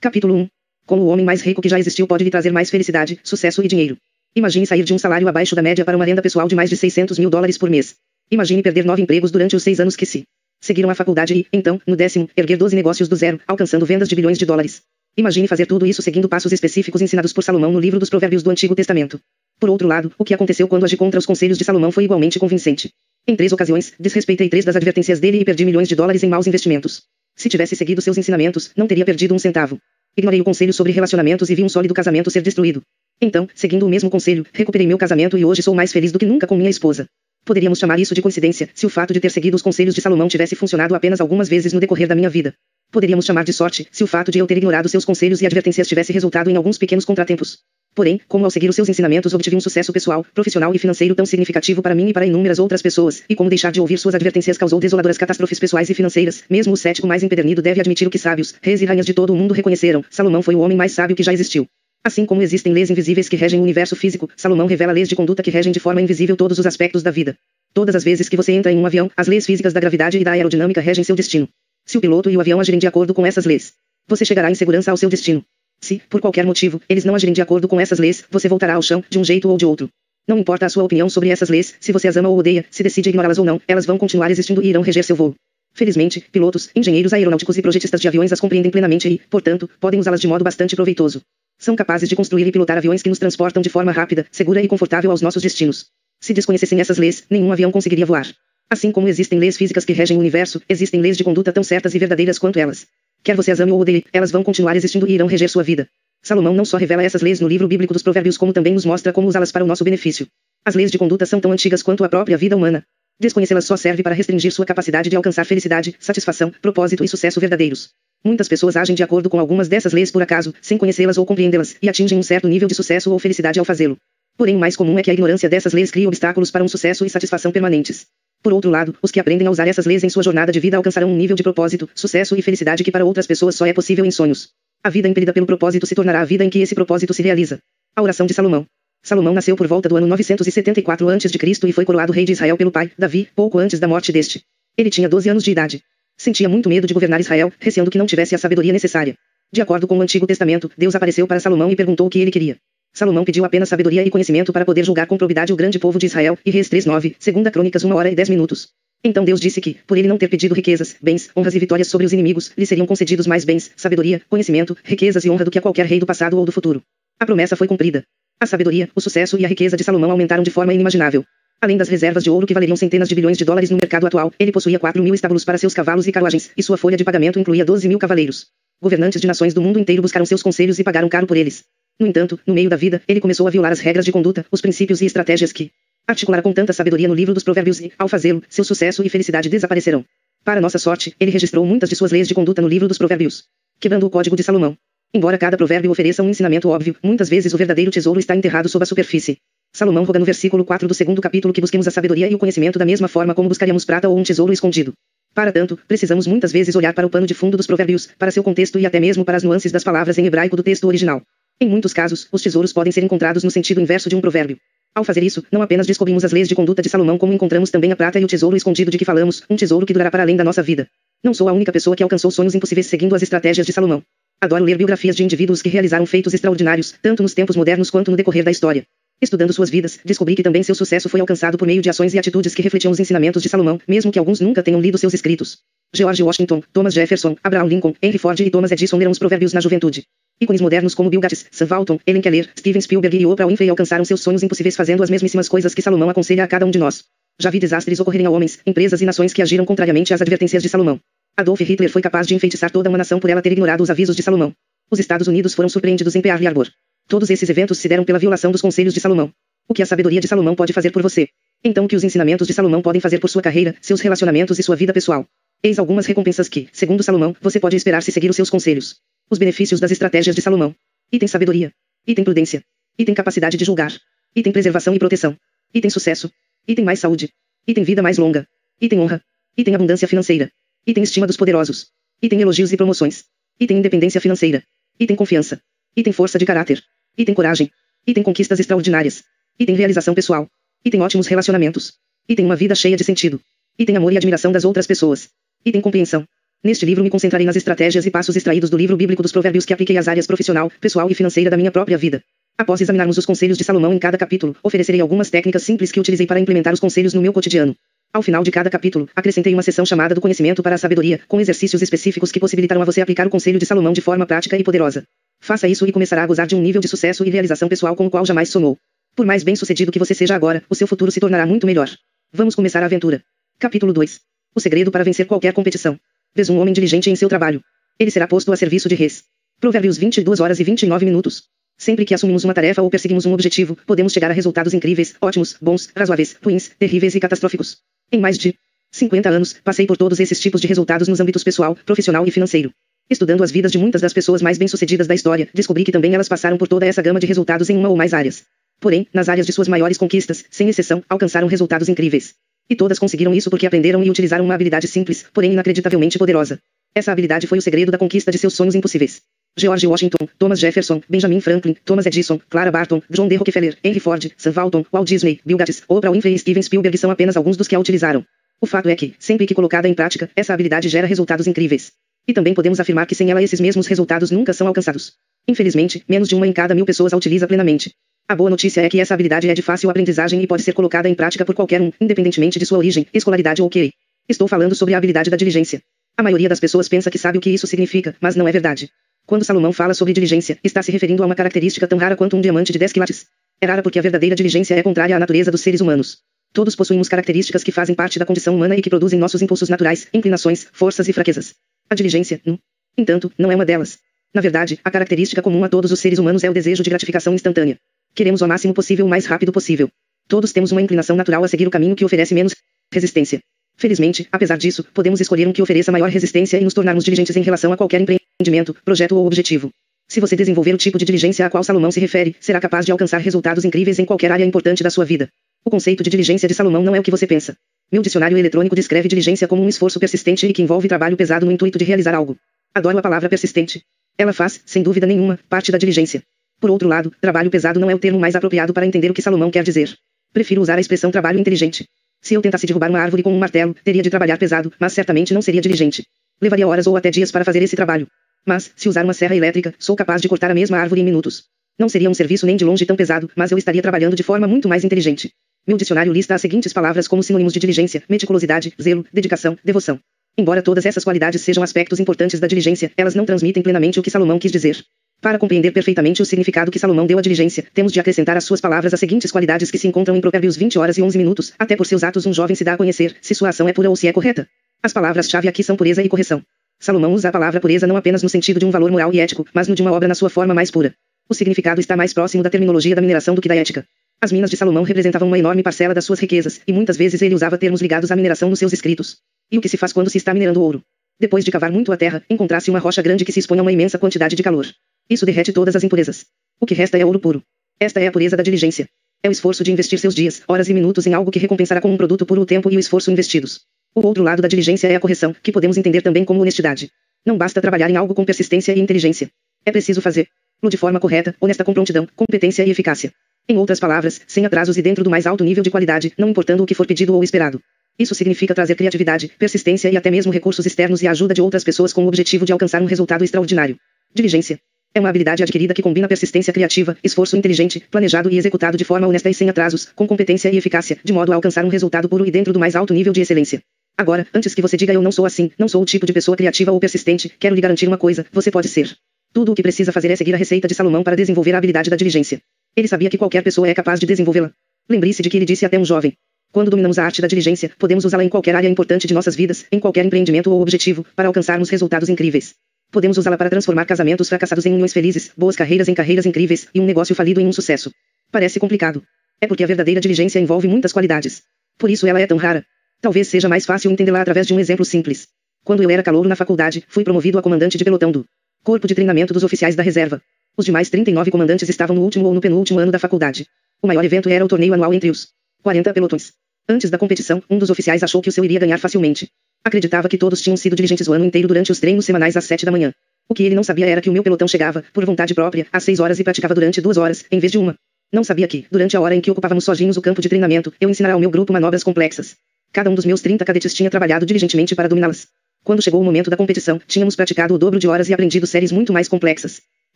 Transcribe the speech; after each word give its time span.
Capítulo 0.00 0.34
1. 0.34 0.48
Como 0.86 1.02
o 1.02 1.08
homem 1.08 1.26
mais 1.26 1.42
rico 1.42 1.60
que 1.60 1.68
já 1.68 1.78
existiu 1.78 2.06
pode 2.06 2.24
lhe 2.24 2.30
trazer 2.30 2.50
mais 2.50 2.70
felicidade, 2.70 3.20
sucesso 3.22 3.62
e 3.62 3.68
dinheiro. 3.68 3.98
Imagine 4.34 4.64
sair 4.66 4.82
de 4.82 4.94
um 4.94 4.98
salário 4.98 5.28
abaixo 5.28 5.54
da 5.54 5.60
média 5.60 5.84
para 5.84 5.94
uma 5.94 6.06
renda 6.06 6.22
pessoal 6.22 6.48
de 6.48 6.56
mais 6.56 6.70
de 6.70 6.76
600 6.78 7.18
mil 7.18 7.28
dólares 7.28 7.58
por 7.58 7.68
mês. 7.68 7.96
Imagine 8.30 8.62
perder 8.62 8.86
nove 8.86 9.02
empregos 9.02 9.30
durante 9.30 9.54
os 9.54 9.62
seis 9.62 9.78
anos 9.78 9.96
que 9.96 10.06
se 10.06 10.22
seguiram 10.58 10.88
a 10.88 10.94
faculdade 10.94 11.34
e, 11.34 11.46
então, 11.52 11.78
no 11.86 11.96
décimo, 11.96 12.30
erguer 12.34 12.56
12 12.56 12.74
negócios 12.74 13.10
do 13.10 13.16
zero, 13.16 13.38
alcançando 13.46 13.84
vendas 13.84 14.08
de 14.08 14.16
bilhões 14.16 14.38
de 14.38 14.46
dólares. 14.46 14.80
Imagine 15.18 15.46
fazer 15.46 15.66
tudo 15.66 15.84
isso 15.84 16.00
seguindo 16.00 16.30
passos 16.30 16.50
específicos 16.50 17.02
ensinados 17.02 17.34
por 17.34 17.44
Salomão 17.44 17.70
no 17.70 17.78
livro 17.78 17.98
dos 17.98 18.08
Provérbios 18.08 18.42
do 18.42 18.48
Antigo 18.48 18.74
Testamento. 18.74 19.20
Por 19.58 19.68
outro 19.68 19.86
lado, 19.86 20.10
o 20.16 20.24
que 20.24 20.32
aconteceu 20.32 20.66
quando 20.66 20.84
agi 20.84 20.96
contra 20.96 21.20
os 21.20 21.26
conselhos 21.26 21.58
de 21.58 21.64
Salomão 21.64 21.92
foi 21.92 22.04
igualmente 22.04 22.38
convincente. 22.38 22.88
Em 23.28 23.36
três 23.36 23.52
ocasiões, 23.52 23.92
desrespeitei 24.00 24.48
três 24.48 24.64
das 24.64 24.76
advertências 24.76 25.20
dele 25.20 25.40
e 25.40 25.44
perdi 25.44 25.66
milhões 25.66 25.88
de 25.88 25.94
dólares 25.94 26.22
em 26.22 26.28
maus 26.30 26.46
investimentos. 26.46 27.02
Se 27.36 27.48
tivesse 27.48 27.74
seguido 27.74 28.02
seus 28.02 28.18
ensinamentos, 28.18 28.70
não 28.76 28.86
teria 28.86 29.04
perdido 29.04 29.34
um 29.34 29.38
centavo. 29.38 29.78
Ignorei 30.20 30.42
o 30.42 30.44
conselho 30.44 30.72
sobre 30.74 30.92
relacionamentos 30.92 31.48
e 31.48 31.54
vi 31.54 31.64
um 31.64 31.68
sólido 31.68 31.94
casamento 31.94 32.30
ser 32.30 32.42
destruído. 32.42 32.82
Então, 33.22 33.48
seguindo 33.54 33.86
o 33.86 33.88
mesmo 33.88 34.10
conselho, 34.10 34.44
recuperei 34.52 34.86
meu 34.86 34.98
casamento 34.98 35.38
e 35.38 35.46
hoje 35.46 35.62
sou 35.62 35.74
mais 35.74 35.92
feliz 35.92 36.12
do 36.12 36.18
que 36.18 36.26
nunca 36.26 36.46
com 36.46 36.54
minha 36.54 36.68
esposa. 36.68 37.06
Poderíamos 37.42 37.78
chamar 37.78 37.98
isso 37.98 38.14
de 38.14 38.20
coincidência, 38.20 38.68
se 38.74 38.84
o 38.84 38.90
fato 38.90 39.14
de 39.14 39.20
ter 39.20 39.30
seguido 39.30 39.54
os 39.54 39.62
conselhos 39.62 39.94
de 39.94 40.02
Salomão 40.02 40.28
tivesse 40.28 40.54
funcionado 40.54 40.94
apenas 40.94 41.22
algumas 41.22 41.48
vezes 41.48 41.72
no 41.72 41.80
decorrer 41.80 42.06
da 42.06 42.14
minha 42.14 42.28
vida. 42.28 42.52
Poderíamos 42.92 43.24
chamar 43.24 43.44
de 43.44 43.52
sorte, 43.54 43.88
se 43.90 44.04
o 44.04 44.06
fato 44.06 44.30
de 44.30 44.38
eu 44.38 44.46
ter 44.46 44.58
ignorado 44.58 44.90
seus 44.90 45.06
conselhos 45.06 45.40
e 45.40 45.46
advertências 45.46 45.88
tivesse 45.88 46.12
resultado 46.12 46.50
em 46.50 46.56
alguns 46.56 46.76
pequenos 46.76 47.06
contratempos. 47.06 47.60
Porém, 47.94 48.20
como 48.28 48.44
ao 48.44 48.50
seguir 48.50 48.68
os 48.68 48.76
seus 48.76 48.88
ensinamentos 48.88 49.34
obtive 49.34 49.56
um 49.56 49.60
sucesso 49.60 49.92
pessoal, 49.92 50.24
profissional 50.32 50.74
e 50.74 50.78
financeiro 50.78 51.14
tão 51.14 51.26
significativo 51.26 51.82
para 51.82 51.94
mim 51.94 52.08
e 52.08 52.12
para 52.12 52.24
inúmeras 52.24 52.58
outras 52.58 52.80
pessoas, 52.80 53.22
e 53.28 53.34
como 53.34 53.50
deixar 53.50 53.72
de 53.72 53.80
ouvir 53.80 53.98
suas 53.98 54.14
advertências 54.14 54.56
causou 54.56 54.78
desoladoras 54.78 55.18
catástrofes 55.18 55.58
pessoais 55.58 55.90
e 55.90 55.94
financeiras, 55.94 56.44
mesmo 56.48 56.72
o 56.72 56.76
cético 56.76 57.06
mais 57.06 57.22
empedernido 57.22 57.60
deve 57.60 57.80
admitir 57.80 58.06
o 58.06 58.10
que 58.10 58.18
sábios, 58.18 58.54
reis 58.62 58.80
e 58.80 58.84
rainhas 58.84 59.06
de 59.06 59.12
todo 59.12 59.32
o 59.32 59.36
mundo 59.36 59.52
reconheceram, 59.52 60.04
Salomão 60.08 60.42
foi 60.42 60.54
o 60.54 60.60
homem 60.60 60.76
mais 60.76 60.92
sábio 60.92 61.16
que 61.16 61.22
já 61.22 61.32
existiu. 61.32 61.66
Assim 62.02 62.24
como 62.24 62.40
existem 62.40 62.72
leis 62.72 62.88
invisíveis 62.90 63.28
que 63.28 63.36
regem 63.36 63.60
o 63.60 63.62
universo 63.62 63.94
físico, 63.94 64.30
Salomão 64.36 64.66
revela 64.66 64.92
leis 64.92 65.08
de 65.08 65.16
conduta 65.16 65.42
que 65.42 65.50
regem 65.50 65.72
de 65.72 65.80
forma 65.80 66.00
invisível 66.00 66.36
todos 66.36 66.58
os 66.58 66.66
aspectos 66.66 67.02
da 67.02 67.10
vida. 67.10 67.36
Todas 67.74 67.94
as 67.94 68.02
vezes 68.02 68.28
que 68.28 68.36
você 68.36 68.52
entra 68.52 68.72
em 68.72 68.78
um 68.78 68.86
avião, 68.86 69.10
as 69.16 69.28
leis 69.28 69.44
físicas 69.44 69.72
da 69.72 69.80
gravidade 69.80 70.16
e 70.18 70.24
da 70.24 70.32
aerodinâmica 70.32 70.80
regem 70.80 71.04
seu 71.04 71.14
destino. 71.14 71.48
Se 71.84 71.98
o 71.98 72.00
piloto 72.00 72.30
e 72.30 72.36
o 72.36 72.40
avião 72.40 72.58
agirem 72.58 72.78
de 72.80 72.86
acordo 72.86 73.12
com 73.12 73.26
essas 73.26 73.44
leis, 73.44 73.74
você 74.08 74.24
chegará 74.24 74.50
em 74.50 74.54
segurança 74.54 74.90
ao 74.90 74.96
seu 74.96 75.10
destino. 75.10 75.44
Se, 75.80 76.00
por 76.10 76.20
qualquer 76.20 76.44
motivo, 76.44 76.80
eles 76.88 77.04
não 77.04 77.14
agirem 77.14 77.32
de 77.32 77.40
acordo 77.40 77.66
com 77.66 77.80
essas 77.80 77.98
leis, 77.98 78.24
você 78.30 78.48
voltará 78.48 78.74
ao 78.74 78.82
chão, 78.82 79.02
de 79.08 79.18
um 79.18 79.24
jeito 79.24 79.48
ou 79.48 79.56
de 79.56 79.64
outro. 79.64 79.88
Não 80.28 80.38
importa 80.38 80.66
a 80.66 80.68
sua 80.68 80.84
opinião 80.84 81.08
sobre 81.08 81.30
essas 81.30 81.48
leis, 81.48 81.74
se 81.80 81.90
você 81.90 82.06
as 82.06 82.16
ama 82.16 82.28
ou 82.28 82.38
odeia, 82.38 82.64
se 82.70 82.82
decide 82.82 83.08
ignorá-las 83.08 83.38
ou 83.38 83.44
não, 83.44 83.60
elas 83.66 83.86
vão 83.86 83.98
continuar 83.98 84.30
existindo 84.30 84.62
e 84.62 84.68
irão 84.68 84.82
reger 84.82 85.04
seu 85.04 85.16
voo. 85.16 85.34
Felizmente, 85.72 86.20
pilotos, 86.32 86.68
engenheiros 86.74 87.12
aeronáuticos 87.12 87.56
e 87.56 87.62
projetistas 87.62 88.00
de 88.00 88.08
aviões 88.08 88.32
as 88.32 88.40
compreendem 88.40 88.70
plenamente 88.70 89.08
e, 89.08 89.18
portanto, 89.30 89.68
podem 89.80 89.98
usá-las 89.98 90.20
de 90.20 90.28
modo 90.28 90.44
bastante 90.44 90.76
proveitoso. 90.76 91.22
São 91.58 91.76
capazes 91.76 92.08
de 92.08 92.16
construir 92.16 92.46
e 92.46 92.52
pilotar 92.52 92.76
aviões 92.76 93.02
que 93.02 93.08
nos 93.08 93.18
transportam 93.18 93.62
de 93.62 93.68
forma 93.68 93.92
rápida, 93.92 94.26
segura 94.30 94.62
e 94.62 94.68
confortável 94.68 95.10
aos 95.10 95.22
nossos 95.22 95.42
destinos. 95.42 95.86
Se 96.20 96.34
desconhecessem 96.34 96.80
essas 96.80 96.98
leis, 96.98 97.24
nenhum 97.30 97.52
avião 97.52 97.70
conseguiria 97.70 98.06
voar. 98.06 98.26
Assim 98.68 98.92
como 98.92 99.08
existem 99.08 99.38
leis 99.38 99.56
físicas 99.56 99.84
que 99.84 99.92
regem 99.92 100.16
o 100.16 100.20
universo, 100.20 100.60
existem 100.68 101.00
leis 101.00 101.16
de 101.16 101.24
conduta 101.24 101.52
tão 101.52 101.62
certas 101.62 101.94
e 101.94 101.98
verdadeiras 101.98 102.38
quanto 102.38 102.58
elas. 102.58 102.86
Quer 103.22 103.36
você 103.36 103.50
as 103.50 103.60
ame 103.60 103.72
ou 103.72 103.80
odeie, 103.80 104.04
elas 104.12 104.30
vão 104.30 104.42
continuar 104.42 104.76
existindo 104.76 105.06
e 105.06 105.12
irão 105.12 105.26
reger 105.26 105.48
sua 105.48 105.62
vida. 105.62 105.88
Salomão 106.22 106.54
não 106.54 106.64
só 106.64 106.76
revela 106.76 107.02
essas 107.02 107.22
leis 107.22 107.40
no 107.40 107.48
livro 107.48 107.68
bíblico 107.68 107.92
dos 107.92 108.02
Provérbios, 108.02 108.38
como 108.38 108.52
também 108.52 108.74
nos 108.74 108.84
mostra 108.84 109.12
como 109.12 109.28
usá-las 109.28 109.52
para 109.52 109.64
o 109.64 109.66
nosso 109.66 109.84
benefício. 109.84 110.26
As 110.64 110.74
leis 110.74 110.90
de 110.90 110.98
conduta 110.98 111.26
são 111.26 111.40
tão 111.40 111.52
antigas 111.52 111.82
quanto 111.82 112.04
a 112.04 112.08
própria 112.08 112.36
vida 112.36 112.56
humana. 112.56 112.82
Desconhecê-las 113.18 113.66
só 113.66 113.76
serve 113.76 114.02
para 114.02 114.14
restringir 114.14 114.52
sua 114.52 114.64
capacidade 114.64 115.10
de 115.10 115.16
alcançar 115.16 115.44
felicidade, 115.44 115.94
satisfação, 115.98 116.50
propósito 116.62 117.04
e 117.04 117.08
sucesso 117.08 117.40
verdadeiros. 117.40 117.90
Muitas 118.24 118.48
pessoas 118.48 118.76
agem 118.76 118.94
de 118.94 119.02
acordo 119.02 119.30
com 119.30 119.38
algumas 119.38 119.68
dessas 119.68 119.92
leis 119.92 120.10
por 120.10 120.22
acaso, 120.22 120.54
sem 120.60 120.76
conhecê-las 120.76 121.18
ou 121.18 121.26
compreendê-las, 121.26 121.76
e 121.82 121.88
atingem 121.88 122.18
um 122.18 122.22
certo 122.22 122.48
nível 122.48 122.68
de 122.68 122.74
sucesso 122.74 123.10
ou 123.10 123.18
felicidade 123.18 123.58
ao 123.58 123.64
fazê-lo. 123.64 123.96
Porém, 124.36 124.56
o 124.56 124.58
mais 124.58 124.76
comum 124.76 124.98
é 124.98 125.02
que 125.02 125.10
a 125.10 125.14
ignorância 125.14 125.48
dessas 125.48 125.72
leis 125.72 125.90
crie 125.90 126.06
obstáculos 126.06 126.50
para 126.50 126.64
um 126.64 126.68
sucesso 126.68 127.04
e 127.04 127.10
satisfação 127.10 127.52
permanentes. 127.52 128.06
Por 128.42 128.52
outro 128.54 128.70
lado, 128.70 128.96
os 129.02 129.10
que 129.10 129.20
aprendem 129.20 129.46
a 129.46 129.50
usar 129.50 129.68
essas 129.68 129.84
leis 129.84 130.02
em 130.02 130.08
sua 130.08 130.22
jornada 130.22 130.50
de 130.50 130.58
vida 130.58 130.76
alcançarão 130.76 131.10
um 131.10 131.16
nível 131.16 131.36
de 131.36 131.42
propósito, 131.42 131.88
sucesso 131.94 132.34
e 132.36 132.42
felicidade 132.42 132.82
que 132.82 132.90
para 132.90 133.04
outras 133.04 133.26
pessoas 133.26 133.54
só 133.54 133.66
é 133.66 133.72
possível 133.72 134.04
em 134.04 134.10
sonhos. 134.10 134.48
A 134.82 134.88
vida 134.88 135.06
impedida 135.06 135.32
pelo 135.32 135.46
propósito 135.46 135.86
se 135.86 135.94
tornará 135.94 136.22
a 136.22 136.24
vida 136.24 136.42
em 136.42 136.48
que 136.48 136.60
esse 136.60 136.74
propósito 136.74 137.12
se 137.12 137.22
realiza. 137.22 137.60
A 137.94 138.02
oração 138.02 138.26
de 138.26 138.32
Salomão. 138.32 138.66
Salomão 139.02 139.34
nasceu 139.34 139.56
por 139.56 139.66
volta 139.66 139.90
do 139.90 139.96
ano 139.96 140.06
974 140.06 141.08
a.C. 141.08 141.28
e 141.66 141.72
foi 141.72 141.84
coroado 141.84 142.12
rei 142.12 142.24
de 142.24 142.32
Israel 142.32 142.56
pelo 142.56 142.70
pai, 142.70 142.90
Davi, 142.98 143.28
pouco 143.34 143.58
antes 143.58 143.78
da 143.78 143.86
morte 143.86 144.10
deste. 144.10 144.42
Ele 144.76 144.88
tinha 144.88 145.08
12 145.08 145.28
anos 145.28 145.44
de 145.44 145.50
idade. 145.50 145.82
Sentia 146.16 146.48
muito 146.48 146.68
medo 146.68 146.86
de 146.86 146.94
governar 146.94 147.20
Israel, 147.20 147.52
receando 147.58 147.90
que 147.90 147.98
não 147.98 148.06
tivesse 148.06 148.34
a 148.34 148.38
sabedoria 148.38 148.72
necessária. 148.72 149.16
De 149.52 149.60
acordo 149.60 149.86
com 149.86 149.98
o 149.98 150.00
Antigo 150.02 150.26
Testamento, 150.26 150.70
Deus 150.78 150.94
apareceu 150.94 151.26
para 151.26 151.40
Salomão 151.40 151.70
e 151.70 151.76
perguntou 151.76 152.06
o 152.06 152.10
que 152.10 152.20
ele 152.20 152.30
queria. 152.30 152.56
Salomão 152.92 153.24
pediu 153.24 153.44
apenas 153.44 153.68
sabedoria 153.68 154.04
e 154.04 154.10
conhecimento 154.10 154.52
para 154.52 154.64
poder 154.64 154.84
julgar 154.84 155.06
com 155.06 155.16
probidade 155.16 155.52
o 155.52 155.56
grande 155.56 155.78
povo 155.78 155.98
de 155.98 156.06
Israel, 156.06 156.36
e 156.44 156.50
Reis 156.50 156.68
3:9, 156.68 157.14
segunda 157.18 157.50
Crônicas 157.50 157.84
1 157.84 157.94
hora 157.94 158.10
e 158.10 158.14
10 158.14 158.28
minutos. 158.28 158.68
Então 159.02 159.24
Deus 159.24 159.40
disse 159.40 159.60
que, 159.60 159.78
por 159.86 159.96
ele 159.96 160.08
não 160.08 160.18
ter 160.18 160.28
pedido 160.28 160.54
riquezas, 160.54 160.96
bens, 161.00 161.30
honras 161.34 161.54
e 161.54 161.58
vitórias 161.58 161.88
sobre 161.88 162.04
os 162.04 162.12
inimigos, 162.12 162.52
lhe 162.58 162.66
seriam 162.66 162.86
concedidos 162.86 163.26
mais 163.26 163.44
bens, 163.44 163.70
sabedoria, 163.76 164.20
conhecimento, 164.28 164.76
riquezas 164.84 165.24
e 165.24 165.30
honra 165.30 165.44
do 165.44 165.50
que 165.50 165.58
a 165.58 165.62
qualquer 165.62 165.86
rei 165.86 165.98
do 165.98 166.04
passado 166.04 166.36
ou 166.36 166.44
do 166.44 166.52
futuro. 166.52 166.82
A 167.18 167.24
promessa 167.24 167.56
foi 167.56 167.66
cumprida. 167.66 168.02
A 168.38 168.46
sabedoria, 168.46 168.90
o 168.94 169.00
sucesso 169.00 169.38
e 169.38 169.44
a 169.44 169.48
riqueza 169.48 169.76
de 169.76 169.84
Salomão 169.84 170.10
aumentaram 170.10 170.42
de 170.42 170.50
forma 170.50 170.74
inimaginável. 170.74 171.24
Além 171.62 171.76
das 171.76 171.88
reservas 171.88 172.24
de 172.24 172.30
ouro 172.30 172.46
que 172.46 172.54
valeriam 172.54 172.76
centenas 172.76 173.08
de 173.08 173.14
bilhões 173.14 173.38
de 173.38 173.44
dólares 173.44 173.70
no 173.70 173.76
mercado 173.76 174.06
atual, 174.06 174.32
ele 174.38 174.52
possuía 174.52 174.78
4 174.78 175.02
mil 175.02 175.14
estábulos 175.14 175.44
para 175.44 175.56
seus 175.56 175.72
cavalos 175.72 176.06
e 176.06 176.12
carruagens, 176.12 176.50
e 176.56 176.62
sua 176.62 176.76
folha 176.76 176.96
de 176.96 177.04
pagamento 177.04 177.38
incluía 177.38 177.64
12 177.64 177.88
mil 177.88 177.98
cavaleiros. 177.98 178.48
Governantes 178.82 179.20
de 179.20 179.26
nações 179.26 179.54
do 179.54 179.62
mundo 179.62 179.78
inteiro 179.78 180.02
buscaram 180.02 180.26
seus 180.26 180.42
conselhos 180.42 180.78
e 180.78 180.84
pagaram 180.84 181.08
caro 181.08 181.26
por 181.26 181.36
eles. 181.36 181.64
No 182.00 182.06
entanto, 182.06 182.40
no 182.46 182.54
meio 182.54 182.70
da 182.70 182.76
vida, 182.76 183.02
ele 183.06 183.20
começou 183.20 183.46
a 183.46 183.50
violar 183.50 183.72
as 183.72 183.80
regras 183.80 184.06
de 184.06 184.10
conduta, 184.10 184.46
os 184.50 184.62
princípios 184.62 185.02
e 185.02 185.04
estratégias 185.04 185.52
que 185.52 185.70
articulara 186.06 186.42
com 186.42 186.50
tanta 186.50 186.72
sabedoria 186.72 187.06
no 187.06 187.12
livro 187.12 187.34
dos 187.34 187.44
provérbios 187.44 187.78
e, 187.78 187.92
ao 187.98 188.08
fazê-lo, 188.08 188.42
seu 188.48 188.64
sucesso 188.64 189.04
e 189.04 189.10
felicidade 189.10 189.50
desaparecerão. 189.50 190.02
Para 190.42 190.62
nossa 190.62 190.78
sorte, 190.78 191.14
ele 191.20 191.30
registrou 191.30 191.64
muitas 191.66 191.90
de 191.90 191.96
suas 191.96 192.10
leis 192.10 192.26
de 192.26 192.32
conduta 192.32 192.62
no 192.62 192.68
livro 192.68 192.88
dos 192.88 192.96
provérbios, 192.96 193.44
quebrando 193.78 194.06
o 194.06 194.10
código 194.10 194.34
de 194.34 194.42
Salomão. 194.42 194.78
Embora 195.12 195.36
cada 195.36 195.58
provérbio 195.58 195.90
ofereça 195.90 196.22
um 196.22 196.30
ensinamento 196.30 196.70
óbvio, 196.70 196.96
muitas 197.02 197.28
vezes 197.28 197.52
o 197.52 197.58
verdadeiro 197.58 197.90
tesouro 197.90 198.18
está 198.18 198.34
enterrado 198.34 198.66
sob 198.70 198.82
a 198.82 198.86
superfície. 198.86 199.36
Salomão 199.70 200.04
roga 200.04 200.18
no 200.18 200.24
versículo 200.24 200.64
4 200.64 200.88
do 200.88 200.94
segundo 200.94 201.20
capítulo 201.20 201.52
que 201.52 201.60
busquemos 201.60 201.86
a 201.86 201.90
sabedoria 201.90 202.30
e 202.30 202.34
o 202.34 202.38
conhecimento 202.38 202.78
da 202.78 202.86
mesma 202.86 203.08
forma 203.08 203.34
como 203.34 203.50
buscaríamos 203.50 203.84
prata 203.84 204.08
ou 204.08 204.18
um 204.18 204.22
tesouro 204.22 204.54
escondido. 204.54 204.94
Para 205.34 205.52
tanto, 205.52 205.78
precisamos 205.86 206.26
muitas 206.26 206.50
vezes 206.50 206.74
olhar 206.74 206.94
para 206.94 207.06
o 207.06 207.10
pano 207.10 207.26
de 207.26 207.34
fundo 207.34 207.58
dos 207.58 207.66
provérbios, 207.66 208.08
para 208.18 208.30
seu 208.30 208.42
contexto 208.42 208.78
e 208.78 208.86
até 208.86 208.98
mesmo 208.98 209.22
para 209.22 209.36
as 209.36 209.42
nuances 209.42 209.70
das 209.70 209.84
palavras 209.84 210.16
em 210.16 210.24
hebraico 210.24 210.56
do 210.56 210.62
texto 210.62 210.86
original. 210.88 211.22
Em 211.62 211.68
muitos 211.68 211.92
casos, 211.92 212.26
os 212.32 212.40
tesouros 212.40 212.72
podem 212.72 212.90
ser 212.90 213.04
encontrados 213.04 213.44
no 213.44 213.50
sentido 213.50 213.82
inverso 213.82 214.08
de 214.08 214.16
um 214.16 214.20
provérbio. 214.22 214.56
Ao 214.94 215.04
fazer 215.04 215.22
isso, 215.22 215.44
não 215.52 215.60
apenas 215.60 215.86
descobrimos 215.86 216.24
as 216.24 216.32
leis 216.32 216.48
de 216.48 216.54
conduta 216.54 216.80
de 216.80 216.88
Salomão, 216.88 217.18
como 217.18 217.34
encontramos 217.34 217.70
também 217.70 217.92
a 217.92 217.96
prata 217.96 218.18
e 218.18 218.24
o 218.24 218.26
tesouro 218.26 218.56
escondido 218.56 218.90
de 218.90 218.96
que 218.96 219.04
falamos, 219.04 219.42
um 219.50 219.56
tesouro 219.56 219.84
que 219.84 219.92
durará 219.92 220.10
para 220.10 220.22
além 220.22 220.36
da 220.36 220.42
nossa 220.42 220.62
vida. 220.62 220.88
Não 221.22 221.34
sou 221.34 221.50
a 221.50 221.52
única 221.52 221.70
pessoa 221.70 221.94
que 221.94 222.02
alcançou 222.02 222.30
sonhos 222.30 222.54
impossíveis 222.54 222.86
seguindo 222.86 223.14
as 223.14 223.20
estratégias 223.20 223.66
de 223.66 223.74
Salomão. 223.74 224.02
Adoro 224.40 224.64
ler 224.64 224.78
biografias 224.78 225.14
de 225.14 225.22
indivíduos 225.22 225.60
que 225.60 225.68
realizaram 225.68 226.06
feitos 226.06 226.32
extraordinários, 226.32 226.94
tanto 227.02 227.22
nos 227.22 227.34
tempos 227.34 227.56
modernos 227.56 227.90
quanto 227.90 228.10
no 228.10 228.16
decorrer 228.16 228.42
da 228.42 228.50
história. 228.50 228.86
Estudando 229.22 229.52
suas 229.52 229.68
vidas, 229.68 230.00
descobri 230.02 230.34
que 230.34 230.42
também 230.42 230.62
seu 230.62 230.74
sucesso 230.74 231.08
foi 231.08 231.20
alcançado 231.20 231.58
por 231.58 231.66
meio 231.66 231.82
de 231.82 231.90
ações 231.90 232.14
e 232.14 232.18
atitudes 232.18 232.54
que 232.54 232.62
refletiam 232.62 232.90
os 232.90 232.98
ensinamentos 232.98 233.42
de 233.42 233.50
Salomão, 233.50 233.78
mesmo 233.86 234.10
que 234.10 234.18
alguns 234.18 234.40
nunca 234.40 234.62
tenham 234.62 234.80
lido 234.80 234.96
seus 234.96 235.12
escritos. 235.12 235.58
George 235.94 236.22
Washington, 236.22 236.62
Thomas 236.72 236.94
Jefferson, 236.94 237.36
Abraham 237.44 237.66
Lincoln, 237.66 237.94
Henry 238.02 238.16
Ford 238.16 238.40
e 238.40 238.50
Thomas 238.50 238.72
Edison 238.72 238.96
leram 238.96 239.12
os 239.12 239.18
provérbios 239.18 239.52
na 239.52 239.60
juventude. 239.60 240.04
Ícones 240.40 240.62
modernos 240.62 240.94
como 240.94 241.10
Bill 241.10 241.20
Gates, 241.20 241.44
Sam 241.50 241.66
Walton, 241.66 242.00
Ellen 242.06 242.22
Keller, 242.22 242.48
Steven 242.58 242.80
Spielberg 242.80 243.18
e 243.18 243.26
Oprah 243.26 243.46
Winfrey 243.46 243.68
alcançaram 243.68 244.06
seus 244.06 244.22
sonhos 244.22 244.42
impossíveis 244.42 244.74
fazendo 244.74 245.02
as 245.02 245.10
mesmíssimas 245.10 245.50
coisas 245.50 245.74
que 245.74 245.82
Salomão 245.82 246.08
aconselha 246.08 246.44
a 246.44 246.46
cada 246.46 246.64
um 246.64 246.70
de 246.70 246.78
nós. 246.78 247.04
Já 247.38 247.50
vi 247.50 247.58
desastres 247.58 248.00
ocorrerem 248.00 248.26
a 248.26 248.30
homens, 248.30 248.58
empresas 248.64 249.02
e 249.02 249.04
nações 249.04 249.34
que 249.34 249.42
agiram 249.42 249.66
contrariamente 249.66 250.14
às 250.14 250.22
advertências 250.22 250.62
de 250.62 250.70
Salomão. 250.70 250.98
Adolf 251.36 251.60
Hitler 251.60 251.90
foi 251.90 252.00
capaz 252.00 252.26
de 252.26 252.34
enfeitiçar 252.34 252.70
toda 252.70 252.88
uma 252.88 252.96
nação 252.96 253.20
por 253.20 253.28
ela 253.28 253.42
ter 253.42 253.52
ignorado 253.52 253.82
os 253.82 253.90
avisos 253.90 254.16
de 254.16 254.22
Salomão. 254.22 254.54
Os 254.90 254.98
Estados 254.98 255.28
Unidos 255.28 255.52
foram 255.52 255.68
surpreendidos 255.68 256.16
em 256.16 256.22
Pearl 256.22 256.46
Harbor. 256.46 256.68
Todos 257.10 257.28
esses 257.28 257.50
eventos 257.50 257.78
se 257.78 257.88
deram 257.88 258.04
pela 258.04 258.20
violação 258.20 258.52
dos 258.52 258.60
conselhos 258.60 258.94
de 258.94 259.00
Salomão. 259.00 259.34
O 259.66 259.74
que 259.74 259.82
a 259.82 259.86
sabedoria 259.86 260.20
de 260.20 260.28
Salomão 260.28 260.54
pode 260.54 260.72
fazer 260.72 260.92
por 260.92 261.02
você? 261.02 261.28
Então 261.64 261.84
o 261.84 261.88
que 261.88 261.96
os 261.96 262.04
ensinamentos 262.04 262.46
de 262.46 262.54
Salomão 262.54 262.80
podem 262.80 263.00
fazer 263.00 263.18
por 263.18 263.28
sua 263.28 263.42
carreira, 263.42 263.74
seus 263.80 264.00
relacionamentos 264.00 264.60
e 264.60 264.62
sua 264.62 264.76
vida 264.76 264.92
pessoal? 264.92 265.26
Eis 265.60 265.80
algumas 265.80 266.06
recompensas 266.06 266.48
que, 266.48 266.68
segundo 266.72 267.02
Salomão, 267.02 267.34
você 267.42 267.58
pode 267.58 267.74
esperar 267.74 268.00
se 268.04 268.12
seguir 268.12 268.30
os 268.30 268.36
seus 268.36 268.48
conselhos. 268.48 269.00
Os 269.28 269.38
benefícios 269.38 269.80
das 269.80 269.90
estratégias 269.90 270.36
de 270.36 270.40
Salomão. 270.40 270.72
Item 271.10 271.26
sabedoria. 271.26 271.72
Item 272.06 272.24
prudência. 272.24 272.62
Item 272.96 273.12
capacidade 273.12 273.56
de 273.56 273.64
julgar. 273.64 273.92
Item 274.36 274.52
preservação 274.52 274.94
e 274.94 274.98
proteção. 275.00 275.36
Item 275.74 275.90
sucesso. 275.90 276.30
Item 276.68 276.84
mais 276.84 277.00
saúde. 277.00 277.28
Item 277.66 277.82
vida 277.82 278.02
mais 278.02 278.18
longa. 278.18 278.46
Item 278.80 279.00
honra. 279.00 279.20
Item 279.56 279.74
abundância 279.74 280.06
financeira. 280.06 280.48
Item 280.86 281.02
estima 281.02 281.26
dos 281.26 281.36
poderosos. 281.36 281.88
Item 282.22 282.40
elogios 282.40 282.72
e 282.72 282.76
promoções. 282.76 283.24
Item 283.58 283.78
independência 283.78 284.20
financeira. 284.20 284.62
Item 284.96 285.16
confiança. 285.16 285.60
Item 285.96 286.12
força 286.12 286.38
de 286.38 286.46
caráter. 286.46 286.80
Item 287.16 287.34
coragem. 287.34 287.70
Item 288.06 288.22
conquistas 288.22 288.60
extraordinárias. 288.60 289.22
Item 289.58 289.76
realização 289.76 290.14
pessoal. 290.14 290.48
Item 290.84 291.02
ótimos 291.02 291.26
relacionamentos. 291.26 291.92
Item 292.28 292.46
uma 292.46 292.56
vida 292.56 292.74
cheia 292.74 292.96
de 292.96 293.04
sentido. 293.04 293.40
Item 293.78 293.96
amor 293.96 294.12
e 294.12 294.16
admiração 294.16 294.52
das 294.52 294.64
outras 294.64 294.86
pessoas. 294.86 295.28
Item 295.64 295.80
compreensão. 295.80 296.24
Neste 296.62 296.86
livro 296.86 297.02
me 297.02 297.10
concentrarei 297.10 297.46
nas 297.46 297.56
estratégias 297.56 298.06
e 298.06 298.10
passos 298.10 298.36
extraídos 298.36 298.70
do 298.70 298.76
livro 298.76 298.96
bíblico 298.96 299.22
dos 299.22 299.32
provérbios 299.32 299.64
que 299.64 299.72
apliquei 299.72 299.96
às 299.96 300.08
áreas 300.08 300.26
profissional, 300.26 300.70
pessoal 300.80 301.10
e 301.10 301.14
financeira 301.14 301.50
da 301.50 301.56
minha 301.56 301.70
própria 301.70 301.98
vida. 301.98 302.22
Após 302.56 302.80
examinarmos 302.80 303.16
os 303.16 303.24
conselhos 303.24 303.56
de 303.56 303.64
Salomão 303.64 303.92
em 303.92 303.98
cada 303.98 304.18
capítulo, 304.18 304.54
oferecerei 304.62 305.00
algumas 305.00 305.30
técnicas 305.30 305.62
simples 305.62 305.90
que 305.90 305.98
utilizei 305.98 306.26
para 306.26 306.38
implementar 306.38 306.74
os 306.74 306.80
conselhos 306.80 307.14
no 307.14 307.22
meu 307.22 307.32
cotidiano. 307.32 307.74
Ao 308.12 308.22
final 308.22 308.42
de 308.42 308.50
cada 308.50 308.68
capítulo, 308.68 309.08
acrescentei 309.16 309.54
uma 309.54 309.62
seção 309.62 309.86
chamada 309.86 310.14
do 310.14 310.20
conhecimento 310.20 310.62
para 310.62 310.74
a 310.74 310.78
sabedoria, 310.78 311.20
com 311.26 311.40
exercícios 311.40 311.80
específicos 311.80 312.30
que 312.30 312.40
possibilitarão 312.40 312.82
a 312.82 312.84
você 312.84 313.00
aplicar 313.00 313.26
o 313.26 313.30
conselho 313.30 313.58
de 313.58 313.64
Salomão 313.64 313.92
de 313.92 314.00
forma 314.00 314.26
prática 314.26 314.58
e 314.58 314.62
poderosa. 314.62 315.04
Faça 315.40 315.66
isso 315.66 315.86
e 315.86 315.92
começará 315.92 316.22
a 316.22 316.26
gozar 316.26 316.46
de 316.46 316.54
um 316.54 316.60
nível 316.60 316.80
de 316.80 316.88
sucesso 316.88 317.24
e 317.24 317.30
realização 317.30 317.68
pessoal 317.68 317.96
com 317.96 318.06
o 318.06 318.10
qual 318.10 318.24
jamais 318.26 318.50
sonhou. 318.50 318.78
Por 319.16 319.24
mais 319.24 319.42
bem-sucedido 319.42 319.90
que 319.90 319.98
você 319.98 320.14
seja 320.14 320.34
agora, 320.34 320.62
o 320.68 320.74
seu 320.74 320.86
futuro 320.86 321.10
se 321.10 321.18
tornará 321.18 321.46
muito 321.46 321.66
melhor. 321.66 321.90
Vamos 322.32 322.54
começar 322.54 322.82
a 322.82 322.86
aventura. 322.86 323.22
Capítulo 323.58 323.92
2. 323.92 324.20
O 324.54 324.60
segredo 324.60 324.90
para 324.90 325.02
vencer 325.02 325.26
qualquer 325.26 325.52
competição. 325.52 325.98
Vês 326.34 326.50
um 326.50 326.58
homem 326.58 326.74
diligente 326.74 327.10
em 327.10 327.16
seu 327.16 327.28
trabalho. 327.28 327.62
Ele 327.98 328.10
será 328.10 328.26
posto 328.28 328.52
a 328.52 328.56
serviço 328.56 328.88
de 328.88 328.94
res. 328.94 329.24
Provérbios 329.58 329.96
22 329.96 330.40
horas 330.40 330.60
e 330.60 330.64
29 330.64 331.04
minutos. 331.04 331.44
Sempre 331.76 332.04
que 332.04 332.14
assumimos 332.14 332.44
uma 332.44 332.54
tarefa 332.54 332.82
ou 332.82 332.90
perseguimos 332.90 333.24
um 333.24 333.32
objetivo, 333.32 333.76
podemos 333.86 334.12
chegar 334.12 334.30
a 334.30 334.34
resultados 334.34 334.74
incríveis, 334.74 335.14
ótimos, 335.20 335.56
bons, 335.60 335.90
razoáveis, 335.96 336.36
ruins, 336.42 336.70
terríveis 336.78 337.14
e 337.14 337.20
catastróficos. 337.20 337.78
Em 338.12 338.20
mais 338.20 338.36
de 338.36 338.54
50 338.92 339.28
anos, 339.30 339.54
passei 339.64 339.86
por 339.86 339.96
todos 339.96 340.20
esses 340.20 340.38
tipos 340.38 340.60
de 340.60 340.66
resultados 340.66 341.08
nos 341.08 341.20
âmbitos 341.20 341.42
pessoal, 341.42 341.74
profissional 341.74 342.26
e 342.26 342.30
financeiro. 342.30 342.70
Estudando 343.10 343.42
as 343.42 343.50
vidas 343.50 343.72
de 343.72 343.78
muitas 343.78 344.00
das 344.00 344.12
pessoas 344.12 344.40
mais 344.40 344.56
bem-sucedidas 344.56 345.08
da 345.08 345.14
história, 345.16 345.48
descobri 345.52 345.82
que 345.82 345.90
também 345.90 346.14
elas 346.14 346.28
passaram 346.28 346.56
por 346.56 346.68
toda 346.68 346.86
essa 346.86 347.02
gama 347.02 347.18
de 347.18 347.26
resultados 347.26 347.68
em 347.68 347.76
uma 347.76 347.88
ou 347.88 347.96
mais 347.96 348.14
áreas. 348.14 348.44
Porém, 348.78 349.04
nas 349.12 349.28
áreas 349.28 349.46
de 349.46 349.52
suas 349.52 349.66
maiores 349.66 349.98
conquistas, 349.98 350.44
sem 350.48 350.68
exceção, 350.68 351.02
alcançaram 351.08 351.48
resultados 351.48 351.88
incríveis. 351.88 352.34
E 352.68 352.76
todas 352.76 353.00
conseguiram 353.00 353.34
isso 353.34 353.50
porque 353.50 353.66
aprenderam 353.66 354.04
e 354.04 354.08
utilizaram 354.08 354.44
uma 354.44 354.54
habilidade 354.54 354.86
simples, 354.86 355.24
porém 355.34 355.54
inacreditavelmente 355.54 356.18
poderosa. 356.18 356.60
Essa 356.94 357.10
habilidade 357.10 357.48
foi 357.48 357.58
o 357.58 357.62
segredo 357.62 357.90
da 357.90 357.98
conquista 357.98 358.30
de 358.30 358.38
seus 358.38 358.54
sonhos 358.54 358.76
impossíveis. 358.76 359.20
George 359.58 359.88
Washington, 359.88 360.28
Thomas 360.38 360.60
Jefferson, 360.60 361.02
Benjamin 361.08 361.40
Franklin, 361.40 361.74
Thomas 361.84 362.06
Edison, 362.06 362.40
Clara 362.48 362.70
Barton, 362.70 363.02
John 363.10 363.26
D. 363.26 363.34
Rockefeller, 363.34 363.76
Henry 363.82 363.98
Ford, 363.98 364.32
Sam 364.36 364.52
Walton, 364.52 364.86
Walt 364.92 365.08
Disney, 365.08 365.40
Bill 365.44 365.58
Gates, 365.58 365.82
Oprah 365.88 366.12
Winfrey 366.12 366.34
e 366.34 366.38
Steven 366.38 366.62
Spielberg 366.62 366.96
são 366.96 367.10
apenas 367.10 367.36
alguns 367.36 367.56
dos 367.56 367.66
que 367.66 367.74
a 367.74 367.80
utilizaram. 367.80 368.24
O 368.60 368.66
fato 368.66 368.88
é 368.88 368.94
que, 368.94 369.14
sempre 369.18 369.46
que 369.46 369.54
colocada 369.54 369.88
em 369.88 369.94
prática, 369.94 370.30
essa 370.36 370.54
habilidade 370.54 370.88
gera 370.88 371.08
resultados 371.08 371.48
incríveis. 371.48 371.92
E 372.26 372.32
também 372.32 372.54
podemos 372.54 372.80
afirmar 372.80 373.06
que 373.06 373.14
sem 373.14 373.30
ela 373.30 373.42
esses 373.42 373.60
mesmos 373.60 373.86
resultados 373.86 374.30
nunca 374.30 374.52
são 374.52 374.66
alcançados. 374.66 375.14
Infelizmente, 375.48 376.04
menos 376.08 376.28
de 376.28 376.34
uma 376.34 376.46
em 376.46 376.52
cada 376.52 376.74
mil 376.74 376.84
pessoas 376.84 377.12
a 377.12 377.16
utiliza 377.16 377.46
plenamente. 377.46 377.92
A 378.28 378.36
boa 378.36 378.50
notícia 378.50 378.80
é 378.80 378.88
que 378.88 379.00
essa 379.00 379.14
habilidade 379.14 379.48
é 379.48 379.54
de 379.54 379.62
fácil 379.62 379.90
aprendizagem 379.90 380.40
e 380.40 380.46
pode 380.46 380.62
ser 380.62 380.72
colocada 380.72 381.08
em 381.08 381.14
prática 381.14 381.44
por 381.44 381.54
qualquer 381.54 381.80
um, 381.80 381.90
independentemente 382.00 382.58
de 382.58 382.66
sua 382.66 382.78
origem, 382.78 383.06
escolaridade 383.12 383.60
ou 383.60 383.68
QI. 383.68 383.92
Estou 384.28 384.46
falando 384.46 384.74
sobre 384.74 384.94
a 384.94 384.98
habilidade 384.98 385.30
da 385.30 385.36
diligência. 385.36 385.82
A 386.16 386.22
maioria 386.22 386.48
das 386.48 386.60
pessoas 386.60 386.88
pensa 386.88 387.10
que 387.10 387.18
sabe 387.18 387.38
o 387.38 387.40
que 387.40 387.50
isso 387.50 387.66
significa, 387.66 388.14
mas 388.20 388.36
não 388.36 388.46
é 388.46 388.52
verdade. 388.52 388.88
Quando 389.26 389.44
Salomão 389.44 389.72
fala 389.72 389.94
sobre 389.94 390.12
diligência, 390.12 390.58
está 390.62 390.82
se 390.82 390.92
referindo 390.92 391.22
a 391.22 391.26
uma 391.26 391.34
característica 391.34 391.88
tão 391.88 391.98
rara 391.98 392.16
quanto 392.16 392.36
um 392.36 392.40
diamante 392.40 392.72
de 392.72 392.78
10 392.78 392.92
quilates. 392.92 393.26
É 393.60 393.66
rara 393.66 393.82
porque 393.82 393.98
a 393.98 394.02
verdadeira 394.02 394.36
diligência 394.36 394.74
é 394.74 394.82
contrária 394.82 395.16
à 395.16 395.18
natureza 395.18 395.50
dos 395.50 395.60
seres 395.60 395.80
humanos. 395.80 396.18
Todos 396.52 396.74
possuímos 396.74 397.08
características 397.08 397.62
que 397.62 397.70
fazem 397.70 397.94
parte 397.94 398.18
da 398.18 398.26
condição 398.26 398.56
humana 398.56 398.76
e 398.76 398.82
que 398.82 398.90
produzem 398.90 399.18
nossos 399.18 399.40
impulsos 399.40 399.68
naturais, 399.68 400.08
inclinações, 400.12 400.66
forças 400.72 401.08
e 401.08 401.12
fraquezas. 401.12 401.54
A 401.88 401.94
diligência, 401.94 402.40
no 402.44 402.58
entanto, 402.98 403.32
não 403.38 403.52
é 403.52 403.54
uma 403.54 403.64
delas. 403.64 403.98
Na 404.34 404.40
verdade, 404.40 404.80
a 404.84 404.90
característica 404.90 405.42
comum 405.42 405.62
a 405.62 405.68
todos 405.68 405.92
os 405.92 406.00
seres 406.00 406.18
humanos 406.18 406.42
é 406.42 406.50
o 406.50 406.52
desejo 406.52 406.82
de 406.82 406.90
gratificação 406.90 407.34
instantânea. 407.34 407.78
Queremos 408.14 408.42
o 408.42 408.48
máximo 408.48 408.74
possível 408.74 409.06
o 409.06 409.08
mais 409.08 409.26
rápido 409.26 409.52
possível. 409.52 409.88
Todos 410.28 410.52
temos 410.52 410.72
uma 410.72 410.82
inclinação 410.82 411.14
natural 411.14 411.44
a 411.44 411.48
seguir 411.48 411.68
o 411.68 411.70
caminho 411.70 411.94
que 411.94 412.04
oferece 412.04 412.34
menos 412.34 412.54
resistência. 412.92 413.40
Felizmente, 413.76 414.28
apesar 414.30 414.58
disso, 414.58 414.84
podemos 414.92 415.20
escolher 415.20 415.46
um 415.46 415.52
que 415.52 415.62
ofereça 415.62 415.92
maior 415.92 416.10
resistência 416.10 416.58
e 416.58 416.64
nos 416.64 416.74
tornarmos 416.74 417.04
diligentes 417.04 417.36
em 417.36 417.42
relação 417.42 417.72
a 417.72 417.76
qualquer 417.76 418.00
empreendimento, 418.00 418.74
projeto 418.84 419.16
ou 419.16 419.26
objetivo. 419.26 419.70
Se 420.08 420.20
você 420.20 420.34
desenvolver 420.34 420.74
o 420.74 420.78
tipo 420.78 420.98
de 420.98 421.04
diligência 421.04 421.46
a 421.46 421.50
qual 421.50 421.62
Salomão 421.62 421.92
se 421.92 422.00
refere, 422.00 422.34
será 422.40 422.60
capaz 422.60 422.84
de 422.84 422.90
alcançar 422.92 423.18
resultados 423.18 423.64
incríveis 423.64 424.00
em 424.00 424.04
qualquer 424.04 424.32
área 424.32 424.44
importante 424.44 424.82
da 424.82 424.90
sua 424.90 425.04
vida. 425.04 425.28
O 425.64 425.70
conceito 425.70 426.02
de 426.02 426.08
diligência 426.08 426.48
de 426.48 426.54
Salomão 426.54 426.82
não 426.82 426.94
é 426.94 427.00
o 427.00 427.02
que 427.02 427.10
você 427.10 427.26
pensa. 427.26 427.54
Meu 427.92 428.00
dicionário 428.00 428.38
eletrônico 428.38 428.74
descreve 428.74 429.08
diligência 429.08 429.46
como 429.46 429.62
um 429.62 429.68
esforço 429.68 430.00
persistente 430.00 430.46
e 430.46 430.52
que 430.52 430.62
envolve 430.62 430.88
trabalho 430.88 431.16
pesado 431.16 431.44
no 431.44 431.52
intuito 431.52 431.78
de 431.78 431.84
realizar 431.84 432.14
algo. 432.14 432.36
Adoro 432.74 432.98
a 432.98 433.02
palavra 433.02 433.28
persistente. 433.28 433.82
Ela 434.16 434.32
faz, 434.32 434.62
sem 434.64 434.82
dúvida 434.82 435.06
nenhuma, 435.06 435.38
parte 435.48 435.70
da 435.70 435.76
diligência. 435.76 436.22
Por 436.60 436.70
outro 436.70 436.88
lado, 436.88 437.12
trabalho 437.20 437.50
pesado 437.50 437.78
não 437.78 437.90
é 437.90 437.94
o 437.94 437.98
termo 437.98 438.18
mais 438.18 438.34
apropriado 438.34 438.72
para 438.72 438.86
entender 438.86 439.10
o 439.10 439.14
que 439.14 439.20
Salomão 439.20 439.50
quer 439.50 439.62
dizer. 439.62 439.94
Prefiro 440.32 440.62
usar 440.62 440.78
a 440.78 440.80
expressão 440.80 441.10
trabalho 441.10 441.38
inteligente. 441.38 441.86
Se 442.22 442.34
eu 442.34 442.42
tentasse 442.42 442.66
derrubar 442.66 442.90
uma 442.90 443.00
árvore 443.00 443.22
com 443.22 443.32
um 443.32 443.38
martelo, 443.38 443.74
teria 443.84 444.02
de 444.02 444.10
trabalhar 444.10 444.38
pesado, 444.38 444.72
mas 444.78 444.92
certamente 444.92 445.34
não 445.34 445.42
seria 445.42 445.60
diligente. 445.60 446.06
Levaria 446.40 446.68
horas 446.68 446.86
ou 446.86 446.96
até 446.96 447.10
dias 447.10 447.30
para 447.30 447.44
fazer 447.44 447.62
esse 447.62 447.76
trabalho. 447.76 448.06
Mas, 448.46 448.72
se 448.76 448.88
usar 448.88 449.04
uma 449.04 449.14
serra 449.14 449.36
elétrica, 449.36 449.74
sou 449.78 449.94
capaz 449.94 450.22
de 450.22 450.28
cortar 450.28 450.50
a 450.50 450.54
mesma 450.54 450.78
árvore 450.78 451.00
em 451.00 451.04
minutos. 451.04 451.44
Não 451.78 451.88
seria 451.88 452.10
um 452.10 452.14
serviço 452.14 452.46
nem 452.46 452.56
de 452.56 452.64
longe 452.64 452.86
tão 452.86 452.96
pesado, 452.96 453.30
mas 453.34 453.50
eu 453.50 453.58
estaria 453.58 453.82
trabalhando 453.82 454.16
de 454.16 454.22
forma 454.22 454.46
muito 454.46 454.68
mais 454.68 454.84
inteligente. 454.84 455.32
Meu 455.66 455.76
dicionário 455.76 456.12
lista 456.12 456.34
as 456.34 456.40
seguintes 456.40 456.72
palavras 456.72 457.06
como 457.06 457.22
sinônimos 457.22 457.52
de 457.52 457.60
diligência: 457.60 458.02
meticulosidade, 458.08 458.72
zelo, 458.80 459.04
dedicação, 459.12 459.58
devoção. 459.64 460.00
Embora 460.36 460.62
todas 460.62 460.86
essas 460.86 461.04
qualidades 461.04 461.42
sejam 461.42 461.62
aspectos 461.62 462.00
importantes 462.00 462.40
da 462.40 462.46
diligência, 462.46 462.90
elas 462.96 463.14
não 463.14 463.26
transmitem 463.26 463.62
plenamente 463.62 464.00
o 464.00 464.02
que 464.02 464.10
Salomão 464.10 464.38
quis 464.38 464.50
dizer. 464.50 464.82
Para 465.20 465.38
compreender 465.38 465.70
perfeitamente 465.70 466.22
o 466.22 466.24
significado 466.24 466.70
que 466.70 466.78
Salomão 466.78 467.06
deu 467.06 467.18
à 467.18 467.20
diligência, 467.20 467.66
temos 467.74 467.92
de 467.92 468.00
acrescentar 468.00 468.38
às 468.38 468.44
suas 468.44 468.60
palavras 468.60 468.94
as 468.94 469.00
seguintes 469.00 469.30
qualidades 469.30 469.70
que 469.70 469.76
se 469.76 469.86
encontram 469.86 470.16
em 470.16 470.20
Provérbios 470.20 470.56
20 470.56 470.78
horas 470.78 470.96
e 470.96 471.02
11 471.02 471.18
minutos. 471.18 471.52
Até 471.58 471.76
por 471.76 471.84
seus 471.84 472.02
atos 472.02 472.24
um 472.24 472.32
jovem 472.32 472.56
se 472.56 472.64
dá 472.64 472.72
a 472.72 472.76
conhecer, 472.78 473.14
se 473.20 473.34
sua 473.34 473.50
ação 473.50 473.68
é 473.68 473.72
pura 473.74 473.90
ou 473.90 473.96
se 473.96 474.08
é 474.08 474.12
correta. 474.12 474.48
As 474.82 474.94
palavras-chave 474.94 475.46
aqui 475.46 475.62
são 475.62 475.76
pureza 475.76 476.02
e 476.02 476.08
correção. 476.08 476.42
Salomão 476.78 477.12
usa 477.12 477.28
a 477.28 477.32
palavra 477.32 477.60
pureza 477.60 477.86
não 477.86 477.96
apenas 477.96 478.22
no 478.22 478.30
sentido 478.30 478.58
de 478.58 478.64
um 478.64 478.70
valor 478.70 478.90
moral 478.90 479.12
e 479.12 479.20
ético, 479.20 479.46
mas 479.52 479.68
no 479.68 479.74
de 479.74 479.82
uma 479.82 479.92
obra 479.92 480.08
na 480.08 480.14
sua 480.14 480.30
forma 480.30 480.54
mais 480.54 480.70
pura. 480.70 480.94
O 481.28 481.34
significado 481.34 481.80
está 481.80 481.98
mais 481.98 482.14
próximo 482.14 482.42
da 482.42 482.48
terminologia 482.48 482.94
da 482.94 483.02
mineração 483.02 483.34
do 483.34 483.42
que 483.42 483.48
da 483.48 483.54
ética. 483.54 483.86
As 484.22 484.32
minas 484.32 484.50
de 484.50 484.56
Salomão 484.56 484.82
representavam 484.82 485.26
uma 485.26 485.38
enorme 485.38 485.62
parcela 485.62 485.94
das 485.94 486.04
suas 486.04 486.18
riquezas, 486.18 486.60
e 486.66 486.74
muitas 486.74 486.98
vezes 486.98 487.22
ele 487.22 487.34
usava 487.34 487.56
termos 487.56 487.80
ligados 487.80 488.10
à 488.10 488.16
mineração 488.16 488.50
nos 488.50 488.58
seus 488.58 488.70
escritos. 488.70 489.16
E 489.50 489.56
o 489.56 489.62
que 489.62 489.68
se 489.68 489.78
faz 489.78 489.94
quando 489.94 490.10
se 490.10 490.18
está 490.18 490.34
minerando 490.34 490.60
ouro? 490.60 490.82
Depois 491.18 491.42
de 491.42 491.50
cavar 491.50 491.72
muito 491.72 491.90
a 491.90 491.96
terra, 491.96 492.22
encontrasse 492.28 492.68
uma 492.68 492.78
rocha 492.78 493.00
grande 493.00 493.24
que 493.24 493.32
se 493.32 493.40
expõe 493.40 493.58
a 493.58 493.62
uma 493.62 493.72
imensa 493.72 493.98
quantidade 493.98 494.36
de 494.36 494.42
calor. 494.42 494.66
Isso 495.08 495.24
derrete 495.24 495.54
todas 495.54 495.74
as 495.74 495.82
impurezas. 495.84 496.26
O 496.60 496.66
que 496.66 496.74
resta 496.74 496.98
é 496.98 497.04
ouro 497.04 497.18
puro. 497.18 497.42
Esta 497.78 497.98
é 497.98 498.08
a 498.08 498.12
pureza 498.12 498.36
da 498.36 498.42
diligência. 498.42 498.86
É 499.22 499.28
o 499.28 499.32
esforço 499.32 499.64
de 499.64 499.72
investir 499.72 499.98
seus 499.98 500.14
dias, 500.14 500.42
horas 500.46 500.68
e 500.68 500.74
minutos 500.74 501.06
em 501.06 501.14
algo 501.14 501.30
que 501.30 501.38
recompensará 501.38 501.80
com 501.80 501.90
um 501.90 501.96
produto 501.96 502.26
puro 502.26 502.42
o 502.42 502.46
tempo 502.46 502.70
e 502.70 502.76
o 502.76 502.78
esforço 502.78 503.10
investidos. 503.10 503.60
O 503.94 504.06
outro 504.06 504.22
lado 504.22 504.42
da 504.42 504.48
diligência 504.48 504.86
é 504.86 504.96
a 504.96 505.00
correção, 505.00 505.34
que 505.42 505.50
podemos 505.50 505.78
entender 505.78 506.02
também 506.02 506.26
como 506.26 506.42
honestidade. 506.42 506.90
Não 507.24 507.38
basta 507.38 507.60
trabalhar 507.60 507.88
em 507.88 507.96
algo 507.96 508.14
com 508.14 508.24
persistência 508.26 508.72
e 508.72 508.80
inteligência. 508.80 509.30
É 509.64 509.72
preciso 509.72 510.02
fazer-lo 510.02 510.68
de 510.68 510.76
forma 510.76 511.00
correta, 511.00 511.34
honesta 511.40 511.64
com 511.64 511.72
prontidão, 511.72 512.06
competência 512.14 512.66
e 512.66 512.70
eficácia. 512.70 513.12
Em 513.48 513.56
outras 513.56 513.80
palavras, 513.80 514.20
sem 514.26 514.46
atrasos 514.46 514.76
e 514.76 514.82
dentro 514.82 515.02
do 515.02 515.10
mais 515.10 515.26
alto 515.26 515.42
nível 515.44 515.62
de 515.62 515.70
qualidade, 515.70 516.12
não 516.16 516.28
importando 516.28 516.62
o 516.62 516.66
que 516.66 516.74
for 516.74 516.86
pedido 516.86 517.14
ou 517.14 517.22
esperado. 517.22 517.60
Isso 517.98 518.14
significa 518.14 518.54
trazer 518.54 518.74
criatividade, 518.76 519.30
persistência 519.38 519.90
e 519.90 519.96
até 519.96 520.10
mesmo 520.10 520.32
recursos 520.32 520.64
externos 520.64 521.02
e 521.02 521.08
ajuda 521.08 521.34
de 521.34 521.42
outras 521.42 521.64
pessoas 521.64 521.92
com 521.92 522.04
o 522.04 522.08
objetivo 522.08 522.46
de 522.46 522.52
alcançar 522.52 522.80
um 522.80 522.86
resultado 522.86 523.24
extraordinário. 523.24 523.76
Diligência. 524.14 524.58
É 524.94 524.98
uma 524.98 525.08
habilidade 525.08 525.42
adquirida 525.42 525.72
que 525.72 525.82
combina 525.82 526.08
persistência 526.08 526.52
criativa, 526.52 526.96
esforço 527.04 527.36
inteligente, 527.36 527.80
planejado 527.90 528.30
e 528.30 528.38
executado 528.38 528.76
de 528.76 528.84
forma 528.84 529.06
honesta 529.06 529.30
e 529.30 529.34
sem 529.34 529.48
atrasos, 529.48 529.88
com 529.94 530.06
competência 530.06 530.48
e 530.50 530.56
eficácia, 530.56 530.98
de 531.04 531.12
modo 531.12 531.30
a 531.30 531.34
alcançar 531.36 531.64
um 531.64 531.68
resultado 531.68 532.08
puro 532.08 532.26
e 532.26 532.30
dentro 532.30 532.52
do 532.52 532.58
mais 532.58 532.74
alto 532.74 532.92
nível 532.92 533.12
de 533.12 533.20
excelência. 533.20 533.62
Agora, 533.96 534.26
antes 534.34 534.54
que 534.54 534.62
você 534.62 534.76
diga 534.76 534.92
eu 534.92 535.02
não 535.02 535.12
sou 535.12 535.26
assim, 535.26 535.50
não 535.58 535.68
sou 535.68 535.82
o 535.82 535.84
tipo 535.84 536.06
de 536.06 536.12
pessoa 536.12 536.36
criativa 536.36 536.72
ou 536.72 536.80
persistente, 536.80 537.30
quero 537.38 537.54
lhe 537.54 537.60
garantir 537.60 537.86
uma 537.86 537.98
coisa, 537.98 538.26
você 538.32 538.50
pode 538.50 538.66
ser. 538.66 538.96
Tudo 539.32 539.52
o 539.52 539.54
que 539.54 539.62
precisa 539.62 539.92
fazer 539.92 540.10
é 540.10 540.16
seguir 540.16 540.34
a 540.34 540.38
receita 540.38 540.66
de 540.66 540.74
Salomão 540.74 541.04
para 541.04 541.14
desenvolver 541.14 541.54
a 541.54 541.58
habilidade 541.58 541.90
da 541.90 541.96
diligência. 541.96 542.40
Ele 542.76 542.88
sabia 542.88 543.10
que 543.10 543.18
qualquer 543.18 543.42
pessoa 543.42 543.68
é 543.68 543.74
capaz 543.74 543.98
de 543.98 544.06
desenvolvê-la. 544.06 544.52
Lembre-se 544.88 545.22
de 545.22 545.30
que 545.30 545.36
ele 545.36 545.44
disse 545.44 545.64
até 545.64 545.78
um 545.78 545.84
jovem. 545.84 546.16
Quando 546.52 546.70
dominamos 546.70 546.98
a 546.98 547.04
arte 547.04 547.22
da 547.22 547.28
diligência, 547.28 547.70
podemos 547.78 548.04
usá-la 548.04 548.24
em 548.24 548.28
qualquer 548.28 548.56
área 548.56 548.68
importante 548.68 549.06
de 549.06 549.14
nossas 549.14 549.36
vidas, 549.36 549.66
em 549.70 549.78
qualquer 549.78 550.04
empreendimento 550.04 550.50
ou 550.50 550.60
objetivo, 550.60 551.06
para 551.14 551.28
alcançarmos 551.28 551.70
resultados 551.70 552.08
incríveis. 552.08 552.54
Podemos 552.90 553.18
usá-la 553.18 553.36
para 553.36 553.50
transformar 553.50 553.84
casamentos 553.84 554.28
fracassados 554.28 554.66
em 554.66 554.72
uniões 554.72 554.92
felizes, 554.92 555.30
boas 555.36 555.54
carreiras 555.54 555.88
em 555.88 555.94
carreiras 555.94 556.26
incríveis, 556.26 556.66
e 556.74 556.80
um 556.80 556.84
negócio 556.84 557.14
falido 557.14 557.40
em 557.40 557.46
um 557.46 557.52
sucesso. 557.52 557.92
Parece 558.32 558.58
complicado. 558.58 559.02
É 559.40 559.46
porque 559.46 559.62
a 559.62 559.66
verdadeira 559.66 560.00
diligência 560.00 560.40
envolve 560.40 560.66
muitas 560.66 560.92
qualidades. 560.92 561.42
Por 561.78 561.88
isso 561.88 562.06
ela 562.06 562.20
é 562.20 562.26
tão 562.26 562.36
rara. 562.36 562.64
Talvez 563.00 563.28
seja 563.28 563.48
mais 563.48 563.64
fácil 563.64 563.90
entendê-la 563.90 564.20
através 564.20 564.46
de 564.46 564.52
um 564.52 564.58
exemplo 564.58 564.84
simples. 564.84 565.28
Quando 565.64 565.82
eu 565.82 565.90
era 565.90 566.02
calouro 566.02 566.28
na 566.28 566.36
faculdade, 566.36 566.84
fui 566.88 567.04
promovido 567.04 567.38
a 567.38 567.42
comandante 567.42 567.78
de 567.78 567.84
pelotão 567.84 568.10
do 568.10 568.26
Corpo 568.64 568.88
de 568.88 568.94
Treinamento 568.94 569.32
dos 569.32 569.44
Oficiais 569.44 569.76
da 569.76 569.82
Reserva. 569.82 570.20
Os 570.56 570.64
demais 570.66 570.90
39 570.90 571.30
comandantes 571.30 571.68
estavam 571.68 571.96
no 571.96 572.02
último 572.02 572.26
ou 572.26 572.34
no 572.34 572.40
penúltimo 572.40 572.78
ano 572.78 572.92
da 572.92 572.98
faculdade. 572.98 573.46
O 573.82 573.86
maior 573.86 574.04
evento 574.04 574.28
era 574.28 574.44
o 574.44 574.48
torneio 574.48 574.74
anual 574.74 574.92
entre 574.92 575.10
os 575.10 575.28
40 575.62 575.92
pelotões. 575.92 576.32
Antes 576.68 576.90
da 576.90 576.98
competição, 576.98 577.42
um 577.48 577.58
dos 577.58 577.70
oficiais 577.70 578.02
achou 578.02 578.20
que 578.20 578.28
o 578.28 578.32
seu 578.32 578.44
iria 578.44 578.60
ganhar 578.60 578.78
facilmente. 578.78 579.30
Acreditava 579.64 580.08
que 580.08 580.18
todos 580.18 580.40
tinham 580.40 580.56
sido 580.56 580.76
diligentes 580.76 581.08
o 581.08 581.12
ano 581.12 581.24
inteiro 581.24 581.48
durante 581.48 581.72
os 581.72 581.80
treinos 581.80 582.04
semanais 582.04 582.36
às 582.36 582.44
sete 582.44 582.64
da 582.64 582.72
manhã. 582.72 582.92
O 583.28 583.34
que 583.34 583.42
ele 583.42 583.54
não 583.54 583.62
sabia 583.62 583.86
era 583.86 584.00
que 584.00 584.10
o 584.10 584.12
meu 584.12 584.22
pelotão 584.22 584.48
chegava, 584.48 584.84
por 584.92 585.04
vontade 585.04 585.34
própria, 585.34 585.66
às 585.72 585.84
seis 585.84 586.00
horas 586.00 586.18
e 586.18 586.24
praticava 586.24 586.54
durante 586.54 586.80
duas 586.80 586.96
horas, 586.96 587.24
em 587.30 587.38
vez 587.38 587.52
de 587.52 587.58
uma. 587.58 587.76
Não 588.12 588.24
sabia 588.24 588.48
que, 588.48 588.66
durante 588.70 588.96
a 588.96 589.00
hora 589.00 589.14
em 589.14 589.20
que 589.20 589.30
ocupávamos 589.30 589.64
sozinhos 589.64 589.96
o 589.96 590.02
campo 590.02 590.20
de 590.20 590.28
treinamento, 590.28 590.72
eu 590.80 590.90
ensinara 590.90 591.14
ao 591.14 591.20
meu 591.20 591.30
grupo 591.30 591.52
manobras 591.52 591.84
complexas. 591.84 592.36
Cada 592.72 592.90
um 592.90 592.94
dos 592.94 593.04
meus 593.04 593.20
30 593.20 593.44
cadetes 593.44 593.72
tinha 593.72 593.88
trabalhado 593.88 594.26
diligentemente 594.26 594.74
para 594.74 594.88
dominá-las. 594.88 595.28
Quando 595.62 595.82
chegou 595.82 596.00
o 596.00 596.04
momento 596.04 596.30
da 596.30 596.36
competição, 596.36 596.80
tínhamos 596.86 597.14
praticado 597.14 597.54
o 597.54 597.58
dobro 597.58 597.78
de 597.78 597.86
horas 597.86 598.08
e 598.08 598.14
aprendido 598.14 598.46
séries 598.46 598.72
muito 598.72 598.92
mais 598.92 599.08
complexas. 599.08 599.60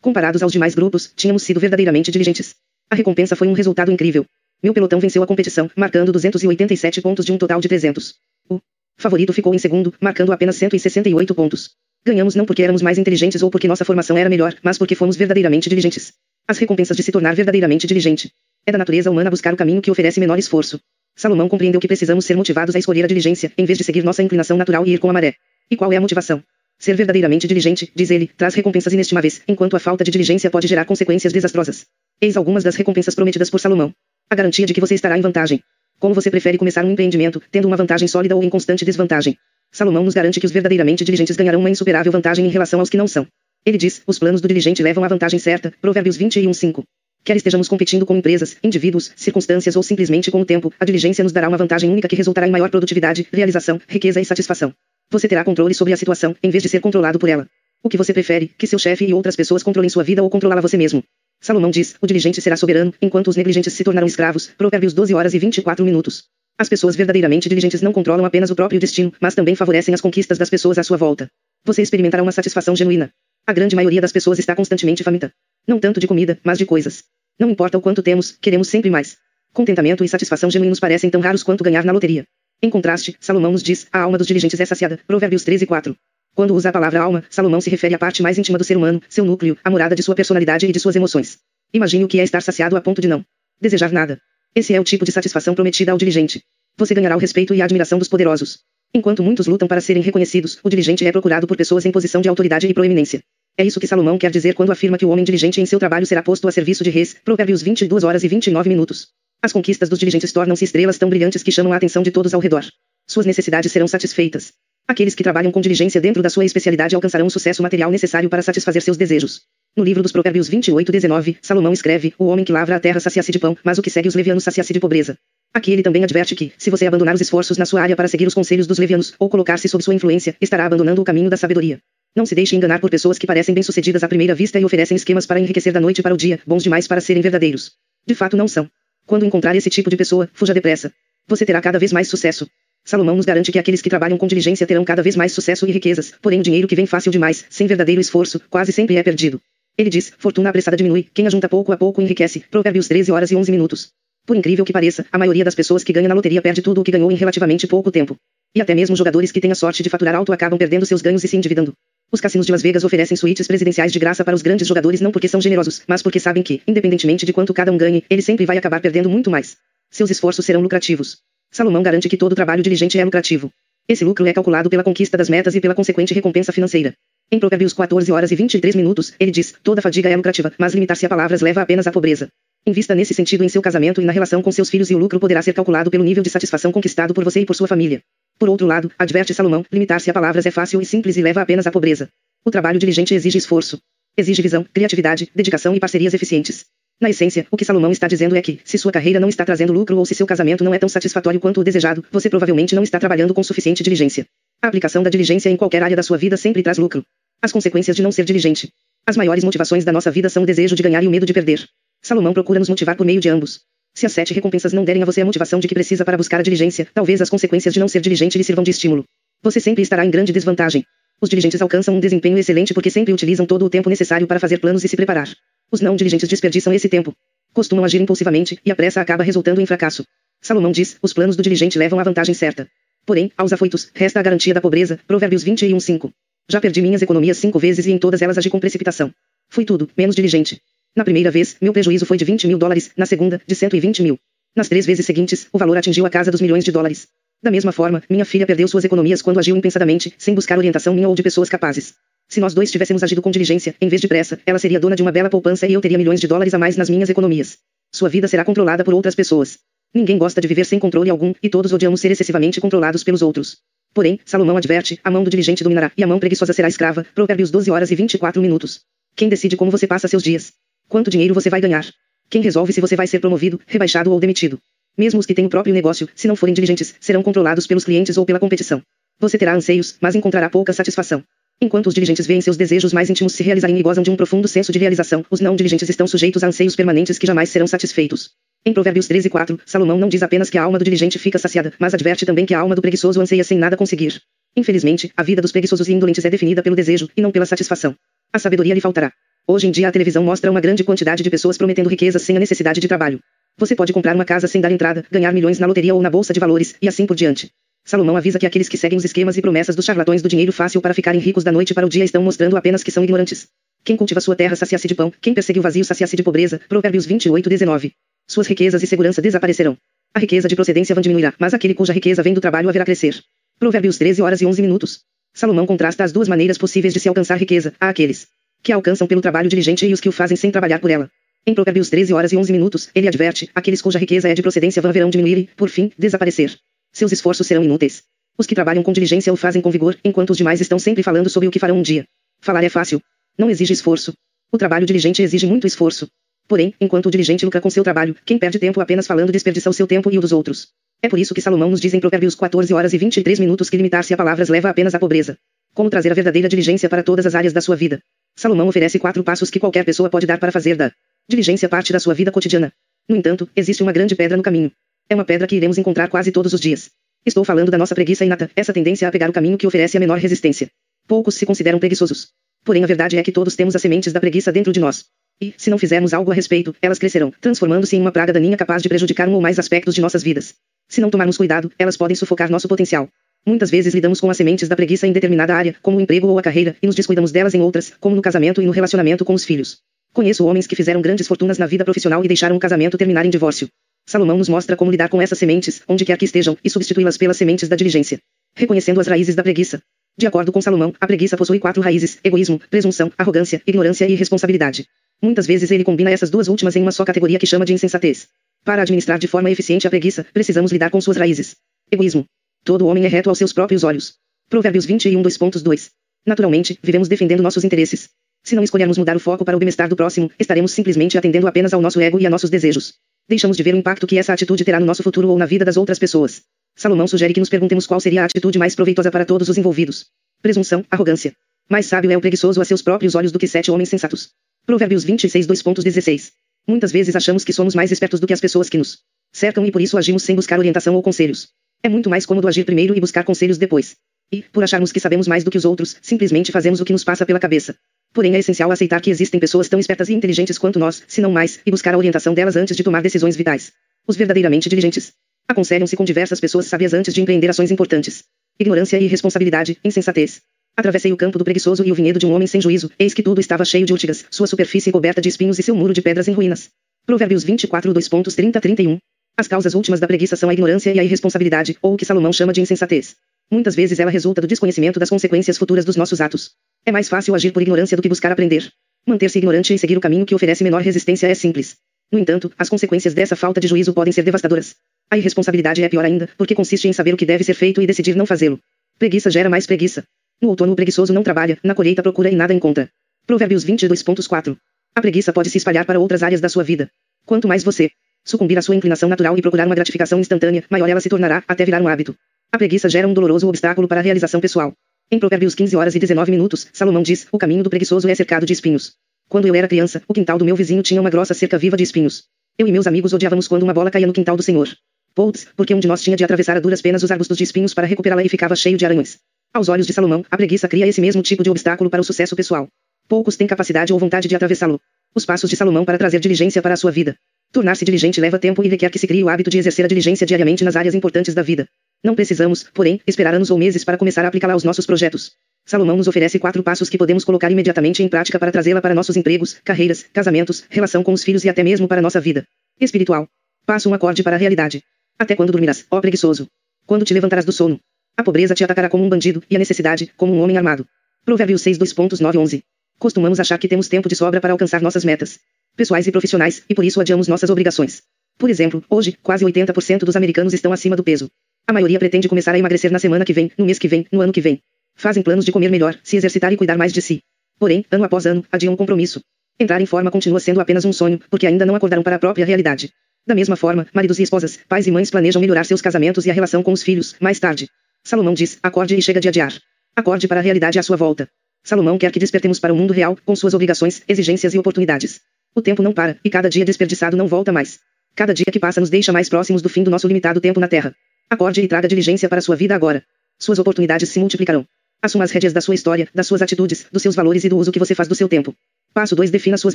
Comparados 0.04 0.42
aos 0.42 0.52
demais 0.52 0.74
grupos, 0.74 1.10
tínhamos 1.16 1.44
sido 1.44 1.58
verdadeiramente 1.58 2.10
diligentes. 2.10 2.56
A 2.90 2.94
recompensa 2.94 3.34
foi 3.34 3.48
um 3.48 3.54
resultado 3.54 3.90
incrível. 3.90 4.26
Meu 4.62 4.74
pelotão 4.74 5.00
venceu 5.00 5.22
a 5.22 5.26
competição, 5.26 5.70
marcando 5.74 6.12
287 6.12 7.00
pontos 7.00 7.24
de 7.24 7.32
um 7.32 7.38
total 7.38 7.58
de 7.58 7.68
300. 7.68 8.16
O 8.50 8.60
favorito 8.98 9.32
ficou 9.32 9.54
em 9.54 9.58
segundo, 9.58 9.94
marcando 9.98 10.30
apenas 10.30 10.56
168 10.56 11.34
pontos. 11.34 11.70
Ganhamos 12.04 12.34
não 12.34 12.44
porque 12.44 12.62
éramos 12.62 12.82
mais 12.82 12.98
inteligentes 12.98 13.42
ou 13.42 13.50
porque 13.50 13.66
nossa 13.66 13.82
formação 13.82 14.14
era 14.18 14.28
melhor, 14.28 14.54
mas 14.62 14.76
porque 14.76 14.94
fomos 14.94 15.16
verdadeiramente 15.16 15.70
diligentes. 15.70 16.12
As 16.46 16.58
recompensas 16.58 16.98
de 16.98 17.02
se 17.02 17.10
tornar 17.10 17.34
verdadeiramente 17.34 17.86
diligente. 17.86 18.30
É 18.66 18.72
da 18.72 18.76
natureza 18.76 19.10
humana 19.10 19.30
buscar 19.30 19.54
o 19.54 19.56
caminho 19.56 19.80
que 19.80 19.90
oferece 19.90 20.20
menor 20.20 20.38
esforço. 20.38 20.78
Salomão 21.16 21.48
compreendeu 21.48 21.80
que 21.80 21.88
precisamos 21.88 22.26
ser 22.26 22.36
motivados 22.36 22.76
a 22.76 22.78
escolher 22.78 23.04
a 23.04 23.08
diligência, 23.08 23.50
em 23.56 23.64
vez 23.64 23.78
de 23.78 23.84
seguir 23.84 24.04
nossa 24.04 24.22
inclinação 24.22 24.58
natural 24.58 24.86
e 24.86 24.92
ir 24.92 24.98
com 24.98 25.08
a 25.08 25.14
maré. 25.14 25.34
E 25.70 25.76
qual 25.78 25.90
é 25.90 25.96
a 25.96 26.00
motivação? 26.02 26.44
Ser 26.84 26.96
verdadeiramente 26.96 27.48
diligente, 27.48 27.90
diz 27.94 28.10
ele, 28.10 28.30
traz 28.36 28.52
recompensas 28.52 28.92
inestimáveis, 28.92 29.40
enquanto 29.48 29.74
a 29.74 29.78
falta 29.78 30.04
de 30.04 30.10
diligência 30.10 30.50
pode 30.50 30.66
gerar 30.68 30.84
consequências 30.84 31.32
desastrosas. 31.32 31.86
Eis 32.20 32.36
algumas 32.36 32.62
das 32.62 32.76
recompensas 32.76 33.14
prometidas 33.14 33.48
por 33.48 33.58
Salomão. 33.58 33.90
A 34.28 34.34
garantia 34.34 34.66
de 34.66 34.74
que 34.74 34.82
você 34.82 34.94
estará 34.94 35.16
em 35.16 35.22
vantagem. 35.22 35.62
Como 35.98 36.14
você 36.14 36.30
prefere 36.30 36.58
começar 36.58 36.84
um 36.84 36.90
empreendimento, 36.90 37.40
tendo 37.50 37.66
uma 37.66 37.76
vantagem 37.78 38.06
sólida 38.06 38.36
ou 38.36 38.44
em 38.44 38.50
constante 38.50 38.84
desvantagem? 38.84 39.34
Salomão 39.72 40.04
nos 40.04 40.12
garante 40.12 40.38
que 40.38 40.44
os 40.44 40.52
verdadeiramente 40.52 41.06
diligentes 41.06 41.34
ganharão 41.36 41.58
uma 41.58 41.70
insuperável 41.70 42.12
vantagem 42.12 42.44
em 42.44 42.50
relação 42.50 42.80
aos 42.80 42.90
que 42.90 42.98
não 42.98 43.08
são. 43.08 43.26
Ele 43.64 43.78
diz: 43.78 44.02
os 44.06 44.18
planos 44.18 44.42
do 44.42 44.48
diligente 44.48 44.82
levam 44.82 45.04
à 45.04 45.08
vantagem 45.08 45.38
certa. 45.38 45.72
Provérbios 45.80 46.18
21:5. 46.18 46.84
Quer 47.24 47.36
estejamos 47.38 47.66
competindo 47.66 48.04
com 48.04 48.14
empresas, 48.14 48.58
indivíduos, 48.62 49.10
circunstâncias 49.16 49.74
ou 49.74 49.82
simplesmente 49.82 50.30
com 50.30 50.42
o 50.42 50.44
tempo, 50.44 50.70
a 50.78 50.84
diligência 50.84 51.24
nos 51.24 51.32
dará 51.32 51.48
uma 51.48 51.56
vantagem 51.56 51.88
única 51.88 52.08
que 52.08 52.16
resultará 52.16 52.46
em 52.46 52.50
maior 52.50 52.68
produtividade, 52.68 53.26
realização, 53.32 53.80
riqueza 53.88 54.20
e 54.20 54.24
satisfação. 54.26 54.74
Você 55.14 55.28
terá 55.28 55.44
controle 55.44 55.72
sobre 55.74 55.92
a 55.92 55.96
situação, 55.96 56.34
em 56.42 56.50
vez 56.50 56.60
de 56.60 56.68
ser 56.68 56.80
controlado 56.80 57.20
por 57.20 57.28
ela. 57.28 57.48
O 57.84 57.88
que 57.88 57.96
você 57.96 58.12
prefere, 58.12 58.48
que 58.48 58.66
seu 58.66 58.80
chefe 58.80 59.04
e 59.04 59.14
outras 59.14 59.36
pessoas 59.36 59.62
controlem 59.62 59.88
sua 59.88 60.02
vida 60.02 60.20
ou 60.20 60.28
controlá-la 60.28 60.60
você 60.60 60.76
mesmo? 60.76 61.04
Salomão 61.40 61.70
diz: 61.70 61.94
o 62.02 62.06
diligente 62.08 62.42
será 62.42 62.56
soberano, 62.56 62.92
enquanto 63.00 63.28
os 63.28 63.36
negligentes 63.36 63.72
se 63.74 63.84
tornarão 63.84 64.08
escravos. 64.08 64.48
Provérbios 64.58 64.92
12 64.92 65.14
horas 65.14 65.32
e 65.32 65.38
24 65.38 65.84
minutos. 65.84 66.24
As 66.58 66.68
pessoas 66.68 66.96
verdadeiramente 66.96 67.48
diligentes 67.48 67.80
não 67.80 67.92
controlam 67.92 68.26
apenas 68.26 68.50
o 68.50 68.56
próprio 68.56 68.80
destino, 68.80 69.12
mas 69.20 69.36
também 69.36 69.54
favorecem 69.54 69.94
as 69.94 70.00
conquistas 70.00 70.36
das 70.36 70.50
pessoas 70.50 70.78
à 70.78 70.82
sua 70.82 70.96
volta. 70.96 71.30
Você 71.64 71.80
experimentará 71.80 72.20
uma 72.20 72.32
satisfação 72.32 72.74
genuína. 72.74 73.12
A 73.46 73.52
grande 73.52 73.76
maioria 73.76 74.00
das 74.00 74.10
pessoas 74.10 74.40
está 74.40 74.56
constantemente 74.56 75.04
faminta. 75.04 75.32
Não 75.64 75.78
tanto 75.78 76.00
de 76.00 76.08
comida, 76.08 76.40
mas 76.42 76.58
de 76.58 76.66
coisas. 76.66 77.04
Não 77.38 77.50
importa 77.50 77.78
o 77.78 77.80
quanto 77.80 78.02
temos, 78.02 78.32
queremos 78.32 78.66
sempre 78.66 78.90
mais. 78.90 79.16
Contentamento 79.52 80.02
e 80.02 80.08
satisfação 80.08 80.50
genuínos 80.50 80.80
parecem 80.80 81.08
tão 81.08 81.20
raros 81.20 81.44
quanto 81.44 81.62
ganhar 81.62 81.84
na 81.84 81.92
loteria. 81.92 82.26
Em 82.62 82.70
contraste, 82.70 83.16
Salomão 83.20 83.52
nos 83.52 83.62
diz, 83.62 83.86
a 83.92 84.00
alma 84.00 84.16
dos 84.16 84.26
diligentes 84.26 84.58
é 84.58 84.64
saciada. 84.64 84.98
Provérbios 85.06 85.44
13 85.44 85.64
e 85.64 85.66
4. 85.66 85.96
Quando 86.34 86.54
usa 86.54 86.70
a 86.70 86.72
palavra 86.72 87.00
alma, 87.00 87.22
Salomão 87.30 87.60
se 87.60 87.70
refere 87.70 87.94
à 87.94 87.98
parte 87.98 88.22
mais 88.22 88.36
íntima 88.36 88.58
do 88.58 88.64
ser 88.64 88.76
humano, 88.76 89.00
seu 89.08 89.24
núcleo, 89.24 89.56
a 89.62 89.70
morada 89.70 89.94
de 89.94 90.02
sua 90.02 90.14
personalidade 90.14 90.66
e 90.66 90.72
de 90.72 90.80
suas 90.80 90.96
emoções. 90.96 91.38
Imagine 91.72 92.04
o 92.04 92.08
que 92.08 92.18
é 92.18 92.24
estar 92.24 92.40
saciado 92.40 92.76
a 92.76 92.80
ponto 92.80 93.00
de 93.00 93.08
não 93.08 93.24
desejar 93.60 93.92
nada. 93.92 94.20
Esse 94.54 94.74
é 94.74 94.80
o 94.80 94.84
tipo 94.84 95.04
de 95.04 95.12
satisfação 95.12 95.54
prometida 95.54 95.92
ao 95.92 95.98
diligente. 95.98 96.42
Você 96.76 96.94
ganhará 96.94 97.16
o 97.16 97.20
respeito 97.20 97.54
e 97.54 97.62
a 97.62 97.64
admiração 97.64 97.98
dos 97.98 98.08
poderosos. 98.08 98.58
Enquanto 98.92 99.22
muitos 99.22 99.46
lutam 99.46 99.66
para 99.66 99.80
serem 99.80 100.02
reconhecidos, 100.02 100.58
o 100.62 100.68
diligente 100.68 101.06
é 101.06 101.12
procurado 101.12 101.46
por 101.46 101.56
pessoas 101.56 101.84
em 101.84 101.92
posição 101.92 102.20
de 102.20 102.28
autoridade 102.28 102.66
e 102.66 102.74
proeminência. 102.74 103.22
É 103.56 103.64
isso 103.64 103.78
que 103.78 103.86
Salomão 103.86 104.18
quer 104.18 104.30
dizer 104.30 104.54
quando 104.54 104.72
afirma 104.72 104.98
que 104.98 105.04
o 105.04 105.08
homem 105.08 105.24
diligente 105.24 105.60
em 105.60 105.66
seu 105.66 105.78
trabalho 105.78 106.06
será 106.06 106.22
posto 106.22 106.48
a 106.48 106.52
serviço 106.52 106.82
de 106.82 106.90
reis. 106.90 107.16
Provérbios 107.24 107.62
22 107.62 108.02
horas 108.02 108.24
e 108.24 108.28
29 108.28 108.68
minutos. 108.68 109.08
As 109.44 109.52
conquistas 109.52 109.90
dos 109.90 109.98
diligentes 109.98 110.32
tornam-se 110.32 110.64
estrelas 110.64 110.96
tão 110.96 111.10
brilhantes 111.10 111.42
que 111.42 111.52
chamam 111.52 111.74
a 111.74 111.76
atenção 111.76 112.02
de 112.02 112.10
todos 112.10 112.32
ao 112.32 112.40
redor. 112.40 112.64
Suas 113.06 113.26
necessidades 113.26 113.70
serão 113.70 113.86
satisfeitas. 113.86 114.54
Aqueles 114.88 115.14
que 115.14 115.22
trabalham 115.22 115.52
com 115.52 115.60
diligência 115.60 116.00
dentro 116.00 116.22
da 116.22 116.30
sua 116.30 116.46
especialidade 116.46 116.94
alcançarão 116.94 117.26
o 117.26 117.30
sucesso 117.30 117.62
material 117.62 117.90
necessário 117.90 118.30
para 118.30 118.40
satisfazer 118.40 118.80
seus 118.80 118.96
desejos. 118.96 119.42
No 119.76 119.84
livro 119.84 120.02
dos 120.02 120.12
Provérbios 120.12 120.48
28 120.48 120.90
19, 120.90 121.36
Salomão 121.42 121.74
escreve: 121.74 122.14
O 122.18 122.24
homem 122.24 122.42
que 122.42 122.52
lavra 122.52 122.76
a 122.76 122.80
terra 122.80 122.98
sacia-se 123.00 123.30
de 123.30 123.38
pão, 123.38 123.54
mas 123.62 123.76
o 123.76 123.82
que 123.82 123.90
segue 123.90 124.08
os 124.08 124.14
levianos 124.14 124.44
sacia-se 124.44 124.72
de 124.72 124.80
pobreza. 124.80 125.18
Aqui 125.52 125.72
ele 125.72 125.82
também 125.82 126.04
adverte 126.04 126.34
que, 126.34 126.50
se 126.56 126.70
você 126.70 126.86
abandonar 126.86 127.14
os 127.14 127.20
esforços 127.20 127.58
na 127.58 127.66
sua 127.66 127.82
área 127.82 127.94
para 127.94 128.08
seguir 128.08 128.26
os 128.26 128.32
conselhos 128.32 128.66
dos 128.66 128.78
levianos, 128.78 129.12
ou 129.18 129.28
colocar-se 129.28 129.68
sob 129.68 129.84
sua 129.84 129.94
influência, 129.94 130.34
estará 130.40 130.64
abandonando 130.64 131.02
o 131.02 131.04
caminho 131.04 131.28
da 131.28 131.36
sabedoria. 131.36 131.80
Não 132.16 132.24
se 132.24 132.34
deixe 132.34 132.56
enganar 132.56 132.80
por 132.80 132.88
pessoas 132.88 133.18
que 133.18 133.26
parecem 133.26 133.54
bem-sucedidas 133.54 134.02
à 134.02 134.08
primeira 134.08 134.34
vista 134.34 134.58
e 134.58 134.64
oferecem 134.64 134.96
esquemas 134.96 135.26
para 135.26 135.38
enriquecer 135.38 135.74
da 135.74 135.80
noite 135.80 136.02
para 136.02 136.14
o 136.14 136.16
dia, 136.16 136.40
bons 136.46 136.62
demais 136.62 136.88
para 136.88 137.02
serem 137.02 137.20
verdadeiros. 137.20 137.72
De 138.06 138.14
fato 138.14 138.38
não 138.38 138.48
são. 138.48 138.70
Quando 139.06 139.26
encontrar 139.26 139.54
esse 139.54 139.68
tipo 139.68 139.90
de 139.90 139.96
pessoa, 139.96 140.28
fuja 140.32 140.54
depressa. 140.54 140.92
Você 141.28 141.44
terá 141.44 141.60
cada 141.60 141.78
vez 141.78 141.92
mais 141.92 142.08
sucesso. 142.08 142.48
Salomão 142.84 143.16
nos 143.16 143.26
garante 143.26 143.52
que 143.52 143.58
aqueles 143.58 143.82
que 143.82 143.90
trabalham 143.90 144.16
com 144.16 144.26
diligência 144.26 144.66
terão 144.66 144.84
cada 144.84 145.02
vez 145.02 145.16
mais 145.16 145.32
sucesso 145.32 145.66
e 145.66 145.72
riquezas, 145.72 146.12
porém 146.20 146.40
o 146.40 146.42
dinheiro 146.42 146.68
que 146.68 146.74
vem 146.74 146.86
fácil 146.86 147.12
demais, 147.12 147.44
sem 147.50 147.66
verdadeiro 147.66 148.00
esforço, 148.00 148.40
quase 148.48 148.72
sempre 148.72 148.96
é 148.96 149.02
perdido. 149.02 149.40
Ele 149.76 149.90
diz, 149.90 150.12
fortuna 150.18 150.50
apressada 150.50 150.76
diminui, 150.76 151.06
quem 151.12 151.26
ajunta 151.26 151.48
pouco 151.48 151.72
a 151.72 151.76
pouco 151.76 152.00
enriquece. 152.00 152.44
Provérbios 152.50 152.88
13 152.88 153.12
horas 153.12 153.30
e 153.30 153.36
11 153.36 153.50
minutos. 153.50 153.88
Por 154.26 154.36
incrível 154.36 154.64
que 154.64 154.72
pareça, 154.72 155.04
a 155.12 155.18
maioria 155.18 155.44
das 155.44 155.54
pessoas 155.54 155.84
que 155.84 155.92
ganha 155.92 156.08
na 156.08 156.14
loteria 156.14 156.40
perde 156.40 156.62
tudo 156.62 156.80
o 156.80 156.84
que 156.84 156.90
ganhou 156.90 157.10
em 157.10 157.16
relativamente 157.16 157.66
pouco 157.66 157.90
tempo. 157.90 158.16
E 158.54 158.60
até 158.60 158.74
mesmo 158.74 158.96
jogadores 158.96 159.32
que 159.32 159.40
têm 159.40 159.52
a 159.52 159.54
sorte 159.54 159.82
de 159.82 159.90
faturar 159.90 160.14
alto 160.14 160.32
acabam 160.32 160.58
perdendo 160.58 160.86
seus 160.86 161.02
ganhos 161.02 161.24
e 161.24 161.28
se 161.28 161.36
endividando. 161.36 161.74
Os 162.14 162.20
cassinos 162.20 162.46
de 162.46 162.52
Las 162.52 162.62
Vegas 162.62 162.84
oferecem 162.84 163.16
suítes 163.16 163.48
presidenciais 163.48 163.90
de 163.90 163.98
graça 163.98 164.24
para 164.24 164.36
os 164.36 164.40
grandes 164.40 164.68
jogadores 164.68 165.00
não 165.00 165.10
porque 165.10 165.26
são 165.26 165.40
generosos, 165.40 165.82
mas 165.84 166.00
porque 166.00 166.20
sabem 166.20 166.44
que, 166.44 166.62
independentemente 166.64 167.26
de 167.26 167.32
quanto 167.32 167.52
cada 167.52 167.72
um 167.72 167.76
ganhe, 167.76 168.04
ele 168.08 168.22
sempre 168.22 168.46
vai 168.46 168.56
acabar 168.56 168.80
perdendo 168.80 169.10
muito 169.10 169.32
mais. 169.32 169.56
Seus 169.90 170.10
esforços 170.10 170.46
serão 170.46 170.60
lucrativos. 170.60 171.18
Salomão 171.50 171.82
garante 171.82 172.08
que 172.08 172.16
todo 172.16 172.32
trabalho 172.36 172.62
diligente 172.62 172.96
é 173.00 173.04
lucrativo. 173.04 173.50
Esse 173.88 174.04
lucro 174.04 174.24
é 174.28 174.32
calculado 174.32 174.70
pela 174.70 174.84
conquista 174.84 175.16
das 175.18 175.28
metas 175.28 175.56
e 175.56 175.60
pela 175.60 175.74
consequente 175.74 176.14
recompensa 176.14 176.52
financeira. 176.52 176.94
Em 177.32 177.40
Provérbios 177.40 177.72
14 177.72 178.12
horas 178.12 178.30
e 178.30 178.36
23 178.36 178.76
minutos, 178.76 179.12
ele 179.18 179.32
diz: 179.32 179.52
toda 179.64 179.82
fadiga 179.82 180.08
é 180.08 180.14
lucrativa, 180.14 180.52
mas 180.56 180.72
limitar-se 180.72 181.04
a 181.04 181.08
palavras 181.08 181.40
leva 181.40 181.62
apenas 181.62 181.88
à 181.88 181.90
pobreza. 181.90 182.28
Invista 182.64 182.94
nesse 182.94 183.12
sentido 183.12 183.42
em 183.42 183.48
seu 183.48 183.60
casamento 183.60 184.00
e 184.00 184.04
na 184.04 184.12
relação 184.12 184.40
com 184.40 184.52
seus 184.52 184.70
filhos 184.70 184.88
e 184.88 184.94
o 184.94 184.98
lucro 184.98 185.18
poderá 185.18 185.42
ser 185.42 185.52
calculado 185.52 185.90
pelo 185.90 186.04
nível 186.04 186.22
de 186.22 186.30
satisfação 186.30 186.70
conquistado 186.70 187.12
por 187.12 187.24
você 187.24 187.40
e 187.40 187.44
por 187.44 187.56
sua 187.56 187.66
família. 187.66 188.04
Por 188.38 188.48
outro 188.48 188.66
lado, 188.66 188.90
adverte 188.98 189.32
Salomão, 189.32 189.64
limitar-se 189.72 190.10
a 190.10 190.12
palavras 190.12 190.44
é 190.46 190.50
fácil 190.50 190.80
e 190.80 190.86
simples 190.86 191.16
e 191.16 191.22
leva 191.22 191.40
apenas 191.40 191.66
à 191.66 191.70
pobreza. 191.70 192.08
O 192.44 192.50
trabalho 192.50 192.78
diligente 192.78 193.14
exige 193.14 193.38
esforço. 193.38 193.80
Exige 194.16 194.42
visão, 194.42 194.64
criatividade, 194.72 195.30
dedicação 195.34 195.74
e 195.74 195.80
parcerias 195.80 196.14
eficientes. 196.14 196.66
Na 197.00 197.10
essência, 197.10 197.46
o 197.50 197.56
que 197.56 197.64
Salomão 197.64 197.90
está 197.90 198.06
dizendo 198.06 198.36
é 198.36 198.42
que, 198.42 198.60
se 198.64 198.78
sua 198.78 198.92
carreira 198.92 199.18
não 199.18 199.28
está 199.28 199.44
trazendo 199.44 199.72
lucro 199.72 199.96
ou 199.96 200.06
se 200.06 200.14
seu 200.14 200.26
casamento 200.26 200.62
não 200.62 200.72
é 200.72 200.78
tão 200.78 200.88
satisfatório 200.88 201.40
quanto 201.40 201.60
o 201.60 201.64
desejado, 201.64 202.04
você 202.10 202.30
provavelmente 202.30 202.74
não 202.74 202.82
está 202.82 202.98
trabalhando 203.00 203.34
com 203.34 203.42
suficiente 203.42 203.82
diligência. 203.82 204.26
A 204.62 204.68
aplicação 204.68 205.02
da 205.02 205.10
diligência 205.10 205.50
em 205.50 205.56
qualquer 205.56 205.82
área 205.82 205.96
da 205.96 206.02
sua 206.02 206.16
vida 206.16 206.36
sempre 206.36 206.62
traz 206.62 206.78
lucro. 206.78 207.04
As 207.42 207.52
consequências 207.52 207.96
de 207.96 208.02
não 208.02 208.12
ser 208.12 208.24
diligente. 208.24 208.72
As 209.06 209.16
maiores 209.16 209.44
motivações 209.44 209.84
da 209.84 209.92
nossa 209.92 210.10
vida 210.10 210.28
são 210.28 210.44
o 210.44 210.46
desejo 210.46 210.76
de 210.76 210.82
ganhar 210.82 211.02
e 211.02 211.06
o 211.06 211.10
medo 211.10 211.26
de 211.26 211.32
perder. 211.32 211.68
Salomão 212.00 212.32
procura 212.32 212.58
nos 212.58 212.68
motivar 212.68 212.96
por 212.96 213.04
meio 213.04 213.20
de 213.20 213.28
ambos. 213.28 213.60
Se 213.94 214.06
as 214.06 214.12
sete 214.12 214.34
recompensas 214.34 214.72
não 214.72 214.84
derem 214.84 215.02
a 215.02 215.06
você 215.06 215.20
a 215.20 215.24
motivação 215.24 215.60
de 215.60 215.68
que 215.68 215.74
precisa 215.74 216.04
para 216.04 216.16
buscar 216.16 216.40
a 216.40 216.42
diligência, 216.42 216.88
talvez 216.92 217.20
as 217.20 217.30
consequências 217.30 217.72
de 217.72 217.78
não 217.78 217.86
ser 217.86 218.00
diligente 218.00 218.36
lhe 218.36 218.42
sirvam 218.42 218.64
de 218.64 218.72
estímulo. 218.72 219.04
Você 219.40 219.60
sempre 219.60 219.82
estará 219.82 220.04
em 220.04 220.10
grande 220.10 220.32
desvantagem. 220.32 220.84
Os 221.20 221.30
diligentes 221.30 221.62
alcançam 221.62 221.94
um 221.94 222.00
desempenho 222.00 222.36
excelente 222.36 222.74
porque 222.74 222.90
sempre 222.90 223.12
utilizam 223.12 223.46
todo 223.46 223.64
o 223.64 223.70
tempo 223.70 223.88
necessário 223.88 224.26
para 224.26 224.40
fazer 224.40 224.58
planos 224.58 224.82
e 224.82 224.88
se 224.88 224.96
preparar. 224.96 225.28
Os 225.70 225.80
não 225.80 225.94
diligentes 225.94 226.28
desperdiçam 226.28 226.72
esse 226.72 226.88
tempo. 226.88 227.14
Costumam 227.52 227.84
agir 227.84 228.00
impulsivamente, 228.00 228.58
e 228.64 228.70
a 228.72 228.74
pressa 228.74 229.00
acaba 229.00 229.22
resultando 229.22 229.60
em 229.60 229.66
fracasso. 229.66 230.04
Salomão 230.40 230.72
diz: 230.72 230.98
os 231.00 231.12
planos 231.12 231.36
do 231.36 231.42
diligente 231.42 231.78
levam 231.78 232.00
à 232.00 232.02
vantagem 232.02 232.34
certa. 232.34 232.68
Porém, 233.06 233.30
aos 233.36 233.52
afoitos, 233.52 233.90
resta 233.94 234.18
a 234.18 234.22
garantia 234.22 234.52
da 234.52 234.60
pobreza. 234.60 234.98
Provérbios 235.06 235.44
21:5. 235.44 236.10
Já 236.48 236.60
perdi 236.60 236.82
minhas 236.82 237.00
economias 237.00 237.38
cinco 237.38 237.58
vezes 237.60 237.86
e 237.86 237.92
em 237.92 237.98
todas 237.98 238.20
elas 238.22 238.36
agi 238.36 238.50
com 238.50 238.58
precipitação. 238.58 239.12
Fui 239.48 239.64
tudo, 239.64 239.88
menos 239.96 240.16
diligente. 240.16 240.60
Na 240.96 241.02
primeira 241.02 241.30
vez, 241.30 241.56
meu 241.60 241.72
prejuízo 241.72 242.06
foi 242.06 242.16
de 242.16 242.24
20 242.24 242.46
mil 242.46 242.56
dólares, 242.56 242.92
na 242.96 243.04
segunda, 243.04 243.40
de 243.44 243.54
120 243.54 244.00
mil. 244.00 244.16
Nas 244.54 244.68
três 244.68 244.86
vezes 244.86 245.04
seguintes, 245.04 245.48
o 245.52 245.58
valor 245.58 245.76
atingiu 245.76 246.06
a 246.06 246.10
casa 246.10 246.30
dos 246.30 246.40
milhões 246.40 246.64
de 246.64 246.70
dólares. 246.70 247.08
Da 247.42 247.50
mesma 247.50 247.72
forma, 247.72 248.00
minha 248.08 248.24
filha 248.24 248.46
perdeu 248.46 248.68
suas 248.68 248.84
economias 248.84 249.20
quando 249.20 249.40
agiu 249.40 249.56
impensadamente, 249.56 250.14
sem 250.16 250.34
buscar 250.34 250.56
orientação 250.56 250.94
minha 250.94 251.08
ou 251.08 251.14
de 251.16 251.22
pessoas 251.22 251.48
capazes. 251.48 251.94
Se 252.28 252.38
nós 252.40 252.54
dois 252.54 252.70
tivéssemos 252.70 253.02
agido 253.02 253.20
com 253.20 253.30
diligência, 253.32 253.74
em 253.80 253.88
vez 253.88 254.00
de 254.00 254.06
pressa, 254.06 254.38
ela 254.46 254.58
seria 254.58 254.78
dona 254.78 254.94
de 254.94 255.02
uma 255.02 255.10
bela 255.10 255.28
poupança 255.28 255.66
e 255.66 255.72
eu 255.72 255.80
teria 255.80 255.98
milhões 255.98 256.20
de 256.20 256.28
dólares 256.28 256.54
a 256.54 256.58
mais 256.58 256.76
nas 256.76 256.88
minhas 256.88 257.10
economias. 257.10 257.58
Sua 257.92 258.08
vida 258.08 258.28
será 258.28 258.44
controlada 258.44 258.84
por 258.84 258.94
outras 258.94 259.16
pessoas. 259.16 259.58
Ninguém 259.92 260.16
gosta 260.16 260.40
de 260.40 260.46
viver 260.46 260.64
sem 260.64 260.78
controle 260.78 261.10
algum, 261.10 261.34
e 261.42 261.48
todos 261.48 261.72
odiamos 261.72 262.00
ser 262.00 262.12
excessivamente 262.12 262.60
controlados 262.60 263.02
pelos 263.02 263.20
outros. 263.20 263.58
Porém, 263.92 264.20
Salomão 264.24 264.56
adverte, 264.56 265.00
a 265.02 265.10
mão 265.10 265.24
do 265.24 265.30
diligente 265.30 265.64
dominará, 265.64 265.90
e 265.96 266.04
a 266.04 266.06
mão 266.06 266.20
preguiçosa 266.20 266.52
será 266.52 266.68
escrava. 266.68 267.04
Provérbios 267.14 267.50
12 267.50 267.70
horas 267.70 267.90
e 267.90 267.96
24 267.96 268.40
minutos. 268.40 268.80
Quem 269.16 269.28
decide 269.28 269.56
como 269.56 269.72
você 269.72 269.86
passa 269.86 270.08
seus 270.08 270.22
dias? 270.22 270.52
Quanto 270.94 271.10
dinheiro 271.10 271.34
você 271.34 271.50
vai 271.50 271.60
ganhar? 271.60 271.84
Quem 272.30 272.40
resolve 272.40 272.72
se 272.72 272.80
você 272.80 272.94
vai 272.94 273.08
ser 273.08 273.18
promovido, 273.18 273.60
rebaixado 273.66 274.12
ou 274.12 274.20
demitido? 274.20 274.60
Mesmo 274.96 275.18
os 275.18 275.26
que 275.26 275.34
têm 275.34 275.44
o 275.44 275.48
próprio 275.48 275.74
negócio, 275.74 276.08
se 276.14 276.28
não 276.28 276.36
forem 276.36 276.54
diligentes, 276.54 276.94
serão 277.00 277.20
controlados 277.20 277.66
pelos 277.66 277.84
clientes 277.84 278.16
ou 278.16 278.24
pela 278.24 278.38
competição. 278.38 278.80
Você 279.18 279.36
terá 279.36 279.56
anseios, 279.56 279.96
mas 280.00 280.14
encontrará 280.14 280.48
pouca 280.48 280.72
satisfação. 280.72 281.24
Enquanto 281.60 281.88
os 281.88 281.94
diligentes 281.94 282.28
veem 282.28 282.40
seus 282.40 282.56
desejos 282.56 282.92
mais 282.92 283.10
íntimos 283.10 283.32
se 283.32 283.42
realizarem 283.42 283.76
e 283.76 283.82
gozam 283.82 284.04
de 284.04 284.10
um 284.12 284.14
profundo 284.14 284.46
senso 284.46 284.70
de 284.70 284.78
realização, 284.78 285.26
os 285.28 285.40
não 285.40 285.56
diligentes 285.56 285.88
estão 285.88 286.06
sujeitos 286.06 286.44
a 286.44 286.46
anseios 286.46 286.76
permanentes 286.76 287.18
que 287.18 287.26
jamais 287.26 287.48
serão 287.48 287.66
satisfeitos. 287.66 288.30
Em 288.64 288.72
Provérbios 288.72 289.08
13 289.08 289.28
4, 289.28 289.58
Salomão 289.66 289.98
não 289.98 290.08
diz 290.08 290.22
apenas 290.22 290.48
que 290.48 290.58
a 290.58 290.62
alma 290.62 290.78
do 290.78 290.84
diligente 290.84 291.18
fica 291.18 291.40
saciada, 291.40 291.72
mas 291.76 291.92
adverte 291.92 292.24
também 292.24 292.46
que 292.46 292.54
a 292.54 292.60
alma 292.60 292.76
do 292.76 292.80
preguiçoso 292.80 293.20
anseia 293.20 293.42
sem 293.42 293.58
nada 293.58 293.76
conseguir. 293.76 294.22
Infelizmente, 294.56 295.10
a 295.16 295.24
vida 295.24 295.42
dos 295.42 295.50
preguiçosos 295.50 295.88
e 295.88 295.92
indolentes 295.92 296.24
é 296.24 296.30
definida 296.30 296.62
pelo 296.62 296.76
desejo, 296.76 297.10
e 297.16 297.20
não 297.20 297.32
pela 297.32 297.46
satisfação. 297.46 297.96
A 298.32 298.38
sabedoria 298.38 298.74
lhe 298.74 298.80
faltará. 298.80 299.12
Hoje 299.46 299.66
em 299.66 299.70
dia 299.70 299.86
a 299.88 299.92
televisão 299.92 300.24
mostra 300.24 300.50
uma 300.50 300.60
grande 300.60 300.82
quantidade 300.82 301.22
de 301.22 301.28
pessoas 301.28 301.58
prometendo 301.58 301.90
riquezas 301.90 302.22
sem 302.22 302.34
a 302.34 302.40
necessidade 302.40 302.80
de 302.80 302.88
trabalho. 302.88 303.20
Você 303.58 303.76
pode 303.76 303.92
comprar 303.92 304.14
uma 304.14 304.24
casa 304.24 304.48
sem 304.48 304.58
dar 304.58 304.72
entrada, 304.72 305.04
ganhar 305.12 305.30
milhões 305.32 305.58
na 305.58 305.66
loteria 305.66 305.94
ou 305.94 306.00
na 306.00 306.08
bolsa 306.08 306.32
de 306.32 306.40
valores, 306.40 306.74
e 306.80 306.88
assim 306.88 307.04
por 307.04 307.14
diante. 307.14 307.50
Salomão 307.84 308.16
avisa 308.16 308.38
que 308.38 308.46
aqueles 308.46 308.70
que 308.70 308.78
seguem 308.78 308.96
os 308.96 309.04
esquemas 309.04 309.36
e 309.36 309.42
promessas 309.42 309.76
dos 309.76 309.84
charlatões 309.84 310.22
do 310.22 310.30
dinheiro 310.30 310.50
fácil 310.50 310.80
para 310.80 310.94
ficarem 310.94 311.20
ricos 311.20 311.44
da 311.44 311.52
noite 311.52 311.74
para 311.74 311.84
o 311.84 311.90
dia 311.90 312.02
estão 312.02 312.22
mostrando 312.22 312.56
apenas 312.56 312.82
que 312.82 312.90
são 312.90 313.04
ignorantes. 313.04 313.46
Quem 313.84 313.98
cultiva 313.98 314.18
sua 314.18 314.34
terra 314.34 314.56
sacia-se 314.56 314.88
de 314.88 314.94
pão, 314.94 315.12
quem 315.20 315.34
persegue 315.34 315.58
o 315.58 315.62
vazio 315.62 315.84
sacia-se 315.84 316.16
de 316.16 316.22
pobreza. 316.22 316.58
Provérbios 316.66 317.04
28, 317.04 317.46
19. 317.46 317.92
Suas 318.26 318.46
riquezas 318.46 318.82
e 318.82 318.86
segurança 318.86 319.20
desaparecerão. 319.20 319.76
A 320.14 320.20
riqueza 320.20 320.48
de 320.48 320.56
procedência 320.56 320.94
vã 320.94 321.02
diminuirá, 321.02 321.34
mas 321.38 321.52
aquele 321.52 321.74
cuja 321.74 321.92
riqueza 321.92 322.22
vem 322.22 322.32
do 322.32 322.40
trabalho 322.40 322.70
haverá 322.70 322.86
crescer. 322.86 323.22
Provérbios 323.58 323.98
13 323.98 324.22
horas 324.22 324.40
e 324.40 324.46
11 324.46 324.62
minutos. 324.62 325.00
Salomão 325.34 325.66
contrasta 325.66 326.02
as 326.02 326.12
duas 326.12 326.28
maneiras 326.28 326.56
possíveis 326.56 326.94
de 326.94 327.00
se 327.00 327.10
alcançar 327.10 327.36
riqueza, 327.36 327.74
a 327.78 327.90
aqueles 327.90 328.26
que 328.64 328.72
a 328.72 328.74
alcançam 328.74 329.06
pelo 329.06 329.20
trabalho 329.20 329.48
diligente 329.48 329.86
e 329.86 329.92
os 329.92 330.00
que 330.00 330.08
o 330.08 330.12
fazem 330.12 330.36
sem 330.36 330.50
trabalhar 330.50 330.80
por 330.80 330.90
ela. 330.90 331.10
Em 331.46 331.54
Provérbios 331.54 331.90
13 331.90 332.14
horas 332.14 332.32
e 332.32 332.36
11 332.36 332.50
minutos, 332.50 332.88
ele 332.94 333.06
adverte, 333.06 333.50
aqueles 333.54 333.82
cuja 333.82 333.98
riqueza 333.98 334.30
é 334.30 334.34
de 334.34 334.40
procedência 334.40 334.80
vã 334.80 334.90
verão 334.90 335.10
diminuir 335.10 335.38
e, 335.38 335.48
por 335.54 335.68
fim, 335.68 335.92
desaparecer. 335.98 336.56
Seus 336.90 337.12
esforços 337.12 337.46
serão 337.46 337.62
inúteis. 337.62 338.02
Os 338.38 338.46
que 338.46 338.54
trabalham 338.54 338.82
com 338.82 338.92
diligência 338.92 339.30
o 339.30 339.36
fazem 339.36 339.60
com 339.60 339.70
vigor, 339.70 339.96
enquanto 340.02 340.30
os 340.30 340.38
demais 340.38 340.60
estão 340.60 340.78
sempre 340.78 341.02
falando 341.02 341.28
sobre 341.28 341.46
o 341.46 341.50
que 341.50 341.58
farão 341.58 341.78
um 341.78 341.82
dia. 341.82 342.06
Falar 342.40 342.64
é 342.64 342.70
fácil. 342.70 343.00
Não 343.36 343.50
exige 343.50 343.74
esforço. 343.74 344.14
O 344.50 344.56
trabalho 344.56 344.86
diligente 344.86 345.22
exige 345.22 345.46
muito 345.46 345.66
esforço. 345.66 346.08
Porém, 346.48 346.74
enquanto 346.80 347.06
o 347.06 347.10
diligente 347.10 347.44
lucra 347.44 347.60
com 347.60 347.68
seu 347.68 347.84
trabalho, 347.84 348.16
quem 348.24 348.38
perde 348.38 348.58
tempo 348.58 348.80
apenas 348.80 349.06
falando 349.06 349.30
desperdiça 349.30 349.68
o 349.68 349.72
seu 349.74 349.86
tempo 349.86 350.10
e 350.10 350.16
o 350.16 350.20
dos 350.20 350.32
outros. 350.32 350.68
É 351.02 351.08
por 351.08 351.18
isso 351.18 351.34
que 351.34 351.42
Salomão 351.42 351.70
nos 351.70 351.80
diz 351.80 351.92
em 351.92 352.00
Provérbios 352.00 352.34
14 352.34 352.72
horas 352.72 352.94
e 352.94 352.98
23 352.98 353.38
minutos 353.38 353.68
que 353.68 353.76
limitar-se 353.76 354.14
a 354.14 354.16
palavras 354.16 354.48
leva 354.48 354.70
apenas 354.70 354.94
à 354.94 354.98
pobreza. 354.98 355.36
Como 355.74 355.90
trazer 355.90 356.10
a 356.10 356.14
verdadeira 356.14 356.48
diligência 356.48 356.88
para 356.88 357.02
todas 357.02 357.26
as 357.26 357.34
áreas 357.34 357.52
da 357.52 357.60
sua 357.60 357.76
vida. 357.76 358.00
Salomão 358.36 358.68
oferece 358.68 358.98
quatro 358.98 359.22
passos 359.22 359.50
que 359.50 359.60
qualquer 359.60 359.84
pessoa 359.84 360.10
pode 360.10 360.26
dar 360.26 360.38
para 360.38 360.50
fazer 360.50 360.76
da 360.76 360.92
diligência 361.28 361.68
parte 361.68 361.92
da 361.92 362.00
sua 362.00 362.14
vida 362.14 362.32
cotidiana. 362.32 362.72
No 363.08 363.16
entanto, 363.16 363.48
existe 363.54 363.82
uma 363.82 363.92
grande 363.92 364.14
pedra 364.14 364.36
no 364.36 364.42
caminho. 364.42 364.72
É 365.08 365.14
uma 365.14 365.24
pedra 365.24 365.46
que 365.46 365.56
iremos 365.56 365.78
encontrar 365.78 366.08
quase 366.08 366.32
todos 366.32 366.52
os 366.52 366.60
dias. 366.60 366.90
Estou 367.24 367.44
falando 367.44 367.70
da 367.70 367.78
nossa 367.78 367.94
preguiça 367.94 368.24
inata, 368.24 368.50
essa 368.56 368.72
tendência 368.72 369.06
a 369.06 369.12
pegar 369.12 369.30
o 369.30 369.32
caminho 369.32 369.56
que 369.56 369.66
oferece 369.66 369.96
a 369.96 370.00
menor 370.00 370.18
resistência. 370.18 370.70
Poucos 371.06 371.34
se 371.36 371.46
consideram 371.46 371.78
preguiçosos. 371.78 372.28
Porém 372.64 372.82
a 372.82 372.86
verdade 372.86 373.16
é 373.16 373.22
que 373.22 373.32
todos 373.32 373.54
temos 373.54 373.76
as 373.76 373.82
sementes 373.82 374.12
da 374.12 374.20
preguiça 374.20 374.50
dentro 374.50 374.72
de 374.72 374.80
nós. 374.80 375.04
E, 375.40 375.54
se 375.56 375.68
não 375.70 375.78
fizermos 375.78 376.14
algo 376.14 376.30
a 376.30 376.34
respeito, 376.34 376.74
elas 376.80 376.98
crescerão, 376.98 377.32
transformando-se 377.40 377.96
em 377.96 378.00
uma 378.00 378.12
praga 378.12 378.32
daninha 378.32 378.56
capaz 378.56 378.82
de 378.82 378.88
prejudicar 378.88 379.28
um 379.28 379.34
ou 379.34 379.40
mais 379.40 379.58
aspectos 379.58 379.94
de 379.94 380.00
nossas 380.00 380.22
vidas. 380.22 380.54
Se 380.88 381.00
não 381.00 381.10
tomarmos 381.10 381.36
cuidado, 381.36 381.72
elas 381.78 381.96
podem 381.96 382.14
sufocar 382.14 382.50
nosso 382.50 382.68
potencial. 382.68 383.08
Muitas 383.46 383.70
vezes 383.70 383.92
lidamos 383.92 384.20
com 384.20 384.30
as 384.30 384.36
sementes 384.38 384.68
da 384.68 384.76
preguiça 384.76 385.06
em 385.06 385.12
determinada 385.12 385.54
área, 385.54 385.74
como 385.82 385.98
o 385.98 386.00
emprego 386.00 386.28
ou 386.28 386.38
a 386.38 386.42
carreira, 386.42 386.74
e 386.82 386.86
nos 386.86 386.96
descuidamos 386.96 387.30
delas 387.30 387.54
em 387.54 387.60
outras, 387.60 387.92
como 388.00 388.16
no 388.16 388.22
casamento 388.22 388.62
e 388.62 388.64
no 388.64 388.72
relacionamento 388.72 389.24
com 389.24 389.34
os 389.34 389.44
filhos. 389.44 389.78
Conheço 390.14 390.46
homens 390.46 390.66
que 390.66 390.74
fizeram 390.74 391.02
grandes 391.02 391.26
fortunas 391.26 391.58
na 391.58 391.66
vida 391.66 391.84
profissional 391.84 392.24
e 392.24 392.28
deixaram 392.28 392.56
o 392.56 392.58
casamento 392.58 392.96
terminar 392.96 393.26
em 393.26 393.30
divórcio. 393.30 393.68
Salomão 394.06 394.38
nos 394.38 394.48
mostra 394.48 394.76
como 394.76 394.90
lidar 394.90 395.08
com 395.08 395.20
essas 395.20 395.38
sementes, 395.38 395.82
onde 395.86 396.04
quer 396.04 396.16
que 396.16 396.24
estejam, 396.24 396.56
e 396.64 396.70
substituí-las 396.70 397.18
pelas 397.18 397.36
sementes 397.36 397.68
da 397.68 397.76
diligência. 397.76 398.18
Reconhecendo 398.54 399.00
as 399.00 399.06
raízes 399.06 399.34
da 399.34 399.42
preguiça. 399.42 399.82
De 400.16 400.26
acordo 400.26 400.52
com 400.52 400.60
Salomão, 400.60 400.94
a 401.00 401.06
preguiça 401.06 401.36
possui 401.36 401.58
quatro 401.58 401.82
raízes: 401.82 402.18
egoísmo, 402.22 402.60
presunção, 402.70 403.12
arrogância, 403.18 403.60
ignorância 403.66 404.06
e 404.06 404.12
irresponsabilidade. 404.12 404.86
Muitas 405.20 405.46
vezes 405.46 405.70
ele 405.70 405.84
combina 405.84 406.10
essas 406.10 406.30
duas 406.30 406.48
últimas 406.48 406.76
em 406.76 406.82
uma 406.82 406.92
só 406.92 407.04
categoria 407.04 407.38
que 407.38 407.46
chama 407.46 407.64
de 407.64 407.72
insensatez. 407.74 408.28
Para 408.64 408.82
administrar 408.82 409.18
de 409.18 409.26
forma 409.26 409.50
eficiente 409.50 409.86
a 409.86 409.90
preguiça, 409.90 410.24
precisamos 410.32 410.70
lidar 410.70 410.90
com 410.90 411.00
suas 411.00 411.16
raízes. 411.16 411.56
Egoísmo. 411.90 412.24
Todo 412.64 412.86
homem 412.86 413.04
é 413.04 413.08
reto 413.08 413.28
aos 413.28 413.36
seus 413.36 413.52
próprios 413.52 413.84
olhos. 413.84 414.14
Provérbios 414.48 414.86
21 414.86 415.22
2.2. 415.22 415.90
Naturalmente, 416.24 416.78
vivemos 416.82 417.08
defendendo 417.08 417.42
nossos 417.42 417.62
interesses. 417.62 418.08
Se 418.42 418.56
não 418.56 418.62
escolhermos 418.62 418.96
mudar 418.96 419.14
o 419.14 419.20
foco 419.20 419.44
para 419.44 419.54
o 419.54 419.60
bem-estar 419.60 419.86
do 419.86 419.94
próximo, 419.94 420.30
estaremos 420.38 420.72
simplesmente 420.72 421.18
atendendo 421.18 421.46
apenas 421.46 421.74
ao 421.74 421.82
nosso 421.82 422.00
ego 422.00 422.18
e 422.18 422.26
a 422.26 422.30
nossos 422.30 422.48
desejos. 422.48 422.94
Deixamos 423.28 423.58
de 423.58 423.62
ver 423.62 423.74
o 423.74 423.76
impacto 423.76 424.06
que 424.06 424.16
essa 424.16 424.32
atitude 424.32 424.64
terá 424.64 424.80
no 424.80 424.86
nosso 424.86 425.02
futuro 425.02 425.28
ou 425.28 425.36
na 425.36 425.44
vida 425.44 425.62
das 425.62 425.76
outras 425.76 425.98
pessoas. 425.98 426.40
Salomão 426.74 427.06
sugere 427.06 427.34
que 427.34 427.40
nos 427.40 427.50
perguntemos 427.50 427.86
qual 427.86 428.00
seria 428.00 428.22
a 428.22 428.24
atitude 428.24 428.58
mais 428.58 428.74
proveitosa 428.74 429.10
para 429.10 429.26
todos 429.26 429.50
os 429.50 429.58
envolvidos. 429.58 430.06
Presunção, 430.40 430.82
arrogância. 430.90 431.34
Mais 431.68 431.84
sábio 431.84 432.10
é 432.12 432.16
o 432.16 432.20
preguiçoso 432.20 432.62
a 432.62 432.64
seus 432.64 432.80
próprios 432.80 433.14
olhos 433.14 433.30
do 433.30 433.38
que 433.38 433.46
sete 433.46 433.70
homens 433.70 433.90
sensatos. 433.90 434.30
Provérbios 434.64 435.04
26 435.04 435.46
2.16. 435.46 436.32
Muitas 436.66 436.92
vezes 436.92 437.14
achamos 437.14 437.44
que 437.44 437.52
somos 437.52 437.74
mais 437.74 437.92
espertos 437.92 438.20
do 438.20 438.26
que 438.26 438.32
as 438.32 438.40
pessoas 438.40 438.70
que 438.70 438.78
nos 438.78 439.00
cercam 439.30 439.66
e 439.66 439.70
por 439.70 439.82
isso 439.82 439.98
agimos 439.98 440.22
sem 440.22 440.34
buscar 440.34 440.58
orientação 440.58 440.94
ou 440.94 441.02
conselhos. 441.02 441.48
É 441.84 441.88
muito 441.90 442.08
mais 442.08 442.24
cômodo 442.24 442.48
agir 442.48 442.64
primeiro 442.64 442.96
e 442.96 443.00
buscar 443.00 443.24
conselhos 443.24 443.58
depois. 443.58 443.94
E, 444.32 444.40
por 444.40 444.64
acharmos 444.64 444.90
que 444.90 444.98
sabemos 444.98 445.28
mais 445.28 445.44
do 445.44 445.50
que 445.50 445.58
os 445.58 445.66
outros, 445.66 445.98
simplesmente 446.00 446.50
fazemos 446.50 446.80
o 446.80 446.84
que 446.84 446.94
nos 446.94 447.04
passa 447.04 447.26
pela 447.26 447.38
cabeça. 447.38 447.76
Porém 448.10 448.34
é 448.34 448.38
essencial 448.38 448.72
aceitar 448.72 449.02
que 449.02 449.10
existem 449.10 449.38
pessoas 449.38 449.68
tão 449.68 449.78
espertas 449.78 450.08
e 450.08 450.14
inteligentes 450.14 450.56
quanto 450.56 450.78
nós, 450.78 451.02
se 451.06 451.20
não 451.20 451.30
mais, 451.30 451.60
e 451.66 451.70
buscar 451.70 451.92
a 451.92 451.98
orientação 451.98 452.32
delas 452.32 452.56
antes 452.56 452.74
de 452.74 452.82
tomar 452.82 453.02
decisões 453.02 453.36
vitais. 453.36 453.70
Os 454.08 454.16
verdadeiramente 454.16 454.66
diligentes 454.66 455.12
aconselham-se 455.46 455.94
com 455.94 456.06
diversas 456.06 456.40
pessoas 456.40 456.64
sábias 456.64 456.94
antes 456.94 457.12
de 457.12 457.20
empreender 457.20 457.50
ações 457.50 457.70
importantes. 457.70 458.24
Ignorância 458.58 458.98
e 458.98 459.04
irresponsabilidade, 459.04 459.76
insensatez. 459.84 460.40
Atravessei 460.74 461.12
o 461.12 461.18
campo 461.18 461.36
do 461.36 461.44
preguiçoso 461.44 461.84
e 461.84 461.92
o 461.92 461.94
vinhedo 461.94 462.18
de 462.18 462.24
um 462.24 462.32
homem 462.32 462.48
sem 462.48 462.62
juízo, 462.62 462.90
eis 462.98 463.12
que 463.12 463.22
tudo 463.22 463.42
estava 463.42 463.62
cheio 463.62 463.84
de 463.84 463.92
urtigas, 463.92 464.24
sua 464.30 464.46
superfície 464.46 464.90
coberta 464.90 465.20
de 465.20 465.28
espinhos 465.28 465.58
e 465.58 465.62
seu 465.62 465.76
muro 465.76 465.92
de 465.92 466.00
pedras 466.00 466.28
em 466.28 466.32
ruínas. 466.32 466.70
Provérbios 467.04 467.44
24 467.44 467.92
2.30-31 467.92 468.98
As 469.36 469.48
causas 469.48 469.74
últimas 469.74 469.98
da 469.98 470.06
preguiça 470.06 470.36
são 470.36 470.48
a 470.48 470.52
ignorância 470.52 470.92
e 470.92 471.00
a 471.00 471.02
irresponsabilidade, 471.02 471.76
ou 471.82 471.94
o 471.94 471.96
que 471.96 472.04
Salomão 472.04 472.32
chama 472.32 472.52
de 472.52 472.60
insensatez. 472.60 473.16
Muitas 473.50 473.74
vezes 473.74 473.98
ela 473.98 474.10
resulta 474.10 474.40
do 474.40 474.46
desconhecimento 474.46 475.00
das 475.00 475.10
consequências 475.10 475.58
futuras 475.58 475.84
dos 475.84 475.96
nossos 475.96 476.20
atos. 476.20 476.52
É 476.86 476.92
mais 476.92 477.08
fácil 477.08 477.34
agir 477.34 477.50
por 477.52 477.60
ignorância 477.60 477.96
do 477.96 478.02
que 478.02 478.08
buscar 478.08 478.30
aprender. 478.30 478.70
Manter-se 479.04 479.38
ignorante 479.38 479.74
e 479.74 479.78
seguir 479.78 479.96
o 479.96 480.00
caminho 480.00 480.24
que 480.24 480.36
oferece 480.36 480.62
menor 480.62 480.82
resistência 480.82 481.26
é 481.26 481.34
simples. 481.34 481.76
No 482.12 482.18
entanto, 482.18 482.52
as 482.56 482.68
consequências 482.68 483.12
dessa 483.12 483.34
falta 483.34 483.60
de 483.60 483.66
juízo 483.66 483.92
podem 483.92 484.12
ser 484.12 484.22
devastadoras. 484.22 484.76
A 485.10 485.18
irresponsabilidade 485.18 485.82
é 485.82 485.88
pior 485.88 486.04
ainda, 486.04 486.28
porque 486.38 486.54
consiste 486.54 486.86
em 486.86 486.92
saber 486.92 487.12
o 487.12 487.16
que 487.16 487.26
deve 487.26 487.42
ser 487.42 487.54
feito 487.54 487.82
e 487.82 487.86
decidir 487.88 488.14
não 488.14 488.26
fazê-lo. 488.26 488.60
Preguiça 489.00 489.30
gera 489.32 489.50
mais 489.50 489.66
preguiça. 489.66 490.04
No 490.40 490.50
outono 490.50 490.74
o 490.74 490.76
preguiçoso 490.76 491.12
não 491.12 491.24
trabalha, 491.24 491.58
na 491.62 491.74
colheita 491.74 492.04
procura 492.04 492.30
e 492.30 492.36
nada 492.36 492.54
encontra. 492.54 492.88
Provérbios 493.26 493.64
22.4. 493.64 494.56
A 494.94 495.00
preguiça 495.00 495.32
pode 495.32 495.50
se 495.50 495.58
espalhar 495.58 495.84
para 495.84 495.98
outras 495.98 496.22
áreas 496.22 496.40
da 496.40 496.48
sua 496.48 496.62
vida. 496.62 496.88
Quanto 497.26 497.48
mais 497.48 497.64
você 497.64 497.90
sucumbir 498.24 498.58
à 498.58 498.62
sua 498.62 498.74
inclinação 498.74 499.08
natural 499.08 499.36
e 499.36 499.42
procurar 499.42 499.66
uma 499.66 499.74
gratificação 499.74 500.18
instantânea, 500.18 500.64
maior 500.70 500.88
ela 500.88 501.00
se 501.00 501.08
tornará, 501.08 501.44
até 501.46 501.64
virar 501.64 501.82
um 501.82 501.88
hábito. 501.88 502.16
A 502.50 502.58
preguiça 502.58 502.88
gera 502.88 503.06
um 503.06 503.12
doloroso 503.12 503.48
obstáculo 503.48 503.86
para 503.86 504.00
a 504.00 504.02
realização 504.02 504.40
pessoal. 504.40 504.72
Em 505.10 505.18
Provérbios 505.18 505.54
15 505.54 505.76
horas 505.76 505.94
e 505.94 505.98
19 505.98 506.30
minutos, 506.30 506.66
Salomão 506.72 507.02
diz: 507.02 507.26
O 507.30 507.38
caminho 507.38 507.62
do 507.62 507.70
preguiçoso 507.70 508.08
é 508.08 508.14
cercado 508.14 508.46
de 508.46 508.52
espinhos. 508.52 508.94
Quando 509.28 509.46
eu 509.46 509.54
era 509.54 509.68
criança, 509.68 510.02
o 510.08 510.14
quintal 510.14 510.38
do 510.38 510.44
meu 510.44 510.56
vizinho 510.56 510.82
tinha 510.82 511.00
uma 511.00 511.10
grossa 511.10 511.34
cerca 511.34 511.58
viva 511.58 511.76
de 511.76 511.82
espinhos. 511.82 512.24
Eu 512.56 512.66
e 512.66 512.72
meus 512.72 512.86
amigos 512.86 513.12
odiávamos 513.12 513.48
quando 513.48 513.64
uma 513.64 513.74
bola 513.74 513.90
caía 513.90 514.06
no 514.06 514.12
quintal 514.12 514.36
do 514.36 514.42
Senhor. 514.42 514.68
Putz, 515.14 515.46
porque 515.56 515.74
um 515.74 515.80
de 515.80 515.88
nós 515.88 516.02
tinha 516.02 516.16
de 516.16 516.24
atravessar 516.24 516.56
a 516.56 516.60
duras 516.60 516.80
penas 516.80 517.02
os 517.02 517.10
arbustos 517.10 517.36
de 517.36 517.44
espinhos 517.44 517.74
para 517.74 517.86
recuperá-la 517.86 518.22
e 518.24 518.28
ficava 518.28 518.56
cheio 518.56 518.76
de 518.76 518.84
aranhões. 518.84 519.18
Aos 519.52 519.68
olhos 519.68 519.86
de 519.86 519.92
Salomão, 519.92 520.24
a 520.30 520.36
preguiça 520.36 520.68
cria 520.68 520.86
esse 520.86 521.00
mesmo 521.00 521.22
tipo 521.22 521.42
de 521.42 521.50
obstáculo 521.50 521.90
para 521.90 522.00
o 522.00 522.04
sucesso 522.04 522.34
pessoal. 522.34 522.68
Poucos 523.08 523.36
têm 523.36 523.46
capacidade 523.46 523.92
ou 523.92 523.98
vontade 523.98 524.26
de 524.26 524.34
atravessá-lo. 524.34 524.80
Os 525.14 525.24
passos 525.24 525.48
de 525.48 525.56
Salomão 525.56 525.84
para 525.84 525.98
trazer 525.98 526.18
diligência 526.18 526.60
para 526.60 526.74
a 526.74 526.76
sua 526.76 526.90
vida. 526.90 527.16
Tornar-se 527.54 527.84
diligente 527.84 528.20
leva 528.20 528.36
tempo 528.36 528.64
e 528.64 528.68
requer 528.68 528.90
que 528.90 528.98
se 528.98 529.06
crie 529.06 529.22
o 529.22 529.28
hábito 529.28 529.48
de 529.48 529.58
exercer 529.58 529.84
a 529.84 529.88
diligência 529.88 530.26
diariamente 530.26 530.64
nas 530.64 530.74
áreas 530.74 530.92
importantes 530.92 531.34
da 531.34 531.40
vida. 531.40 531.68
Não 532.02 532.12
precisamos, 532.12 532.66
porém, 532.74 533.00
esperar 533.06 533.32
anos 533.32 533.48
ou 533.48 533.56
meses 533.56 533.84
para 533.84 533.96
começar 533.96 534.24
a 534.24 534.28
aplicá-la 534.28 534.54
aos 534.54 534.64
nossos 534.64 534.84
projetos. 534.84 535.30
Salomão 535.64 535.96
nos 535.96 536.08
oferece 536.08 536.40
quatro 536.40 536.64
passos 536.64 536.88
que 536.88 536.98
podemos 536.98 537.22
colocar 537.22 537.52
imediatamente 537.52 538.02
em 538.02 538.08
prática 538.08 538.40
para 538.40 538.50
trazê-la 538.50 538.82
para 538.82 538.92
nossos 538.92 539.16
empregos, 539.16 539.56
carreiras, 539.64 540.04
casamentos, 540.12 540.64
relação 540.68 541.04
com 541.04 541.12
os 541.12 541.22
filhos 541.22 541.44
e 541.44 541.48
até 541.48 541.62
mesmo 541.62 541.86
para 541.86 542.02
nossa 542.02 542.20
vida 542.20 542.44
espiritual. 542.80 543.28
Passo 543.64 543.88
um 543.88 543.94
acorde 543.94 544.24
para 544.24 544.34
a 544.34 544.38
realidade. 544.38 544.82
Até 545.16 545.36
quando 545.36 545.52
dormirás, 545.52 545.86
ó 545.88 546.00
preguiçoso? 546.00 546.48
Quando 546.84 547.04
te 547.04 547.14
levantarás 547.14 547.46
do 547.46 547.52
sono? 547.52 547.78
A 548.16 548.24
pobreza 548.24 548.56
te 548.56 548.64
atacará 548.64 548.88
como 548.88 549.04
um 549.04 549.08
bandido, 549.08 549.44
e 549.48 549.54
a 549.54 549.60
necessidade, 549.60 550.12
como 550.16 550.34
um 550.34 550.40
homem 550.40 550.56
armado. 550.56 550.84
Provérbios 551.24 551.62
6 551.62 551.78
2.911. 551.78 552.64
Costumamos 552.98 553.38
achar 553.38 553.58
que 553.58 553.68
temos 553.68 553.86
tempo 553.86 554.08
de 554.08 554.16
sobra 554.16 554.40
para 554.40 554.50
alcançar 554.50 554.82
nossas 554.82 555.04
metas 555.04 555.38
pessoais 555.76 556.06
e 556.06 556.12
profissionais, 556.12 556.62
e 556.68 556.74
por 556.74 556.84
isso 556.84 557.00
adiamos 557.00 557.28
nossas 557.28 557.50
obrigações. 557.50 558.02
Por 558.38 558.50
exemplo, 558.50 558.84
hoje, 558.88 559.16
quase 559.22 559.44
80% 559.44 560.00
dos 560.00 560.16
americanos 560.16 560.52
estão 560.52 560.72
acima 560.72 560.96
do 560.96 561.04
peso. 561.04 561.30
A 561.66 561.72
maioria 561.72 561.98
pretende 561.98 562.28
começar 562.28 562.54
a 562.54 562.58
emagrecer 562.58 562.90
na 562.90 562.98
semana 562.98 563.24
que 563.24 563.32
vem, 563.32 563.50
no 563.56 563.64
mês 563.64 563.78
que 563.78 563.88
vem, 563.88 564.06
no 564.12 564.20
ano 564.20 564.32
que 564.32 564.40
vem. 564.40 564.60
Fazem 564.94 565.22
planos 565.22 565.44
de 565.44 565.52
comer 565.52 565.70
melhor, 565.70 565.98
se 566.02 566.16
exercitar 566.16 566.52
e 566.52 566.56
cuidar 566.56 566.76
mais 566.76 566.92
de 566.92 567.00
si. 567.00 567.22
Porém, 567.58 567.84
ano 567.90 568.04
após 568.04 568.26
ano, 568.26 568.44
adiam 568.50 568.74
um 568.74 568.76
compromisso. 568.76 569.20
Entrar 569.58 569.80
em 569.80 569.86
forma 569.86 570.10
continua 570.10 570.40
sendo 570.40 570.60
apenas 570.60 570.84
um 570.84 570.92
sonho, 570.92 571.20
porque 571.30 571.46
ainda 571.46 571.64
não 571.64 571.74
acordaram 571.74 572.02
para 572.02 572.16
a 572.16 572.18
própria 572.18 572.44
realidade. 572.44 572.92
Da 573.26 573.34
mesma 573.34 573.56
forma, 573.56 573.86
maridos 573.94 574.18
e 574.18 574.22
esposas, 574.22 574.58
pais 574.68 574.86
e 574.86 574.90
mães 574.90 575.10
planejam 575.10 575.40
melhorar 575.40 575.64
seus 575.64 575.80
casamentos 575.80 576.26
e 576.26 576.30
a 576.30 576.34
relação 576.34 576.62
com 576.62 576.72
os 576.72 576.82
filhos, 576.82 577.16
mais 577.20 577.38
tarde. 577.38 577.68
Salomão 578.02 578.34
diz: 578.34 578.58
acorde 578.62 578.96
e 578.96 579.00
chega 579.00 579.20
de 579.20 579.28
adiar. 579.28 579.54
Acorde 579.96 580.28
para 580.28 580.40
a 580.40 580.42
realidade 580.42 580.78
à 580.78 580.82
sua 580.82 580.96
volta. 580.96 581.28
Salomão 581.62 581.96
quer 581.96 582.10
que 582.10 582.18
despertemos 582.18 582.60
para 582.60 582.72
o 582.72 582.76
mundo 582.76 582.92
real, 582.92 583.16
com 583.24 583.34
suas 583.34 583.54
obrigações, 583.54 584.02
exigências 584.06 584.52
e 584.52 584.58
oportunidades. 584.58 585.20
O 585.54 585.62
tempo 585.62 585.82
não 585.82 585.92
para, 585.92 586.18
e 586.24 586.28
cada 586.28 586.50
dia 586.50 586.64
desperdiçado 586.64 587.16
não 587.16 587.28
volta 587.28 587.52
mais. 587.52 587.78
Cada 588.16 588.34
dia 588.34 588.46
que 588.52 588.58
passa 588.58 588.80
nos 588.80 588.90
deixa 588.90 589.12
mais 589.12 589.28
próximos 589.28 589.62
do 589.62 589.68
fim 589.68 589.84
do 589.84 589.90
nosso 589.90 590.08
limitado 590.08 590.40
tempo 590.40 590.58
na 590.58 590.66
Terra. 590.66 590.94
Acorde 591.30 591.60
e 591.60 591.68
traga 591.68 591.86
diligência 591.86 592.28
para 592.28 592.40
sua 592.40 592.56
vida 592.56 592.74
agora. 592.74 593.04
Suas 593.38 593.60
oportunidades 593.60 594.08
se 594.08 594.18
multiplicarão. 594.18 594.66
Assuma 595.00 595.24
as 595.24 595.30
rédeas 595.30 595.52
da 595.52 595.60
sua 595.60 595.74
história, 595.74 596.08
das 596.12 596.26
suas 596.26 596.42
atitudes, 596.42 596.86
dos 596.90 597.02
seus 597.02 597.14
valores 597.14 597.44
e 597.44 597.48
do 597.48 597.56
uso 597.56 597.70
que 597.70 597.78
você 597.78 597.94
faz 597.94 598.08
do 598.08 598.14
seu 598.14 598.28
tempo. 598.28 598.54
Passo 598.92 599.14
2. 599.14 599.30
Defina 599.30 599.56
suas 599.56 599.74